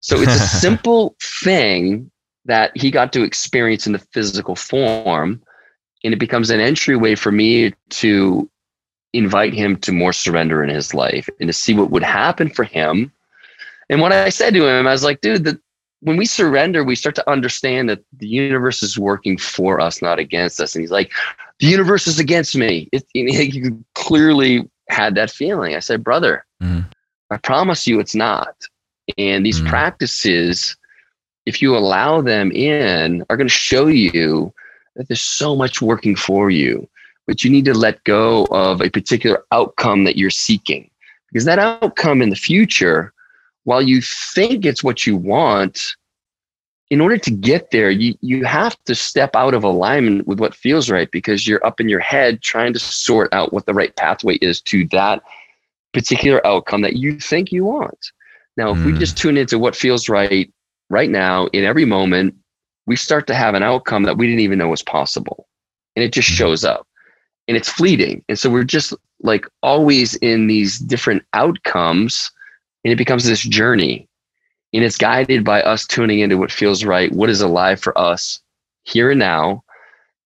So 0.00 0.20
it's 0.22 0.34
a 0.34 0.38
simple 0.60 1.16
thing 1.20 2.10
that 2.44 2.76
he 2.76 2.90
got 2.90 3.12
to 3.12 3.22
experience 3.22 3.86
in 3.86 3.92
the 3.92 3.98
physical 3.98 4.56
form. 4.56 5.42
And 6.02 6.12
it 6.12 6.18
becomes 6.18 6.50
an 6.50 6.60
entryway 6.60 7.14
for 7.14 7.32
me 7.32 7.74
to 7.90 8.50
invite 9.12 9.54
him 9.54 9.76
to 9.78 9.92
more 9.92 10.12
surrender 10.12 10.62
in 10.62 10.68
his 10.68 10.92
life 10.92 11.28
and 11.40 11.48
to 11.48 11.52
see 11.52 11.74
what 11.74 11.90
would 11.90 12.02
happen 12.02 12.50
for 12.50 12.64
him. 12.64 13.12
And 13.88 14.00
what 14.00 14.12
I 14.12 14.28
said 14.28 14.54
to 14.54 14.66
him, 14.66 14.86
I 14.86 14.92
was 14.92 15.04
like, 15.04 15.20
dude, 15.20 15.44
the, 15.44 15.60
when 16.00 16.16
we 16.16 16.26
surrender, 16.26 16.84
we 16.84 16.96
start 16.96 17.14
to 17.14 17.30
understand 17.30 17.88
that 17.88 18.04
the 18.12 18.26
universe 18.26 18.82
is 18.82 18.98
working 18.98 19.38
for 19.38 19.80
us, 19.80 20.02
not 20.02 20.18
against 20.18 20.60
us. 20.60 20.74
And 20.74 20.82
he's 20.82 20.90
like, 20.90 21.12
the 21.60 21.66
universe 21.66 22.06
is 22.06 22.18
against 22.18 22.56
me. 22.56 22.88
It, 22.92 23.04
you 23.14 23.82
clearly 23.94 24.68
had 24.88 25.14
that 25.14 25.30
feeling. 25.30 25.74
I 25.74 25.80
said, 25.80 26.04
brother, 26.04 26.44
mm. 26.62 26.84
I 27.30 27.36
promise 27.38 27.86
you 27.86 28.00
it's 28.00 28.14
not. 28.14 28.54
And 29.16 29.46
these 29.46 29.60
mm. 29.60 29.68
practices 29.68 30.76
if 31.46 31.60
you 31.60 31.76
allow 31.76 32.20
them 32.20 32.50
in, 32.52 33.24
are 33.28 33.36
going 33.36 33.48
to 33.48 33.52
show 33.52 33.86
you 33.86 34.52
that 34.96 35.08
there's 35.08 35.22
so 35.22 35.54
much 35.54 35.82
working 35.82 36.16
for 36.16 36.50
you, 36.50 36.88
but 37.26 37.44
you 37.44 37.50
need 37.50 37.64
to 37.66 37.74
let 37.74 38.02
go 38.04 38.46
of 38.50 38.80
a 38.80 38.90
particular 38.90 39.44
outcome 39.52 40.04
that 40.04 40.16
you're 40.16 40.30
seeking. 40.30 40.90
Because 41.28 41.44
that 41.44 41.58
outcome 41.58 42.22
in 42.22 42.30
the 42.30 42.36
future, 42.36 43.12
while 43.64 43.82
you 43.82 44.00
think 44.00 44.64
it's 44.64 44.84
what 44.84 45.06
you 45.06 45.16
want, 45.16 45.96
in 46.90 47.00
order 47.00 47.16
to 47.18 47.30
get 47.30 47.70
there, 47.70 47.90
you, 47.90 48.14
you 48.20 48.44
have 48.44 48.76
to 48.84 48.94
step 48.94 49.34
out 49.34 49.54
of 49.54 49.64
alignment 49.64 50.28
with 50.28 50.38
what 50.38 50.54
feels 50.54 50.90
right 50.90 51.10
because 51.10 51.46
you're 51.48 51.64
up 51.66 51.80
in 51.80 51.88
your 51.88 52.00
head 52.00 52.40
trying 52.40 52.72
to 52.72 52.78
sort 52.78 53.32
out 53.32 53.52
what 53.52 53.66
the 53.66 53.74
right 53.74 53.96
pathway 53.96 54.36
is 54.36 54.60
to 54.60 54.86
that 54.88 55.22
particular 55.92 56.46
outcome 56.46 56.82
that 56.82 56.96
you 56.96 57.18
think 57.18 57.50
you 57.50 57.64
want. 57.64 58.12
Now, 58.56 58.70
if 58.70 58.78
mm. 58.78 58.86
we 58.86 58.92
hmm. 58.92 58.98
just 58.98 59.16
tune 59.16 59.36
into 59.36 59.58
what 59.58 59.74
feels 59.74 60.08
right 60.08 60.52
right 60.94 61.10
now, 61.10 61.46
in 61.46 61.64
every 61.64 61.84
moment, 61.84 62.36
we 62.86 62.94
start 62.94 63.26
to 63.26 63.34
have 63.34 63.54
an 63.54 63.64
outcome 63.64 64.04
that 64.04 64.16
we 64.16 64.28
didn't 64.28 64.40
even 64.40 64.58
know 64.58 64.68
was 64.68 64.82
possible. 64.82 65.48
And 65.96 66.04
it 66.04 66.12
just 66.12 66.28
mm-hmm. 66.28 66.36
shows 66.36 66.64
up 66.64 66.86
and 67.48 67.56
it's 67.56 67.68
fleeting. 67.68 68.24
And 68.28 68.38
so 68.38 68.48
we're 68.48 68.62
just 68.62 68.94
like 69.20 69.44
always 69.62 70.14
in 70.16 70.46
these 70.46 70.78
different 70.78 71.24
outcomes 71.32 72.30
and 72.84 72.92
it 72.92 72.96
becomes 72.96 73.24
this 73.24 73.42
journey. 73.42 74.08
And 74.72 74.84
it's 74.84 74.96
guided 74.96 75.44
by 75.44 75.62
us 75.62 75.84
tuning 75.84 76.20
into 76.20 76.38
what 76.38 76.52
feels 76.52 76.84
right, 76.84 77.10
what 77.12 77.30
is 77.30 77.40
alive 77.40 77.80
for 77.80 77.96
us 77.98 78.40
here 78.84 79.10
and 79.10 79.18
now. 79.18 79.64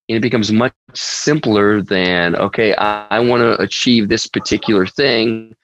And 0.09 0.17
it 0.17 0.21
becomes 0.21 0.53
much 0.53 0.75
simpler 0.95 1.81
than, 1.81 2.37
okay, 2.37 2.75
I, 2.75 3.07
I 3.11 3.21
want 3.21 3.41
to 3.41 3.61
achieve 3.61 4.09
this 4.09 4.27
particular 4.27 4.87
thing. 4.87 5.55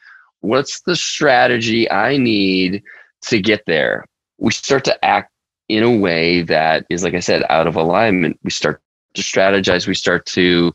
What's 0.41 0.81
the 0.83 0.97
strategy 0.97 1.91
I 1.91 2.17
need 2.17 2.83
to 3.23 3.41
get 3.41 3.65
there? 3.67 4.07
We 4.45 4.53
start 4.53 4.85
to 4.85 5.05
act 5.05 5.33
in 5.69 5.83
a 5.83 5.97
way 5.97 6.43
that 6.43 6.87
is, 6.91 7.03
like 7.03 7.15
I 7.15 7.21
said, 7.21 7.43
out 7.49 7.67
of 7.67 7.77
alignment. 7.77 8.39
We 8.43 8.51
start 8.51 8.83
to 9.15 9.23
strategize. 9.23 9.87
We 9.87 9.95
start 9.95 10.27
to 10.27 10.75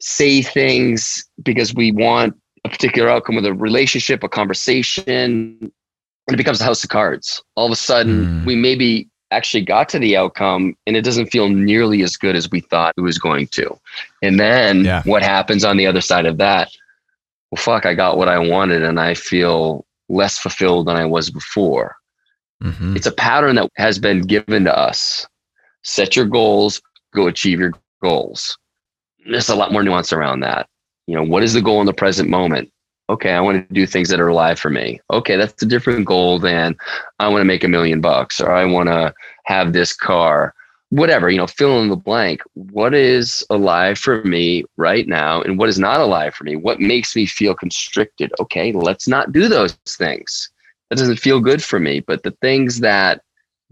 say 0.00 0.42
things 0.42 1.24
because 1.42 1.74
we 1.74 1.92
want 1.92 2.34
a 2.64 2.68
particular 2.68 3.08
outcome 3.08 3.36
with 3.36 3.46
a 3.46 3.54
relationship, 3.54 4.22
a 4.22 4.28
conversation, 4.28 5.04
and 5.06 5.72
it 6.28 6.36
becomes 6.36 6.60
a 6.60 6.64
house 6.64 6.82
of 6.82 6.90
cards. 6.90 7.42
All 7.54 7.66
of 7.66 7.72
a 7.72 7.76
sudden, 7.76 8.24
mm. 8.24 8.46
we 8.46 8.56
maybe 8.56 9.08
actually 9.30 9.62
got 9.62 9.88
to 9.90 9.98
the 9.98 10.16
outcome 10.16 10.74
and 10.86 10.96
it 10.96 11.02
doesn't 11.02 11.26
feel 11.26 11.48
nearly 11.48 12.02
as 12.02 12.16
good 12.16 12.36
as 12.36 12.50
we 12.50 12.60
thought 12.60 12.94
it 12.96 13.02
was 13.02 13.18
going 13.18 13.48
to. 13.48 13.78
And 14.22 14.38
then 14.38 14.84
yeah. 14.84 15.02
what 15.04 15.22
happens 15.22 15.64
on 15.64 15.76
the 15.76 15.86
other 15.86 16.00
side 16.00 16.26
of 16.26 16.38
that? 16.38 16.70
Well, 17.50 17.60
fuck, 17.60 17.86
I 17.86 17.94
got 17.94 18.16
what 18.16 18.28
I 18.28 18.38
wanted 18.38 18.82
and 18.82 18.98
I 18.98 19.14
feel 19.14 19.84
less 20.08 20.38
fulfilled 20.38 20.86
than 20.86 20.96
I 20.96 21.04
was 21.04 21.30
before. 21.30 21.96
Mm-hmm. 22.62 22.96
It's 22.96 23.06
a 23.06 23.12
pattern 23.12 23.56
that 23.56 23.70
has 23.76 23.98
been 23.98 24.22
given 24.22 24.64
to 24.64 24.76
us. 24.76 25.26
Set 25.82 26.16
your 26.16 26.24
goals, 26.24 26.80
go 27.14 27.26
achieve 27.26 27.60
your 27.60 27.72
goals. 28.02 28.58
There's 29.28 29.48
a 29.48 29.56
lot 29.56 29.72
more 29.72 29.82
nuance 29.82 30.12
around 30.12 30.40
that. 30.40 30.68
You 31.06 31.16
know, 31.16 31.24
what 31.24 31.42
is 31.42 31.52
the 31.52 31.62
goal 31.62 31.80
in 31.80 31.86
the 31.86 31.92
present 31.92 32.28
moment? 32.28 32.72
Okay, 33.08 33.32
I 33.32 33.40
want 33.40 33.68
to 33.68 33.74
do 33.74 33.86
things 33.86 34.08
that 34.08 34.20
are 34.20 34.28
alive 34.28 34.58
for 34.58 34.70
me. 34.70 35.00
Okay, 35.12 35.36
that's 35.36 35.62
a 35.62 35.66
different 35.66 36.06
goal 36.06 36.40
than 36.40 36.76
I 37.20 37.28
want 37.28 37.40
to 37.40 37.46
make 37.46 37.62
a 37.62 37.68
million 37.68 38.00
bucks 38.00 38.40
or 38.40 38.52
I 38.52 38.64
want 38.64 38.88
to 38.88 39.14
have 39.44 39.72
this 39.72 39.94
car. 39.94 40.54
Whatever, 40.90 41.30
you 41.30 41.36
know, 41.36 41.46
fill 41.46 41.80
in 41.82 41.88
the 41.88 41.96
blank. 41.96 42.42
What 42.54 42.94
is 42.94 43.44
alive 43.50 43.98
for 43.98 44.24
me 44.24 44.64
right 44.76 45.06
now 45.06 45.40
and 45.42 45.58
what 45.58 45.68
is 45.68 45.78
not 45.78 46.00
alive 46.00 46.34
for 46.34 46.44
me? 46.44 46.56
What 46.56 46.80
makes 46.80 47.14
me 47.14 47.26
feel 47.26 47.54
constricted? 47.54 48.32
Okay, 48.40 48.72
let's 48.72 49.06
not 49.06 49.32
do 49.32 49.48
those 49.48 49.72
things. 49.86 50.50
That 50.90 50.98
doesn't 50.98 51.18
feel 51.18 51.40
good 51.40 51.62
for 51.62 51.80
me. 51.80 52.00
But 52.00 52.22
the 52.22 52.36
things 52.42 52.80
that 52.80 53.22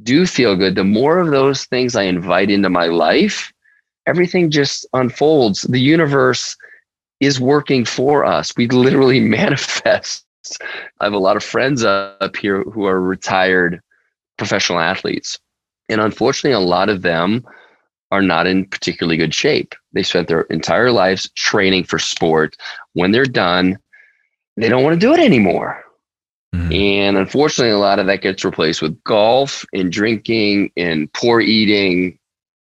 do 0.03 0.27
feel 0.27 0.57
good, 0.57 0.75
the 0.75 0.85
more 0.85 1.19
of 1.19 1.31
those 1.31 1.65
things 1.65 1.95
I 1.95 2.03
invite 2.03 2.51
into 2.51 2.69
my 2.69 2.87
life, 2.87 3.53
everything 4.07 4.51
just 4.51 4.87
unfolds. 4.93 5.63
The 5.63 5.81
universe 5.81 6.57
is 7.21 7.41
working 7.41 7.85
for 7.85 8.25
us. 8.25 8.53
We 8.57 8.69
literally 8.69 9.21
manifest. 9.39 10.25
I 11.01 11.05
have 11.05 11.13
a 11.13 11.19
lot 11.19 11.37
of 11.37 11.45
friends 11.45 11.85
up 11.85 12.37
here 12.37 12.63
who 12.65 12.87
are 12.87 13.01
retired 13.01 13.81
professional 14.37 14.81
athletes. 14.81 15.39
And 15.89 16.01
unfortunately, 16.01 16.53
a 16.53 16.61
lot 16.61 16.89
of 16.89 17.03
them 17.03 17.45
are 18.11 18.23
not 18.23 18.47
in 18.47 18.67
particularly 18.67 19.17
good 19.17 19.35
shape. 19.35 19.75
They 19.93 20.03
spent 20.03 20.29
their 20.29 20.43
entire 20.43 20.91
lives 20.91 21.31
training 21.35 21.85
for 21.85 21.99
sport. 21.99 22.57
When 22.93 23.13
they're 23.13 23.25
done, 23.25 23.79
they 24.57 24.69
don't 24.69 24.83
want 24.83 24.95
to 24.95 25.07
do 25.07 25.13
it 25.13 25.21
anymore. 25.21 25.84
Mm-hmm. 26.55 26.73
And 26.73 27.17
unfortunately, 27.17 27.73
a 27.73 27.79
lot 27.79 27.99
of 27.99 28.07
that 28.07 28.23
gets 28.23 28.45
replaced 28.45 28.81
with 28.81 29.03
golf 29.03 29.65
and 29.73 29.91
drinking 29.91 30.71
and 30.77 31.13
poor 31.13 31.41
eating. 31.41 32.17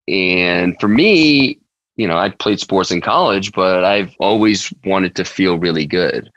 And 0.08 0.78
for 0.80 0.88
me, 0.88 1.60
you 1.96 2.08
know, 2.08 2.16
I 2.16 2.30
played 2.30 2.58
sports 2.58 2.90
in 2.90 3.00
college, 3.00 3.52
but 3.52 3.84
I've 3.84 4.12
always 4.18 4.72
wanted 4.84 5.14
to 5.14 5.24
feel 5.24 5.60
really 5.60 5.86
good. 5.86 6.28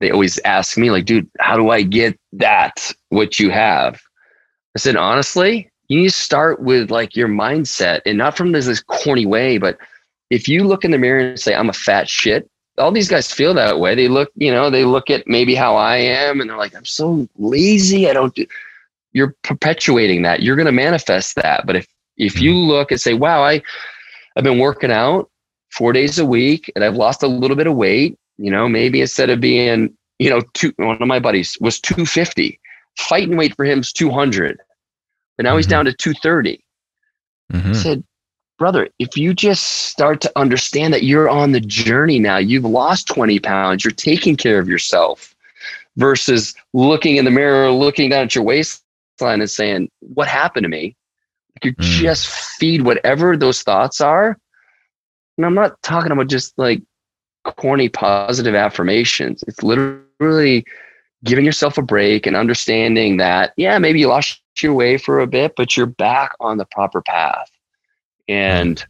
They 0.00 0.10
always 0.10 0.38
ask 0.46 0.78
me, 0.78 0.90
like, 0.90 1.04
dude, 1.04 1.28
how 1.38 1.56
do 1.56 1.68
I 1.68 1.82
get 1.82 2.18
that, 2.32 2.92
what 3.10 3.38
you 3.38 3.50
have? 3.50 4.00
I 4.74 4.78
said, 4.78 4.96
honestly, 4.96 5.70
you 5.88 6.00
need 6.00 6.08
to 6.08 6.12
start 6.12 6.62
with 6.62 6.90
like 6.90 7.14
your 7.14 7.28
mindset 7.28 8.00
and 8.06 8.16
not 8.16 8.38
from 8.38 8.52
this, 8.52 8.66
this 8.66 8.82
corny 8.82 9.26
way, 9.26 9.58
but 9.58 9.76
if 10.30 10.48
you 10.48 10.64
look 10.64 10.84
in 10.84 10.92
the 10.92 10.98
mirror 10.98 11.20
and 11.20 11.38
say, 11.38 11.54
I'm 11.54 11.68
a 11.68 11.74
fat 11.74 12.08
shit, 12.08 12.48
all 12.78 12.92
these 12.92 13.08
guys 13.08 13.32
feel 13.32 13.54
that 13.54 13.80
way. 13.80 13.94
They 13.94 14.08
look, 14.08 14.30
you 14.36 14.50
know, 14.50 14.70
they 14.70 14.84
look 14.84 15.10
at 15.10 15.26
maybe 15.26 15.54
how 15.54 15.76
I 15.76 15.96
am 15.96 16.40
and 16.40 16.48
they're 16.48 16.56
like, 16.56 16.74
I'm 16.74 16.84
so 16.84 17.28
lazy. 17.36 18.08
I 18.08 18.12
don't 18.12 18.34
do, 18.34 18.46
you're 19.12 19.34
perpetuating 19.42 20.22
that. 20.22 20.42
You're 20.42 20.56
going 20.56 20.66
to 20.66 20.72
manifest 20.72 21.36
that. 21.36 21.66
But 21.66 21.76
if, 21.76 21.86
if 22.16 22.40
you 22.40 22.52
mm-hmm. 22.52 22.68
look 22.68 22.90
and 22.90 23.00
say, 23.00 23.14
wow, 23.14 23.42
I, 23.42 23.62
I've 24.36 24.44
been 24.44 24.58
working 24.58 24.90
out 24.90 25.30
four 25.70 25.92
days 25.92 26.18
a 26.18 26.26
week 26.26 26.70
and 26.74 26.84
I've 26.84 26.96
lost 26.96 27.22
a 27.22 27.28
little 27.28 27.56
bit 27.56 27.66
of 27.66 27.74
weight. 27.74 28.18
You 28.38 28.50
know, 28.50 28.68
maybe 28.68 29.00
instead 29.00 29.30
of 29.30 29.40
being, 29.40 29.96
you 30.18 30.28
know, 30.28 30.42
two, 30.52 30.72
one 30.76 31.00
of 31.00 31.08
my 31.08 31.18
buddies 31.18 31.56
was 31.60 31.80
250. 31.80 32.60
Fighting 32.98 33.36
weight 33.36 33.54
for 33.56 33.64
him 33.64 33.80
is 33.80 33.92
200. 33.92 34.58
But 35.36 35.44
now 35.44 35.50
mm-hmm. 35.50 35.56
he's 35.58 35.66
down 35.66 35.84
to 35.86 35.92
230. 35.92 36.62
Mm-hmm. 37.52 37.70
I 37.70 37.72
said, 37.72 38.04
brother, 38.58 38.88
if 38.98 39.16
you 39.16 39.34
just 39.34 39.64
start 39.64 40.20
to 40.22 40.32
understand 40.36 40.92
that 40.94 41.02
you're 41.02 41.28
on 41.28 41.52
the 41.52 41.60
journey 41.60 42.18
now, 42.18 42.38
you've 42.38 42.64
lost 42.64 43.08
20 43.08 43.38
pounds, 43.40 43.84
you're 43.84 43.92
taking 43.92 44.36
care 44.36 44.58
of 44.58 44.68
yourself 44.68 45.34
versus 45.96 46.54
looking 46.72 47.16
in 47.16 47.24
the 47.24 47.30
mirror, 47.30 47.70
looking 47.70 48.10
down 48.10 48.24
at 48.24 48.34
your 48.34 48.44
waistline 48.44 49.40
and 49.40 49.50
saying, 49.50 49.90
What 50.00 50.28
happened 50.28 50.64
to 50.64 50.68
me? 50.68 50.96
You 51.62 51.74
mm. 51.74 51.82
just 51.82 52.28
feed 52.28 52.82
whatever 52.82 53.36
those 53.36 53.62
thoughts 53.62 54.00
are. 54.00 54.38
And 55.36 55.46
I'm 55.46 55.54
not 55.54 55.80
talking 55.82 56.12
about 56.12 56.28
just 56.28 56.58
like 56.58 56.82
corny 57.44 57.88
positive 57.88 58.54
affirmations. 58.54 59.44
It's 59.46 59.62
literally 59.62 60.64
giving 61.24 61.44
yourself 61.44 61.78
a 61.78 61.82
break 61.82 62.26
and 62.26 62.36
understanding 62.36 63.16
that, 63.18 63.52
yeah, 63.56 63.78
maybe 63.78 64.00
you 64.00 64.08
lost 64.08 64.40
your 64.60 64.74
way 64.74 64.98
for 64.98 65.20
a 65.20 65.26
bit, 65.26 65.54
but 65.56 65.76
you're 65.76 65.86
back 65.86 66.32
on 66.40 66.58
the 66.58 66.66
proper 66.66 67.02
path. 67.02 67.50
And, 68.28 68.84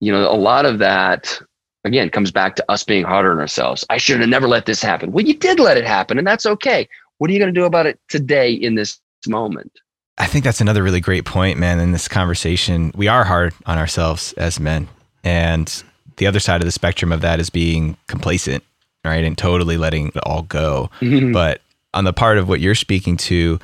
you 0.00 0.12
know, 0.12 0.30
a 0.30 0.34
lot 0.34 0.66
of 0.66 0.78
that, 0.78 1.40
again, 1.84 2.10
comes 2.10 2.30
back 2.30 2.56
to 2.56 2.70
us 2.70 2.84
being 2.84 3.04
harder 3.04 3.32
on 3.32 3.38
ourselves. 3.38 3.84
I 3.90 3.98
should 3.98 4.20
have 4.20 4.28
never 4.28 4.48
let 4.48 4.66
this 4.66 4.82
happen. 4.82 5.12
Well, 5.12 5.24
you 5.24 5.34
did 5.34 5.60
let 5.60 5.76
it 5.76 5.86
happen, 5.86 6.18
and 6.18 6.26
that's 6.26 6.46
okay. 6.46 6.88
What 7.18 7.30
are 7.30 7.32
you 7.32 7.38
going 7.38 7.52
to 7.52 7.58
do 7.60 7.64
about 7.64 7.86
it 7.86 7.98
today 8.08 8.52
in 8.52 8.74
this 8.74 9.00
moment? 9.26 9.72
I 10.18 10.26
think 10.26 10.44
that's 10.44 10.60
another 10.60 10.82
really 10.82 11.00
great 11.00 11.24
point, 11.24 11.58
man, 11.58 11.78
in 11.78 11.92
this 11.92 12.08
conversation. 12.08 12.90
We 12.94 13.08
are 13.08 13.24
hard 13.24 13.54
on 13.66 13.78
ourselves 13.78 14.32
as 14.34 14.58
men. 14.58 14.88
And 15.24 15.82
the 16.16 16.26
other 16.26 16.40
side 16.40 16.60
of 16.60 16.66
the 16.66 16.72
spectrum 16.72 17.12
of 17.12 17.20
that 17.20 17.40
is 17.40 17.50
being 17.50 17.96
complacent, 18.06 18.64
right? 19.04 19.24
And 19.24 19.36
totally 19.36 19.76
letting 19.76 20.08
it 20.08 20.16
all 20.24 20.42
go. 20.42 20.90
Mm-hmm. 21.00 21.32
But 21.32 21.60
on 21.92 22.04
the 22.04 22.12
part 22.12 22.38
of 22.38 22.48
what 22.48 22.60
you're 22.60 22.74
speaking 22.74 23.16
to, 23.18 23.58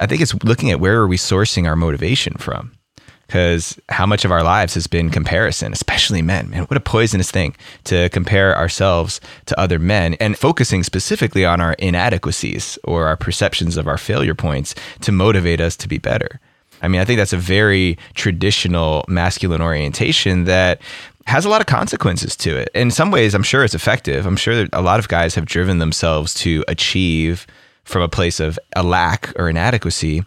I 0.00 0.06
think 0.06 0.20
it's 0.20 0.34
looking 0.44 0.70
at 0.70 0.80
where 0.80 1.00
are 1.00 1.06
we 1.06 1.16
sourcing 1.16 1.66
our 1.66 1.76
motivation 1.76 2.34
from? 2.34 2.72
Because 3.34 3.76
how 3.88 4.06
much 4.06 4.24
of 4.24 4.30
our 4.30 4.44
lives 4.44 4.74
has 4.74 4.86
been 4.86 5.10
comparison, 5.10 5.72
especially 5.72 6.22
men. 6.22 6.50
Man, 6.50 6.62
what 6.66 6.76
a 6.76 6.80
poisonous 6.80 7.32
thing 7.32 7.56
to 7.82 8.08
compare 8.10 8.56
ourselves 8.56 9.20
to 9.46 9.58
other 9.58 9.80
men 9.80 10.14
and 10.20 10.38
focusing 10.38 10.84
specifically 10.84 11.44
on 11.44 11.60
our 11.60 11.72
inadequacies 11.80 12.78
or 12.84 13.08
our 13.08 13.16
perceptions 13.16 13.76
of 13.76 13.88
our 13.88 13.98
failure 13.98 14.36
points 14.36 14.76
to 15.00 15.10
motivate 15.10 15.60
us 15.60 15.74
to 15.78 15.88
be 15.88 15.98
better. 15.98 16.38
I 16.80 16.86
mean, 16.86 17.00
I 17.00 17.04
think 17.04 17.18
that's 17.18 17.32
a 17.32 17.36
very 17.36 17.98
traditional 18.14 19.04
masculine 19.08 19.60
orientation 19.60 20.44
that 20.44 20.80
has 21.26 21.44
a 21.44 21.48
lot 21.48 21.60
of 21.60 21.66
consequences 21.66 22.36
to 22.36 22.56
it. 22.56 22.68
In 22.72 22.92
some 22.92 23.10
ways, 23.10 23.34
I'm 23.34 23.42
sure 23.42 23.64
it's 23.64 23.74
effective. 23.74 24.26
I'm 24.26 24.36
sure 24.36 24.54
that 24.54 24.68
a 24.72 24.80
lot 24.80 25.00
of 25.00 25.08
guys 25.08 25.34
have 25.34 25.46
driven 25.46 25.78
themselves 25.78 26.34
to 26.34 26.64
achieve 26.68 27.48
from 27.82 28.02
a 28.02 28.08
place 28.08 28.38
of 28.38 28.60
a 28.76 28.84
lack 28.84 29.32
or 29.34 29.48
inadequacy. 29.48 30.22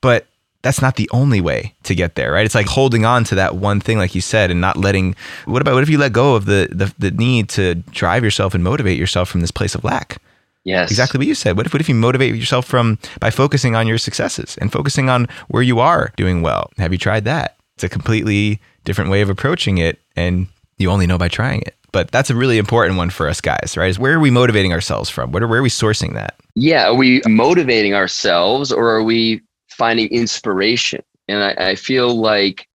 But 0.00 0.28
that's 0.64 0.80
not 0.80 0.96
the 0.96 1.08
only 1.12 1.42
way 1.42 1.74
to 1.82 1.94
get 1.94 2.14
there, 2.14 2.32
right? 2.32 2.46
It's 2.46 2.54
like 2.54 2.66
holding 2.66 3.04
on 3.04 3.22
to 3.24 3.34
that 3.34 3.56
one 3.56 3.80
thing, 3.80 3.98
like 3.98 4.14
you 4.14 4.22
said, 4.22 4.50
and 4.50 4.62
not 4.62 4.78
letting. 4.78 5.14
What 5.44 5.60
about 5.60 5.74
what 5.74 5.82
if 5.82 5.90
you 5.90 5.98
let 5.98 6.14
go 6.14 6.34
of 6.34 6.46
the 6.46 6.68
the, 6.72 6.92
the 6.98 7.10
need 7.10 7.50
to 7.50 7.74
drive 7.92 8.24
yourself 8.24 8.54
and 8.54 8.64
motivate 8.64 8.98
yourself 8.98 9.28
from 9.28 9.42
this 9.42 9.50
place 9.50 9.74
of 9.74 9.84
lack? 9.84 10.20
Yes, 10.64 10.90
exactly 10.90 11.18
what 11.18 11.26
you 11.26 11.34
said. 11.34 11.58
What 11.58 11.66
if 11.66 11.74
what 11.74 11.82
if 11.82 11.88
you 11.88 11.94
motivate 11.94 12.34
yourself 12.34 12.64
from 12.64 12.98
by 13.20 13.30
focusing 13.30 13.76
on 13.76 13.86
your 13.86 13.98
successes 13.98 14.56
and 14.56 14.72
focusing 14.72 15.10
on 15.10 15.28
where 15.48 15.62
you 15.62 15.80
are 15.80 16.12
doing 16.16 16.40
well? 16.40 16.70
Have 16.78 16.92
you 16.92 16.98
tried 16.98 17.24
that? 17.26 17.56
It's 17.74 17.84
a 17.84 17.88
completely 17.90 18.58
different 18.84 19.10
way 19.10 19.20
of 19.20 19.28
approaching 19.28 19.76
it, 19.76 20.00
and 20.16 20.46
you 20.78 20.90
only 20.90 21.06
know 21.06 21.18
by 21.18 21.28
trying 21.28 21.60
it. 21.60 21.74
But 21.92 22.10
that's 22.10 22.30
a 22.30 22.34
really 22.34 22.56
important 22.56 22.96
one 22.96 23.10
for 23.10 23.28
us 23.28 23.42
guys, 23.42 23.76
right? 23.76 23.90
Is 23.90 23.98
where 23.98 24.14
are 24.14 24.20
we 24.20 24.30
motivating 24.30 24.72
ourselves 24.72 25.10
from? 25.10 25.30
Where, 25.30 25.46
where 25.46 25.58
are 25.58 25.62
we 25.62 25.68
sourcing 25.68 26.14
that? 26.14 26.34
Yeah, 26.54 26.88
are 26.88 26.94
we 26.94 27.20
motivating 27.26 27.92
ourselves, 27.94 28.72
or 28.72 28.88
are 28.88 29.02
we 29.02 29.42
finding 29.74 30.08
inspiration. 30.08 31.02
And 31.28 31.42
I, 31.42 31.70
I 31.70 31.74
feel 31.74 32.14
like 32.14 32.68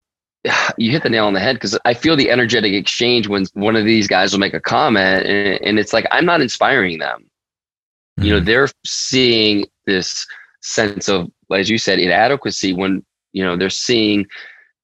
you 0.78 0.90
hit 0.90 1.02
the 1.02 1.10
nail 1.10 1.26
on 1.26 1.34
the 1.34 1.40
head 1.40 1.56
because 1.56 1.78
I 1.84 1.94
feel 1.94 2.16
the 2.16 2.30
energetic 2.30 2.72
exchange 2.72 3.28
when 3.28 3.46
one 3.54 3.76
of 3.76 3.84
these 3.84 4.06
guys 4.06 4.32
will 4.32 4.40
make 4.40 4.54
a 4.54 4.60
comment 4.60 5.26
and, 5.26 5.60
and 5.62 5.78
it's 5.78 5.92
like, 5.92 6.06
I'm 6.10 6.24
not 6.24 6.40
inspiring 6.40 6.98
them. 6.98 7.22
Mm-hmm. 8.18 8.24
You 8.24 8.32
know, 8.32 8.38
mm-hmm. 8.38 8.46
they're 8.46 8.68
seeing 8.84 9.66
this 9.86 10.26
sense 10.60 11.08
of, 11.08 11.30
as 11.52 11.70
you 11.70 11.78
said, 11.78 11.98
inadequacy 11.98 12.72
when, 12.72 13.04
you 13.32 13.44
know, 13.44 13.56
they're 13.56 13.70
seeing 13.70 14.26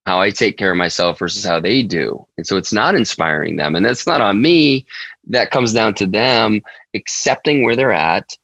how 0.06 0.20
I 0.20 0.30
take 0.30 0.58
care 0.58 0.70
of 0.70 0.76
myself 0.76 1.18
versus 1.18 1.44
how 1.44 1.60
they 1.60 1.82
do. 1.82 2.26
And 2.36 2.46
so 2.46 2.56
it's 2.56 2.72
not 2.72 2.94
inspiring 2.94 3.56
them. 3.56 3.74
And 3.74 3.84
that's 3.84 4.06
not 4.06 4.20
on 4.20 4.42
me. 4.42 4.86
That 5.26 5.50
comes 5.50 5.72
down 5.72 5.94
to 5.94 6.06
them 6.06 6.60
accepting 6.94 7.64
where 7.64 7.74
they're 7.74 7.92
at. 7.92 8.36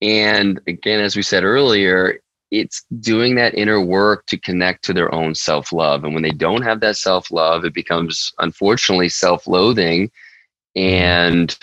And 0.00 0.58
again, 0.66 1.00
as 1.00 1.14
we 1.14 1.22
said 1.22 1.44
earlier, 1.44 2.18
it's 2.52 2.84
doing 3.00 3.34
that 3.34 3.54
inner 3.54 3.80
work 3.80 4.26
to 4.26 4.38
connect 4.38 4.84
to 4.84 4.92
their 4.92 5.12
own 5.12 5.34
self 5.34 5.72
love. 5.72 6.04
And 6.04 6.12
when 6.12 6.22
they 6.22 6.30
don't 6.30 6.62
have 6.62 6.80
that 6.80 6.96
self 6.96 7.30
love, 7.30 7.64
it 7.64 7.74
becomes 7.74 8.32
unfortunately 8.38 9.08
self 9.08 9.48
loathing 9.48 10.10
and 10.76 11.58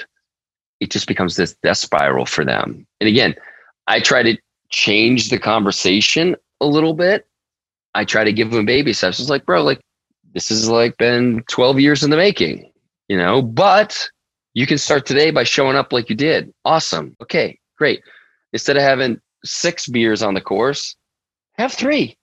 it 0.80 0.90
just 0.90 1.08
becomes 1.08 1.36
this 1.36 1.56
death 1.64 1.78
spiral 1.78 2.26
for 2.26 2.44
them. 2.44 2.88
And 3.00 3.08
again, 3.08 3.36
I 3.88 4.00
try 4.00 4.24
to 4.24 4.38
change 4.70 5.30
the 5.30 5.38
conversation 5.38 6.36
a 6.60 6.66
little 6.66 6.96
bit. 6.96 7.28
I 7.94 8.04
try 8.04 8.24
to 8.24 8.34
give 8.34 8.52
them 8.52 8.66
baby 8.66 8.94
steps. 8.94 9.20
It's 9.20 9.30
like, 9.30 9.46
bro, 9.46 9.64
like 9.64 9.82
this 10.34 10.50
has 10.50 10.70
like 10.70 10.98
been 10.98 11.44
12 11.50 11.80
years 11.80 12.04
in 12.04 12.10
the 12.10 12.18
making, 12.18 12.72
you 13.08 13.18
know, 13.18 13.42
but 13.42 14.10
you 14.56 14.66
can 14.66 14.78
start 14.80 15.06
today 15.06 15.30
by 15.30 15.44
showing 15.44 15.76
up 15.76 15.94
like 15.94 16.10
you 16.10 16.16
did. 16.16 16.52
Awesome. 16.66 17.16
Okay, 17.22 17.60
great. 17.78 18.02
Instead 18.54 18.78
of 18.78 18.84
having 18.84 19.22
six 19.44 19.88
beers 19.88 20.22
on 20.22 20.34
the 20.34 20.42
course, 20.42 20.96
have 21.54 21.74
three. 21.74 22.18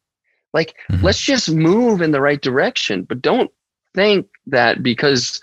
Like, 0.52 0.74
mm-hmm. 0.90 1.04
let's 1.04 1.20
just 1.20 1.50
move 1.50 2.00
in 2.00 2.12
the 2.12 2.20
right 2.20 2.40
direction, 2.40 3.02
but 3.02 3.22
don't 3.22 3.50
think 3.94 4.26
that 4.46 4.82
because 4.82 5.40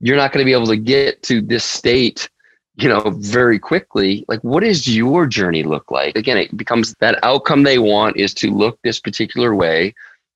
you're 0.00 0.16
not 0.16 0.32
going 0.32 0.42
to 0.42 0.48
be 0.48 0.52
able 0.52 0.66
to 0.66 0.76
get 0.76 1.22
to 1.24 1.40
this 1.40 1.64
state 1.64 2.28
you 2.76 2.88
know 2.88 3.00
very 3.18 3.58
quickly 3.58 4.24
like 4.28 4.40
what 4.40 4.62
does 4.62 4.94
your 4.94 5.26
journey 5.26 5.62
look 5.62 5.90
like 5.90 6.16
again 6.16 6.36
it 6.36 6.56
becomes 6.56 6.94
that 7.00 7.18
outcome 7.22 7.62
they 7.62 7.78
want 7.78 8.16
is 8.16 8.34
to 8.34 8.50
look 8.50 8.78
this 8.82 9.00
particular 9.00 9.54
way 9.54 9.94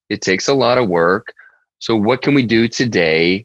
it 0.09 0.21
takes 0.21 0.49
a 0.49 0.55
lot 0.55 0.79
of 0.79 0.89
work 0.89 1.35
so 1.79 1.97
what 1.97 2.23
can 2.23 2.35
we 2.35 2.45
do 2.45 2.69
today 2.69 3.45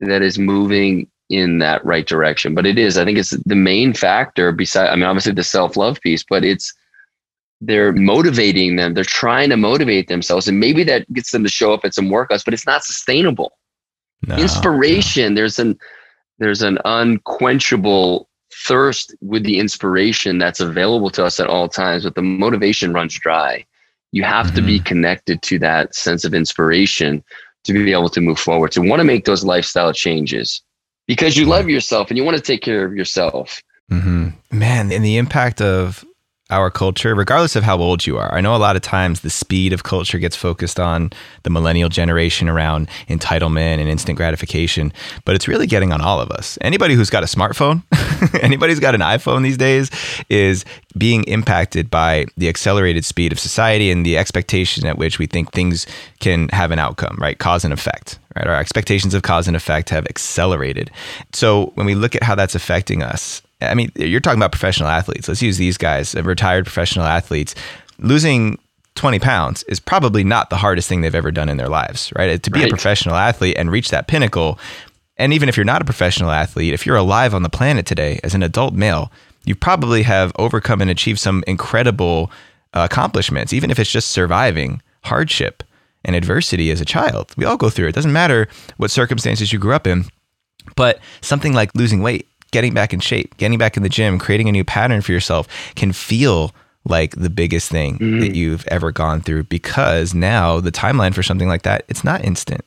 that 0.00 0.22
is 0.22 0.38
moving 0.38 1.08
in 1.30 1.58
that 1.58 1.84
right 1.84 2.06
direction 2.06 2.54
but 2.54 2.66
it 2.66 2.78
is 2.78 2.98
i 2.98 3.04
think 3.04 3.16
it's 3.16 3.30
the 3.46 3.54
main 3.54 3.94
factor 3.94 4.50
beside 4.50 4.88
i 4.88 4.94
mean 4.94 5.04
obviously 5.04 5.32
the 5.32 5.44
self-love 5.44 6.00
piece 6.00 6.24
but 6.28 6.44
it's 6.44 6.74
they're 7.64 7.92
motivating 7.92 8.76
them 8.76 8.92
they're 8.92 9.04
trying 9.04 9.48
to 9.48 9.56
motivate 9.56 10.08
themselves 10.08 10.48
and 10.48 10.58
maybe 10.58 10.82
that 10.82 11.10
gets 11.12 11.30
them 11.30 11.44
to 11.44 11.48
show 11.48 11.72
up 11.72 11.84
at 11.84 11.94
some 11.94 12.08
workouts 12.08 12.44
but 12.44 12.52
it's 12.52 12.66
not 12.66 12.84
sustainable 12.84 13.52
no, 14.26 14.36
inspiration 14.36 15.34
no. 15.34 15.40
there's 15.40 15.58
an 15.58 15.78
there's 16.38 16.62
an 16.62 16.78
unquenchable 16.84 18.28
thirst 18.66 19.14
with 19.20 19.44
the 19.44 19.58
inspiration 19.58 20.38
that's 20.38 20.60
available 20.60 21.08
to 21.08 21.24
us 21.24 21.38
at 21.38 21.46
all 21.46 21.68
times 21.68 22.04
but 22.04 22.16
the 22.16 22.22
motivation 22.22 22.92
runs 22.92 23.14
dry 23.18 23.64
you 24.10 24.24
have 24.24 24.46
mm-hmm. 24.46 24.56
to 24.56 24.62
be 24.62 24.76
mm-hmm. 24.76 24.84
connected 24.84 25.40
to 25.42 25.58
that 25.58 25.94
sense 25.94 26.24
of 26.24 26.34
inspiration 26.34 27.22
to 27.64 27.72
be 27.72 27.92
able 27.92 28.08
to 28.08 28.20
move 28.20 28.38
forward 28.38 28.72
to 28.72 28.80
want 28.80 28.98
to 28.98 29.04
make 29.04 29.24
those 29.24 29.44
lifestyle 29.44 29.92
changes 29.92 30.62
because 31.06 31.36
you 31.36 31.46
love 31.46 31.68
yourself 31.68 32.08
and 32.10 32.18
you 32.18 32.24
want 32.24 32.36
to 32.36 32.42
take 32.42 32.60
care 32.60 32.84
of 32.84 32.92
yourself 32.92 33.62
mm-hmm. 33.90 34.30
man 34.50 34.90
and 34.90 35.04
the 35.04 35.16
impact 35.16 35.60
of 35.60 36.04
our 36.52 36.70
culture, 36.70 37.14
regardless 37.14 37.56
of 37.56 37.64
how 37.64 37.78
old 37.78 38.06
you 38.06 38.18
are. 38.18 38.32
I 38.32 38.40
know 38.42 38.54
a 38.54 38.58
lot 38.58 38.76
of 38.76 38.82
times 38.82 39.20
the 39.20 39.30
speed 39.30 39.72
of 39.72 39.82
culture 39.82 40.18
gets 40.18 40.36
focused 40.36 40.78
on 40.78 41.10
the 41.44 41.50
millennial 41.50 41.88
generation 41.88 42.48
around 42.48 42.88
entitlement 43.08 43.78
and 43.78 43.88
instant 43.88 44.16
gratification, 44.16 44.92
but 45.24 45.34
it's 45.34 45.48
really 45.48 45.66
getting 45.66 45.92
on 45.92 46.02
all 46.02 46.20
of 46.20 46.30
us. 46.30 46.58
Anybody 46.60 46.94
who's 46.94 47.10
got 47.10 47.22
a 47.22 47.26
smartphone, 47.26 47.82
anybody 48.42 48.72
who's 48.72 48.80
got 48.80 48.94
an 48.94 49.00
iPhone 49.00 49.42
these 49.42 49.56
days 49.56 49.90
is 50.28 50.64
being 50.96 51.24
impacted 51.24 51.90
by 51.90 52.26
the 52.36 52.48
accelerated 52.48 53.04
speed 53.04 53.32
of 53.32 53.40
society 53.40 53.90
and 53.90 54.04
the 54.04 54.18
expectation 54.18 54.86
at 54.86 54.98
which 54.98 55.18
we 55.18 55.26
think 55.26 55.52
things 55.52 55.86
can 56.20 56.48
have 56.50 56.70
an 56.70 56.78
outcome, 56.78 57.16
right? 57.18 57.38
Cause 57.38 57.64
and 57.64 57.72
effect, 57.72 58.18
right? 58.36 58.46
Our 58.46 58.56
expectations 58.56 59.14
of 59.14 59.22
cause 59.22 59.48
and 59.48 59.56
effect 59.56 59.88
have 59.88 60.06
accelerated. 60.06 60.90
So 61.32 61.72
when 61.74 61.86
we 61.86 61.94
look 61.94 62.14
at 62.14 62.22
how 62.22 62.34
that's 62.34 62.54
affecting 62.54 63.02
us, 63.02 63.41
I 63.70 63.74
mean, 63.74 63.90
you're 63.96 64.20
talking 64.20 64.38
about 64.38 64.52
professional 64.52 64.88
athletes. 64.88 65.28
Let's 65.28 65.42
use 65.42 65.56
these 65.56 65.76
guys, 65.76 66.14
retired 66.14 66.64
professional 66.64 67.06
athletes. 67.06 67.54
Losing 67.98 68.58
20 68.94 69.18
pounds 69.18 69.62
is 69.64 69.80
probably 69.80 70.24
not 70.24 70.50
the 70.50 70.56
hardest 70.56 70.88
thing 70.88 71.00
they've 71.00 71.14
ever 71.14 71.30
done 71.30 71.48
in 71.48 71.56
their 71.56 71.68
lives, 71.68 72.12
right? 72.16 72.42
To 72.42 72.50
be 72.50 72.60
right. 72.60 72.68
a 72.68 72.70
professional 72.70 73.14
athlete 73.14 73.56
and 73.56 73.70
reach 73.70 73.90
that 73.90 74.06
pinnacle. 74.06 74.58
And 75.16 75.32
even 75.32 75.48
if 75.48 75.56
you're 75.56 75.64
not 75.64 75.82
a 75.82 75.84
professional 75.84 76.30
athlete, 76.30 76.74
if 76.74 76.84
you're 76.84 76.96
alive 76.96 77.34
on 77.34 77.42
the 77.42 77.48
planet 77.48 77.86
today 77.86 78.20
as 78.22 78.34
an 78.34 78.42
adult 78.42 78.74
male, 78.74 79.10
you 79.44 79.54
probably 79.54 80.02
have 80.02 80.32
overcome 80.38 80.80
and 80.80 80.90
achieved 80.90 81.18
some 81.18 81.42
incredible 81.46 82.30
uh, 82.74 82.86
accomplishments, 82.90 83.52
even 83.52 83.70
if 83.70 83.78
it's 83.78 83.90
just 83.90 84.08
surviving 84.08 84.82
hardship 85.04 85.62
and 86.04 86.16
adversity 86.16 86.70
as 86.70 86.80
a 86.80 86.84
child. 86.84 87.32
We 87.36 87.44
all 87.44 87.56
go 87.56 87.70
through 87.70 87.86
it. 87.86 87.90
It 87.90 87.94
doesn't 87.94 88.12
matter 88.12 88.48
what 88.76 88.90
circumstances 88.90 89.52
you 89.52 89.58
grew 89.58 89.74
up 89.74 89.86
in. 89.86 90.04
But 90.76 91.00
something 91.20 91.54
like 91.54 91.74
losing 91.74 92.02
weight 92.02 92.28
getting 92.52 92.72
back 92.72 92.94
in 92.94 93.00
shape, 93.00 93.36
getting 93.36 93.58
back 93.58 93.76
in 93.76 93.82
the 93.82 93.88
gym, 93.88 94.18
creating 94.18 94.48
a 94.48 94.52
new 94.52 94.64
pattern 94.64 95.00
for 95.00 95.12
yourself 95.12 95.48
can 95.74 95.92
feel 95.92 96.54
like 96.84 97.16
the 97.16 97.30
biggest 97.30 97.70
thing 97.70 97.94
mm-hmm. 97.94 98.20
that 98.20 98.34
you've 98.34 98.66
ever 98.68 98.92
gone 98.92 99.20
through 99.20 99.44
because 99.44 100.14
now 100.14 100.60
the 100.60 100.72
timeline 100.72 101.14
for 101.14 101.22
something 101.22 101.48
like 101.48 101.62
that, 101.62 101.84
it's 101.88 102.04
not 102.04 102.24
instant. 102.24 102.64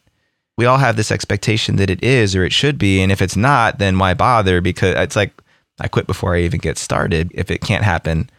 We 0.57 0.65
all 0.65 0.77
have 0.77 0.95
this 0.95 1.11
expectation 1.11 1.75
that 1.77 1.89
it 1.89 2.03
is 2.03 2.35
or 2.35 2.43
it 2.45 2.53
should 2.53 2.77
be. 2.77 3.01
And 3.01 3.11
if 3.11 3.21
it's 3.21 3.35
not, 3.35 3.79
then 3.79 3.99
why 3.99 4.13
bother? 4.13 4.61
Because 4.61 4.95
it's 4.95 5.15
like, 5.15 5.33
I 5.79 5.87
quit 5.89 6.07
before 6.07 6.35
I 6.35 6.41
even 6.41 6.59
get 6.59 6.77
started 6.77 7.31
if 7.33 7.51
it 7.51 7.61
can't 7.61 7.83
happen 7.83 8.29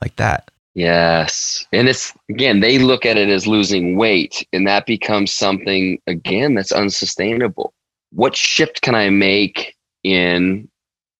like 0.00 0.14
that. 0.16 0.50
Yes. 0.74 1.66
And 1.72 1.88
it's 1.88 2.12
again, 2.28 2.60
they 2.60 2.78
look 2.78 3.06
at 3.06 3.16
it 3.16 3.28
as 3.28 3.46
losing 3.46 3.96
weight, 3.96 4.46
and 4.52 4.66
that 4.66 4.86
becomes 4.86 5.32
something 5.32 6.00
again 6.06 6.54
that's 6.54 6.72
unsustainable. 6.72 7.72
What 8.10 8.36
shift 8.36 8.82
can 8.82 8.94
I 8.94 9.08
make 9.10 9.76
in 10.02 10.68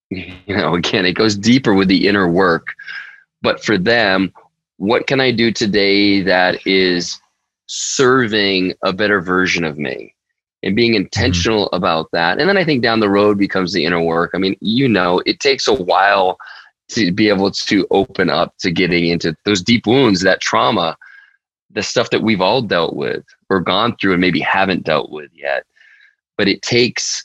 you 0.11 0.57
know 0.57 0.75
again 0.75 1.07
it 1.07 1.13
goes 1.13 1.37
deeper 1.37 1.75
with 1.75 1.89
the 1.89 2.07
inner 2.07 2.29
work 2.29 2.69
but 3.43 3.63
for 3.65 3.79
them 3.79 4.33
what 4.77 5.07
can 5.07 5.21
i 5.21 5.31
do 5.31 5.51
today 5.51 6.21
that 6.21 6.67
is 6.67 7.21
serving 7.67 8.75
a 8.83 8.93
better 8.93 9.21
version 9.21 9.65
of 9.65 9.79
me 9.79 10.15
and 10.63 10.77
being 10.77 10.93
mm-hmm. 10.93 11.03
intentional 11.03 11.67
mm-hmm. 11.67 11.77
about 11.77 12.09
that 12.13 12.39
and 12.39 12.49
then 12.49 12.59
i 12.59 12.65
think 12.65 12.83
down 12.83 13.01
the 13.01 13.09
road 13.09 13.39
becomes 13.39 13.73
the 13.73 13.85
inner 13.85 14.03
work 14.03 14.31
i 14.35 14.39
mean 14.39 14.57
you 14.61 14.89
know 14.89 15.23
it 15.27 15.41
takes 15.41 15.67
a 15.67 15.75
while 15.75 16.37
to 16.89 17.11
be 17.11 17.29
able 17.29 17.51
to 17.51 17.87
open 17.91 18.29
up 18.29 18.55
to 18.59 18.71
getting 18.71 19.07
into 19.07 19.35
those 19.45 19.63
deep 19.63 19.87
wounds 19.87 20.21
that 20.21 20.41
trauma 20.41 20.97
the 21.71 21.83
stuff 21.83 22.11
that 22.11 22.23
we've 22.23 22.43
all 22.43 22.61
dealt 22.61 22.95
with 22.95 23.25
or 23.49 23.59
gone 23.59 23.97
through 23.97 24.13
and 24.13 24.21
maybe 24.21 24.41
haven't 24.41 24.85
dealt 24.85 25.11
with 25.11 25.31
yet 25.33 25.65
but 26.37 26.49
it 26.49 26.61
takes 26.63 27.23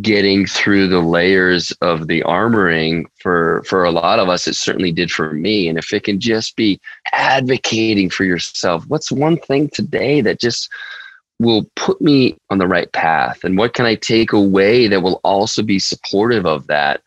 getting 0.00 0.46
through 0.46 0.88
the 0.88 1.00
layers 1.00 1.70
of 1.82 2.06
the 2.06 2.22
armoring 2.22 3.04
for 3.20 3.62
for 3.66 3.84
a 3.84 3.90
lot 3.90 4.18
of 4.18 4.28
us 4.28 4.46
it 4.46 4.54
certainly 4.54 4.92
did 4.92 5.10
for 5.10 5.34
me. 5.34 5.68
And 5.68 5.78
if 5.78 5.92
it 5.92 6.04
can 6.04 6.18
just 6.18 6.56
be 6.56 6.80
advocating 7.12 8.08
for 8.08 8.24
yourself 8.24 8.84
what's 8.88 9.12
one 9.12 9.36
thing 9.36 9.68
today 9.68 10.20
that 10.22 10.40
just 10.40 10.70
will 11.38 11.66
put 11.76 12.00
me 12.00 12.36
on 12.50 12.58
the 12.58 12.68
right 12.68 12.90
path? 12.92 13.44
And 13.44 13.58
what 13.58 13.74
can 13.74 13.84
i 13.84 13.94
take 13.94 14.32
away 14.32 14.86
that 14.88 15.02
will 15.02 15.20
also 15.24 15.62
be 15.62 15.78
supportive 15.78 16.46
of 16.46 16.66
that 16.68 17.02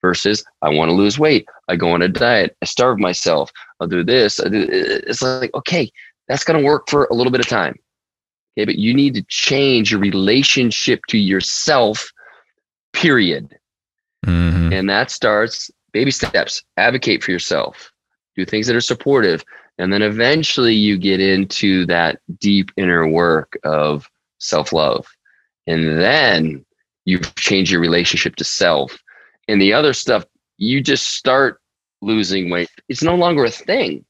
versus 0.00 0.42
i 0.62 0.68
want 0.68 0.88
to 0.88 0.94
lose 0.94 1.18
weight 1.18 1.46
i 1.68 1.76
go 1.76 1.92
on 1.92 2.02
a 2.02 2.08
diet 2.08 2.56
i 2.62 2.64
starve 2.64 2.98
myself 2.98 3.52
i'll 3.78 3.86
do 3.86 4.02
this 4.02 4.40
I 4.40 4.48
do, 4.48 4.66
it's 4.70 5.22
like 5.22 5.54
okay 5.54 5.92
that's 6.28 6.44
going 6.44 6.58
to 6.58 6.66
work 6.66 6.88
for 6.88 7.04
a 7.04 7.14
little 7.14 7.30
bit 7.30 7.40
of 7.40 7.48
time. 7.48 7.78
Okay 8.56 8.64
but 8.64 8.78
you 8.78 8.94
need 8.94 9.14
to 9.14 9.22
change 9.28 9.90
your 9.90 10.00
relationship 10.00 11.00
to 11.08 11.18
yourself 11.18 12.10
period. 13.02 13.58
Mm-hmm. 14.24 14.72
And 14.72 14.88
that 14.88 15.10
starts 15.10 15.70
baby 15.92 16.12
steps, 16.12 16.62
advocate 16.76 17.22
for 17.22 17.32
yourself, 17.32 17.92
do 18.36 18.44
things 18.46 18.66
that 18.68 18.76
are 18.76 18.80
supportive. 18.80 19.44
And 19.78 19.92
then 19.92 20.02
eventually 20.02 20.74
you 20.74 20.96
get 20.96 21.20
into 21.20 21.84
that 21.86 22.20
deep 22.38 22.70
inner 22.76 23.06
work 23.08 23.58
of 23.64 24.08
self 24.38 24.72
love. 24.72 25.06
And 25.66 25.98
then 26.00 26.64
you 27.04 27.18
change 27.36 27.72
your 27.72 27.80
relationship 27.80 28.36
to 28.36 28.44
self. 28.44 28.96
And 29.48 29.60
the 29.60 29.72
other 29.72 29.92
stuff, 29.92 30.24
you 30.58 30.80
just 30.80 31.10
start 31.10 31.60
losing 32.00 32.50
weight. 32.50 32.70
It's 32.88 33.02
no 33.02 33.16
longer 33.16 33.44
a 33.44 33.50
thing. 33.50 34.04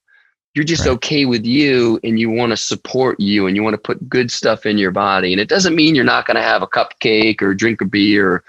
You're 0.55 0.65
just 0.65 0.85
right. 0.85 0.93
okay 0.93 1.25
with 1.25 1.47
you 1.47 1.99
and 2.05 2.21
you 2.21 2.29
want 2.29 2.51
to 2.51 2.59
support 2.59 3.19
you 3.19 3.47
and 3.47 3.57
you 3.57 3.63
want 3.63 3.73
to 3.73 3.81
put 3.81 4.07
good 4.07 4.31
stuff 4.31 4.67
in 4.67 4.77
your 4.77 4.91
body. 4.91 5.33
And 5.33 5.41
it 5.41 5.49
doesn't 5.49 5.75
mean 5.75 5.95
you're 5.95 6.05
not 6.05 6.27
going 6.27 6.35
to 6.35 6.43
have 6.43 6.61
a 6.61 6.67
cupcake 6.67 7.41
or 7.41 7.55
drink 7.55 7.81
a 7.81 7.87
beer 7.87 8.45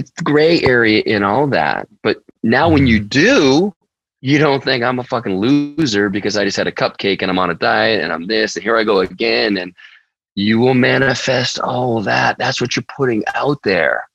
it's 0.00 0.10
the 0.16 0.24
gray 0.24 0.62
area 0.62 1.02
in 1.04 1.22
all 1.22 1.46
that. 1.48 1.86
But 2.02 2.22
now 2.42 2.70
when 2.70 2.86
you 2.86 2.98
do, 2.98 3.74
you 4.22 4.38
don't 4.38 4.64
think 4.64 4.82
I'm 4.82 4.98
a 4.98 5.04
fucking 5.04 5.38
loser 5.38 6.08
because 6.08 6.36
I 6.36 6.44
just 6.44 6.56
had 6.56 6.66
a 6.66 6.72
cupcake 6.72 7.22
and 7.22 7.30
I'm 7.30 7.38
on 7.38 7.50
a 7.50 7.54
diet 7.54 8.02
and 8.02 8.12
I'm 8.12 8.26
this 8.26 8.56
and 8.56 8.62
here 8.62 8.76
I 8.76 8.84
go 8.84 9.00
again. 9.00 9.56
And 9.56 9.74
you 10.34 10.58
will 10.58 10.74
manifest 10.74 11.58
all 11.60 12.00
that. 12.02 12.38
That's 12.38 12.60
what 12.60 12.74
you're 12.76 12.84
putting 12.96 13.22
out 13.34 13.62
there. 13.62 14.08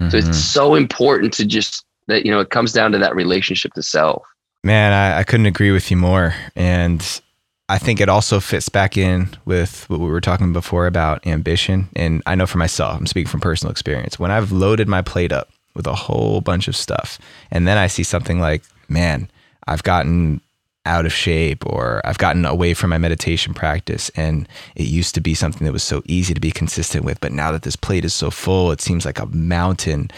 Mm-hmm. 0.00 0.10
So 0.10 0.16
it's 0.16 0.26
mm-hmm. 0.28 0.36
so 0.36 0.74
important 0.74 1.32
to 1.34 1.44
just 1.44 1.84
that, 2.06 2.24
you 2.24 2.30
know, 2.30 2.40
it 2.40 2.50
comes 2.50 2.72
down 2.72 2.92
to 2.92 2.98
that 2.98 3.16
relationship 3.16 3.72
to 3.74 3.82
self. 3.82 4.22
Man, 4.62 4.92
I, 4.92 5.18
I 5.18 5.24
couldn't 5.24 5.46
agree 5.46 5.72
with 5.72 5.90
you 5.90 5.96
more. 5.96 6.34
And 6.54 7.20
I 7.68 7.78
think 7.78 8.00
it 8.00 8.08
also 8.08 8.38
fits 8.38 8.68
back 8.68 8.96
in 8.96 9.28
with 9.44 9.90
what 9.90 9.98
we 9.98 10.06
were 10.06 10.20
talking 10.20 10.52
before 10.52 10.86
about 10.86 11.26
ambition. 11.26 11.88
And 11.96 12.22
I 12.24 12.36
know 12.36 12.46
for 12.46 12.58
myself, 12.58 12.96
I'm 12.96 13.06
speaking 13.06 13.30
from 13.30 13.40
personal 13.40 13.72
experience. 13.72 14.18
When 14.18 14.30
I've 14.30 14.52
loaded 14.52 14.88
my 14.88 15.02
plate 15.02 15.32
up 15.32 15.50
with 15.74 15.86
a 15.86 15.94
whole 15.94 16.40
bunch 16.40 16.68
of 16.68 16.76
stuff, 16.76 17.18
and 17.50 17.66
then 17.66 17.76
I 17.76 17.88
see 17.88 18.04
something 18.04 18.38
like, 18.38 18.62
man, 18.88 19.28
I've 19.66 19.82
gotten 19.82 20.40
out 20.86 21.04
of 21.04 21.12
shape 21.12 21.66
or 21.66 22.00
I've 22.04 22.18
gotten 22.18 22.46
away 22.46 22.72
from 22.72 22.90
my 22.90 22.98
meditation 22.98 23.52
practice 23.52 24.08
and 24.10 24.48
it 24.76 24.86
used 24.86 25.16
to 25.16 25.20
be 25.20 25.34
something 25.34 25.64
that 25.64 25.72
was 25.72 25.82
so 25.82 26.00
easy 26.06 26.32
to 26.32 26.40
be 26.40 26.52
consistent 26.52 27.04
with 27.04 27.20
but 27.20 27.32
now 27.32 27.50
that 27.50 27.62
this 27.62 27.74
plate 27.74 28.04
is 28.04 28.14
so 28.14 28.30
full 28.30 28.70
it 28.70 28.80
seems 28.80 29.04
like 29.04 29.18
a 29.18 29.26
mountain 29.26 30.08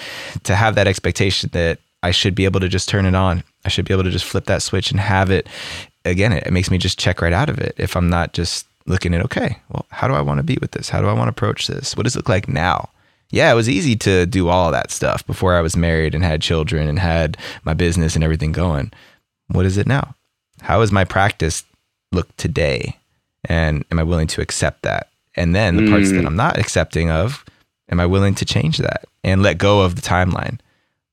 to 0.43 0.55
have 0.55 0.75
that 0.75 0.87
expectation 0.87 1.49
that 1.55 1.79
I 2.03 2.11
should 2.11 2.35
be 2.35 2.45
able 2.45 2.61
to 2.61 2.69
just 2.69 2.87
turn 2.87 3.07
it 3.07 3.15
on 3.15 3.43
I 3.65 3.71
should 3.71 3.87
be 3.87 3.95
able 3.95 4.05
to 4.05 4.11
just 4.11 4.27
flip 4.27 4.45
that 4.45 4.63
switch 4.63 4.91
and 4.91 5.01
have 5.01 5.31
it 5.31 5.47
again 6.05 6.33
it, 6.33 6.47
it 6.47 6.53
makes 6.53 6.71
me 6.71 6.79
just 6.79 6.99
check 6.99 7.21
right 7.21 7.33
out 7.33 7.49
of 7.49 7.59
it 7.59 7.75
if 7.79 7.97
I'm 7.97 8.11
not 8.11 8.33
just 8.33 8.67
looking 8.87 9.15
at 9.15 9.25
okay 9.25 9.59
well 9.71 9.87
how 9.91 10.09
do 10.09 10.15
I 10.15 10.21
want 10.21 10.39
to 10.39 10.45
be 10.45 10.59
with 10.61 10.73
this 10.73 10.89
how 10.89 11.01
do 11.01 11.09
I 11.09 11.13
want 11.13 11.29
to 11.29 11.31
approach 11.31 11.67
this 11.67 11.97
what 11.97 12.05
does 12.05 12.17
it 12.17 12.21
look 12.21 12.29
like 12.29 12.49
now 12.49 12.91
yeah, 13.31 13.53
it 13.53 13.57
was 13.57 13.69
easy 13.69 13.95
to 13.97 14.27
do 14.27 14.49
all 14.49 14.71
that 14.71 14.91
stuff 14.91 15.27
before 15.27 15.55
I 15.55 15.61
was 15.61 15.77
married 15.77 16.15
and 16.15 16.25
had 16.25 16.41
children 16.41 16.89
and 16.89 16.99
had 16.99 17.37
my 17.63 17.75
business 17.75 18.15
and 18.15 18.25
everything 18.25 18.53
going. 18.53 18.91
What 19.49 19.67
is 19.67 19.77
it 19.77 19.87
now? 19.87 20.15
How 20.63 20.81
does 20.81 20.93
my 20.93 21.05
practice 21.05 21.65
look 22.11 22.35
today? 22.37 22.97
And 23.45 23.85
am 23.91 23.99
I 23.99 24.03
willing 24.03 24.27
to 24.29 24.41
accept 24.41 24.83
that? 24.83 25.09
And 25.37 25.55
then 25.55 25.77
the 25.77 25.91
parts 25.91 26.11
that 26.11 26.23
mm. 26.23 26.27
I'm 26.27 26.37
not 26.37 26.59
accepting 26.59 27.11
of, 27.11 27.45
am 27.91 28.01
I 28.01 28.07
willing 28.07 28.35
to 28.37 28.45
change 28.45 28.79
that 28.79 29.05
and 29.23 29.43
let 29.43 29.59
go 29.59 29.83
of 29.83 29.95
the 29.95 30.03
timeline? 30.03 30.59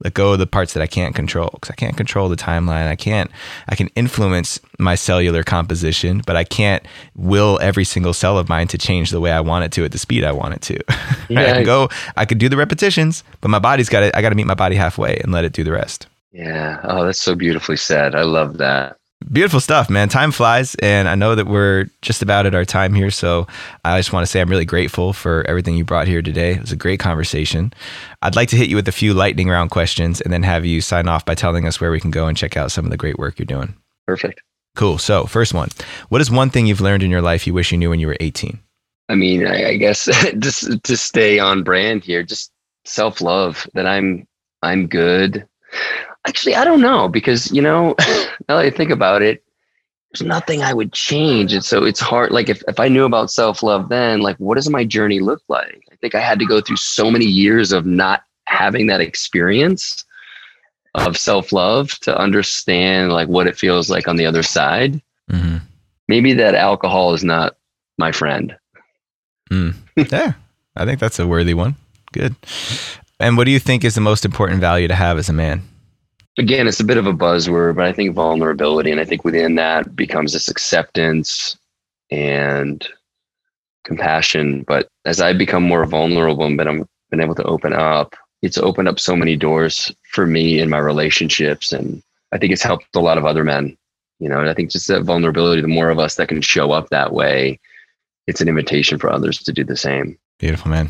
Let 0.01 0.13
go 0.13 0.33
of 0.33 0.39
the 0.39 0.47
parts 0.47 0.73
that 0.73 0.83
I 0.83 0.87
can't 0.87 1.15
control 1.15 1.49
because 1.53 1.71
I 1.71 1.75
can't 1.75 1.95
control 1.95 2.27
the 2.27 2.35
timeline. 2.35 2.87
I 2.87 2.95
can't, 2.95 3.31
I 3.69 3.75
can 3.75 3.87
influence 3.95 4.59
my 4.77 4.95
cellular 4.95 5.43
composition, 5.43 6.21
but 6.25 6.35
I 6.35 6.43
can't 6.43 6.85
will 7.15 7.57
every 7.61 7.85
single 7.85 8.13
cell 8.13 8.37
of 8.37 8.49
mine 8.49 8.67
to 8.69 8.77
change 8.77 9.11
the 9.11 9.21
way 9.21 9.31
I 9.31 9.39
want 9.39 9.63
it 9.65 9.71
to 9.73 9.85
at 9.85 9.93
the 9.93 9.97
speed 9.97 10.23
I 10.23 10.31
want 10.31 10.53
it 10.55 10.61
to. 10.63 10.79
Yeah. 11.27 11.41
I 11.41 11.53
can 11.53 11.63
go, 11.63 11.89
I 12.17 12.25
could 12.25 12.37
do 12.37 12.49
the 12.49 12.57
repetitions, 12.57 13.23
but 13.41 13.47
my 13.47 13.57
body's 13.57 13.89
got 13.89 14.01
to, 14.01 14.15
I 14.15 14.21
got 14.21 14.29
to 14.29 14.35
meet 14.35 14.45
my 14.45 14.53
body 14.53 14.75
halfway 14.75 15.17
and 15.17 15.31
let 15.31 15.43
it 15.43 15.53
do 15.53 15.63
the 15.63 15.71
rest. 15.71 16.05
Yeah. 16.31 16.79
Oh, 16.83 17.03
that's 17.03 17.19
so 17.19 17.33
beautifully 17.33 17.77
said. 17.77 18.13
I 18.13 18.21
love 18.21 18.59
that. 18.59 18.99
Beautiful 19.31 19.59
stuff, 19.59 19.89
man. 19.89 20.07
Time 20.07 20.31
flies, 20.31 20.75
and 20.75 21.09
I 21.09 21.15
know 21.15 21.33
that 21.33 21.47
we're 21.47 21.85
just 22.01 22.21
about 22.21 22.45
at 22.45 22.53
our 22.53 22.65
time 22.65 22.93
here. 22.93 23.09
So 23.09 23.47
I 23.83 23.97
just 23.97 24.13
want 24.13 24.23
to 24.23 24.31
say 24.31 24.39
I'm 24.39 24.49
really 24.49 24.65
grateful 24.65 25.13
for 25.13 25.43
everything 25.47 25.75
you 25.75 25.83
brought 25.83 26.07
here 26.07 26.21
today. 26.21 26.51
It 26.51 26.61
was 26.61 26.71
a 26.71 26.75
great 26.75 26.99
conversation. 26.99 27.73
I'd 28.21 28.35
like 28.35 28.49
to 28.49 28.55
hit 28.55 28.69
you 28.69 28.75
with 28.75 28.87
a 28.87 28.91
few 28.91 29.13
lightning 29.13 29.49
round 29.49 29.71
questions 29.71 30.21
and 30.21 30.31
then 30.31 30.43
have 30.43 30.63
you 30.63 30.79
sign 30.79 31.07
off 31.07 31.25
by 31.25 31.33
telling 31.33 31.65
us 31.67 31.81
where 31.81 31.91
we 31.91 31.99
can 31.99 32.11
go 32.11 32.27
and 32.27 32.37
check 32.37 32.55
out 32.55 32.71
some 32.71 32.85
of 32.85 32.91
the 32.91 32.97
great 32.97 33.17
work 33.17 33.39
you're 33.39 33.45
doing. 33.47 33.75
Perfect. 34.05 34.41
Cool. 34.75 34.97
So, 34.97 35.25
first 35.25 35.53
one 35.53 35.69
What 36.09 36.21
is 36.21 36.29
one 36.29 36.49
thing 36.49 36.67
you've 36.67 36.81
learned 36.81 37.01
in 37.01 37.09
your 37.09 37.21
life 37.21 37.47
you 37.47 37.53
wish 37.53 37.71
you 37.71 37.77
knew 37.77 37.89
when 37.89 37.99
you 37.99 38.07
were 38.07 38.17
18? 38.19 38.59
I 39.09 39.15
mean, 39.15 39.47
I, 39.47 39.69
I 39.69 39.77
guess 39.77 40.05
just 40.39 40.83
to 40.83 40.97
stay 40.97 41.39
on 41.39 41.63
brand 41.63 42.03
here, 42.03 42.21
just 42.23 42.51
self 42.85 43.21
love 43.21 43.67
that 43.73 43.87
I'm 43.87 44.27
I'm 44.61 44.87
good. 44.87 45.47
Actually, 46.27 46.55
I 46.55 46.63
don't 46.63 46.81
know 46.81 47.07
because 47.07 47.51
you 47.51 47.61
know, 47.61 47.95
now 48.49 48.57
that 48.57 48.65
I 48.65 48.69
think 48.69 48.91
about 48.91 49.21
it, 49.21 49.43
there's 50.11 50.27
nothing 50.27 50.63
I 50.63 50.73
would 50.73 50.93
change. 50.93 51.53
And 51.53 51.63
so 51.63 51.83
it's 51.83 51.99
hard. 51.99 52.31
Like 52.31 52.49
if, 52.49 52.63
if 52.67 52.79
I 52.79 52.87
knew 52.87 53.03
about 53.03 53.31
self-love 53.31 53.89
then, 53.89 54.21
like 54.21 54.37
what 54.37 54.55
does 54.55 54.69
my 54.69 54.85
journey 54.85 55.19
look 55.19 55.41
like? 55.49 55.83
I 55.91 55.95
think 55.97 56.15
I 56.15 56.21
had 56.21 56.39
to 56.39 56.45
go 56.45 56.61
through 56.61 56.77
so 56.77 57.11
many 57.11 57.25
years 57.25 57.71
of 57.71 57.85
not 57.85 58.23
having 58.45 58.87
that 58.87 59.01
experience 59.01 60.05
of 60.95 61.17
self-love 61.17 61.91
to 61.99 62.17
understand 62.17 63.11
like 63.11 63.27
what 63.27 63.47
it 63.47 63.57
feels 63.57 63.89
like 63.89 64.07
on 64.07 64.15
the 64.15 64.25
other 64.25 64.43
side. 64.43 65.01
Mm-hmm. 65.29 65.57
Maybe 66.07 66.33
that 66.33 66.55
alcohol 66.55 67.13
is 67.13 67.23
not 67.23 67.57
my 67.97 68.11
friend. 68.11 68.55
Mm. 69.51 69.75
Yeah, 70.11 70.33
I 70.75 70.83
think 70.83 70.99
that's 70.99 71.19
a 71.19 71.27
worthy 71.27 71.53
one. 71.53 71.75
Good. 72.11 72.35
And 73.17 73.37
what 73.37 73.45
do 73.45 73.51
you 73.51 73.59
think 73.59 73.85
is 73.85 73.95
the 73.95 74.01
most 74.01 74.25
important 74.25 74.59
value 74.59 74.89
to 74.89 74.95
have 74.95 75.17
as 75.17 75.29
a 75.29 75.33
man? 75.33 75.61
Again, 76.37 76.67
it's 76.67 76.79
a 76.79 76.85
bit 76.85 76.97
of 76.97 77.07
a 77.07 77.13
buzzword, 77.13 77.75
but 77.75 77.85
I 77.85 77.93
think 77.93 78.13
vulnerability, 78.13 78.91
and 78.91 78.99
I 78.99 79.05
think 79.05 79.23
within 79.23 79.55
that 79.55 79.95
becomes 79.95 80.33
this 80.33 80.47
acceptance 80.47 81.57
and 82.11 82.87
compassion. 83.83 84.63
But 84.63 84.87
as 85.05 85.21
I 85.21 85.33
become 85.33 85.63
more 85.63 85.85
vulnerable 85.85 86.45
and 86.45 86.57
been, 86.57 86.67
um, 86.67 86.89
been 87.09 87.21
able 87.21 87.35
to 87.35 87.43
open 87.43 87.73
up, 87.73 88.15
it's 88.41 88.57
opened 88.57 88.87
up 88.87 88.99
so 88.99 89.15
many 89.15 89.35
doors 89.35 89.93
for 90.11 90.25
me 90.25 90.59
in 90.59 90.69
my 90.69 90.77
relationships, 90.77 91.71
and 91.71 92.03
I 92.31 92.37
think 92.37 92.51
it's 92.51 92.63
helped 92.63 92.95
a 92.95 92.99
lot 92.99 93.17
of 93.17 93.25
other 93.25 93.43
men. 93.43 93.77
You 94.19 94.29
know, 94.29 94.39
and 94.39 94.49
I 94.49 94.53
think 94.53 94.71
just 94.71 94.87
that 94.87 95.03
vulnerability, 95.03 95.61
the 95.61 95.67
more 95.67 95.89
of 95.89 95.99
us 95.99 96.15
that 96.15 96.29
can 96.29 96.41
show 96.41 96.71
up 96.71 96.89
that 96.89 97.11
way, 97.11 97.59
it's 98.27 98.39
an 98.39 98.47
invitation 98.47 98.97
for 98.97 99.11
others 99.11 99.39
to 99.39 99.51
do 99.51 99.63
the 99.63 99.75
same. 99.75 100.17
Beautiful, 100.39 100.71
man. 100.71 100.89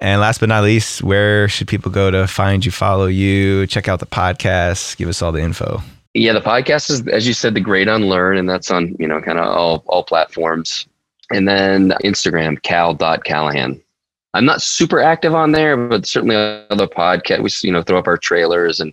And 0.00 0.20
last 0.20 0.40
but 0.40 0.48
not 0.48 0.64
least, 0.64 1.02
where 1.02 1.46
should 1.48 1.68
people 1.68 1.90
go 1.90 2.10
to 2.10 2.26
find 2.26 2.64
you, 2.64 2.72
follow 2.72 3.06
you, 3.06 3.66
check 3.66 3.86
out 3.86 4.00
the 4.00 4.06
podcast, 4.06 4.96
give 4.96 5.08
us 5.08 5.20
all 5.20 5.30
the 5.30 5.42
info? 5.42 5.82
Yeah, 6.14 6.32
the 6.32 6.40
podcast 6.40 6.90
is, 6.90 7.06
as 7.08 7.26
you 7.26 7.34
said, 7.34 7.54
the 7.54 7.60
Great 7.60 7.86
Unlearn, 7.86 8.36
and 8.36 8.48
that's 8.48 8.70
on 8.70 8.96
you 8.98 9.06
know 9.06 9.20
kind 9.20 9.38
of 9.38 9.46
all 9.46 9.84
all 9.86 10.02
platforms. 10.02 10.86
And 11.32 11.46
then 11.46 11.90
Instagram, 12.02 12.60
cal.callahan. 12.62 13.80
I'm 14.32 14.44
not 14.44 14.62
super 14.62 15.00
active 15.00 15.34
on 15.34 15.52
there, 15.52 15.76
but 15.76 16.06
certainly 16.06 16.36
other 16.36 16.86
podcast. 16.88 17.42
We 17.42 17.50
you 17.68 17.72
know 17.72 17.82
throw 17.82 17.98
up 17.98 18.08
our 18.08 18.16
trailers, 18.16 18.80
and 18.80 18.92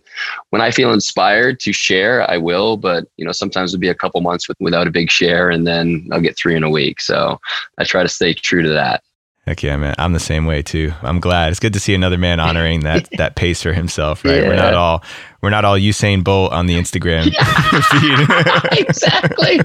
when 0.51 0.61
I 0.61 0.69
feel 0.69 0.93
inspired 0.93 1.59
to 1.61 1.73
share, 1.73 2.29
I 2.29 2.37
will. 2.37 2.77
But 2.77 3.07
you 3.17 3.25
know 3.25 3.31
sometimes 3.31 3.73
it'll 3.73 3.81
be 3.81 3.87
a 3.87 3.95
couple 3.95 4.21
months 4.21 4.47
with, 4.47 4.57
without 4.59 4.87
a 4.87 4.91
big 4.91 5.09
share, 5.09 5.49
and 5.49 5.65
then 5.65 6.07
I'll 6.11 6.21
get 6.21 6.37
three 6.37 6.55
in 6.55 6.63
a 6.63 6.69
week. 6.69 7.01
So 7.01 7.39
I 7.79 7.83
try 7.83 8.03
to 8.03 8.09
stay 8.09 8.33
true 8.33 8.61
to 8.61 8.69
that. 8.69 9.03
Heck 9.47 9.63
yeah, 9.63 9.77
man. 9.77 9.95
I'm 9.97 10.11
the 10.11 10.19
same 10.19 10.45
way 10.45 10.61
too. 10.61 10.91
I'm 11.01 11.21
glad. 11.21 11.51
It's 11.51 11.59
good 11.61 11.71
to 11.71 11.79
see 11.79 11.95
another 11.95 12.17
man 12.17 12.41
honoring 12.41 12.81
that 12.81 13.07
that 13.17 13.37
pace 13.37 13.63
for 13.63 13.71
himself, 13.71 14.25
right? 14.25 14.41
Yeah. 14.41 14.49
We're 14.49 14.55
not 14.57 14.73
all 14.73 15.03
we're 15.41 15.49
not 15.51 15.63
all 15.63 15.77
Usain 15.79 16.21
Bolt 16.21 16.51
on 16.51 16.65
the 16.65 16.75
Instagram 16.75 17.23
feed. 18.71 18.79
exactly. 18.79 19.61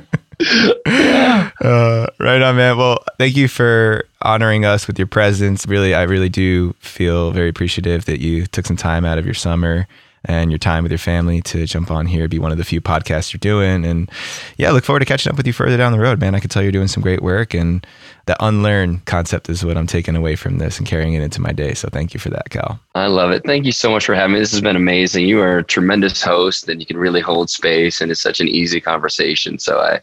yeah. 0.87 1.51
Uh, 1.61 2.07
right 2.21 2.41
on, 2.41 2.55
man. 2.57 2.79
Well, 2.79 2.99
thank 3.19 3.37
you 3.37 3.49
for 3.49 4.05
honoring 4.21 4.65
us 4.65 4.87
with 4.87 5.01
your 5.01 5.09
presence. 5.09 5.67
Really, 5.67 5.95
I 5.95 6.03
really 6.03 6.29
do 6.29 6.75
feel 6.75 7.33
very 7.33 7.49
appreciative 7.49 8.05
that 8.05 8.21
you 8.21 8.47
took 8.47 8.67
some 8.67 8.77
time 8.77 9.05
out 9.05 9.19
of 9.19 9.25
your 9.25 9.35
summer 9.35 9.89
and 10.25 10.51
your 10.51 10.59
time 10.59 10.83
with 10.83 10.93
your 10.93 10.99
family 10.99 11.43
to 11.43 11.67
jump 11.67 11.91
on 11.91 12.07
here, 12.07 12.29
be 12.29 12.39
one 12.39 12.53
of 12.53 12.59
the 12.59 12.65
few 12.65 12.81
podcasts 12.81 13.33
you're 13.33 13.39
doing. 13.39 13.85
And 13.85 14.11
yeah, 14.57 14.71
look 14.71 14.85
forward 14.85 15.01
to 15.01 15.05
catching 15.05 15.31
up 15.31 15.37
with 15.37 15.47
you 15.47 15.53
further 15.53 15.77
down 15.77 15.93
the 15.93 15.99
road, 15.99 16.21
man. 16.21 16.35
I 16.35 16.41
can 16.41 16.49
tell 16.49 16.63
you're 16.63 16.73
doing 16.73 16.89
some 16.89 17.03
great 17.03 17.23
work. 17.23 17.55
And 17.55 17.85
the 18.27 18.37
unlearn 18.45 19.01
concept 19.01 19.49
is 19.49 19.65
what 19.65 19.77
I'm 19.77 19.87
taking 19.87 20.15
away 20.15 20.37
from 20.37 20.59
this 20.59 20.79
and 20.79 20.87
carrying 20.87 21.15
it 21.15 21.23
into 21.23 21.41
my 21.41 21.53
day. 21.53 21.75
So 21.75 21.89
thank 21.89 22.15
you 22.15 22.21
for 22.21 22.31
that, 22.31 22.51
Cal. 22.51 22.79
I 22.95 23.07
love 23.07 23.33
it. 23.33 23.43
Thank 23.45 23.65
you 23.65 23.73
so 23.73 23.91
much 23.91 24.07
for 24.07 24.15
having 24.15 24.35
me. 24.35 24.39
This 24.39 24.53
has 24.53 24.61
been 24.61 24.77
amazing. 24.77 25.27
You 25.27 25.41
are 25.41 25.59
a 25.59 25.65
tremendous 25.65 26.23
host 26.23 26.69
and 26.69 26.79
you 26.81 26.87
can 26.87 26.97
really 26.97 27.21
hold 27.21 27.51
space 27.51 28.01
and 28.01 28.11
it's 28.11 28.21
such 28.21 28.41
an 28.41 28.49
easy 28.49 28.81
conversation. 28.81 29.59
So 29.59 29.81
I, 29.81 30.01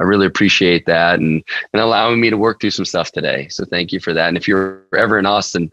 I 0.00 0.04
really 0.04 0.26
appreciate 0.26 0.86
that 0.86 1.20
and, 1.20 1.44
and 1.72 1.82
allowing 1.82 2.20
me 2.20 2.30
to 2.30 2.36
work 2.36 2.60
through 2.60 2.70
some 2.70 2.86
stuff 2.86 3.12
today. 3.12 3.46
So 3.48 3.64
thank 3.64 3.92
you 3.92 4.00
for 4.00 4.12
that. 4.14 4.28
And 4.28 4.36
if 4.36 4.48
you're 4.48 4.82
ever 4.96 5.18
in 5.18 5.26
Austin, 5.26 5.70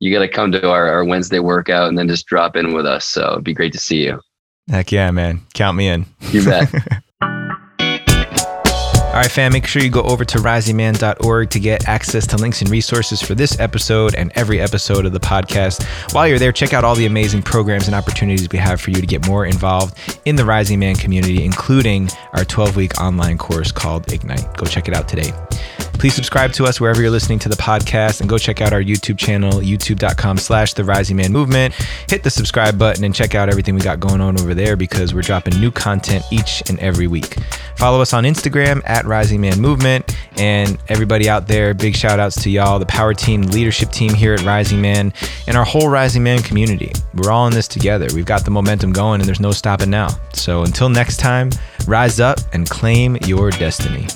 you 0.00 0.12
got 0.12 0.20
to 0.20 0.28
come 0.28 0.50
to 0.52 0.68
our, 0.68 0.88
our 0.88 1.04
Wednesday 1.04 1.38
workout 1.38 1.88
and 1.88 1.96
then 1.96 2.08
just 2.08 2.26
drop 2.26 2.56
in 2.56 2.74
with 2.74 2.86
us. 2.86 3.04
So 3.04 3.32
it'd 3.32 3.44
be 3.44 3.54
great 3.54 3.72
to 3.74 3.78
see 3.78 4.04
you. 4.04 4.20
Heck 4.68 4.90
yeah, 4.90 5.10
man. 5.10 5.42
Count 5.54 5.76
me 5.76 5.88
in. 5.88 6.06
You 6.30 6.44
bet. 6.44 6.72
All 9.10 9.16
right, 9.16 9.28
fam, 9.28 9.52
make 9.52 9.66
sure 9.66 9.82
you 9.82 9.90
go 9.90 10.02
over 10.02 10.24
to 10.24 10.38
risingman.org 10.38 11.50
to 11.50 11.58
get 11.58 11.88
access 11.88 12.28
to 12.28 12.36
links 12.36 12.60
and 12.60 12.70
resources 12.70 13.20
for 13.20 13.34
this 13.34 13.58
episode 13.58 14.14
and 14.14 14.30
every 14.36 14.60
episode 14.60 15.04
of 15.04 15.12
the 15.12 15.18
podcast. 15.18 15.82
While 16.14 16.28
you're 16.28 16.38
there, 16.38 16.52
check 16.52 16.72
out 16.72 16.84
all 16.84 16.94
the 16.94 17.06
amazing 17.06 17.42
programs 17.42 17.88
and 17.88 17.96
opportunities 17.96 18.48
we 18.50 18.58
have 18.60 18.80
for 18.80 18.90
you 18.90 19.00
to 19.00 19.06
get 19.06 19.26
more 19.26 19.46
involved 19.46 19.98
in 20.26 20.36
the 20.36 20.44
Rising 20.44 20.78
Man 20.78 20.94
community, 20.94 21.44
including 21.44 22.08
our 22.34 22.44
12 22.44 22.76
week 22.76 23.00
online 23.00 23.36
course 23.36 23.72
called 23.72 24.12
Ignite. 24.12 24.56
Go 24.56 24.64
check 24.64 24.86
it 24.86 24.94
out 24.94 25.08
today. 25.08 25.32
Please 26.00 26.14
subscribe 26.14 26.50
to 26.52 26.64
us 26.64 26.80
wherever 26.80 27.02
you're 27.02 27.10
listening 27.10 27.38
to 27.40 27.50
the 27.50 27.56
podcast 27.56 28.22
and 28.22 28.30
go 28.30 28.38
check 28.38 28.62
out 28.62 28.72
our 28.72 28.82
YouTube 28.82 29.18
channel, 29.18 29.60
youtube.com 29.60 30.38
slash 30.38 30.72
the 30.72 30.82
Rising 30.82 31.16
Man 31.16 31.30
Movement. 31.30 31.74
Hit 32.08 32.22
the 32.22 32.30
subscribe 32.30 32.78
button 32.78 33.04
and 33.04 33.14
check 33.14 33.34
out 33.34 33.50
everything 33.50 33.74
we 33.74 33.82
got 33.82 34.00
going 34.00 34.22
on 34.22 34.40
over 34.40 34.54
there 34.54 34.76
because 34.76 35.12
we're 35.12 35.20
dropping 35.20 35.60
new 35.60 35.70
content 35.70 36.24
each 36.30 36.62
and 36.70 36.78
every 36.78 37.06
week. 37.06 37.36
Follow 37.76 38.00
us 38.00 38.14
on 38.14 38.24
Instagram 38.24 38.80
at 39.00 39.06
Rising 39.06 39.40
Man 39.40 39.60
Movement. 39.60 40.16
And 40.36 40.78
everybody 40.88 41.28
out 41.28 41.48
there, 41.48 41.74
big 41.74 41.96
shout 41.96 42.20
outs 42.20 42.40
to 42.44 42.50
y'all, 42.50 42.78
the 42.78 42.86
power 42.86 43.12
team, 43.12 43.42
leadership 43.42 43.90
team 43.90 44.14
here 44.14 44.34
at 44.34 44.42
Rising 44.42 44.80
Man, 44.80 45.12
and 45.46 45.56
our 45.56 45.64
whole 45.64 45.88
Rising 45.88 46.22
Man 46.22 46.40
community. 46.42 46.92
We're 47.14 47.30
all 47.30 47.46
in 47.46 47.52
this 47.52 47.68
together. 47.68 48.06
We've 48.14 48.24
got 48.24 48.44
the 48.44 48.50
momentum 48.50 48.92
going 48.92 49.20
and 49.20 49.28
there's 49.28 49.40
no 49.40 49.52
stopping 49.52 49.90
now. 49.90 50.08
So 50.32 50.62
until 50.62 50.88
next 50.88 51.16
time, 51.18 51.50
rise 51.86 52.20
up 52.20 52.38
and 52.52 52.68
claim 52.68 53.16
your 53.26 53.50
destiny. 53.50 54.06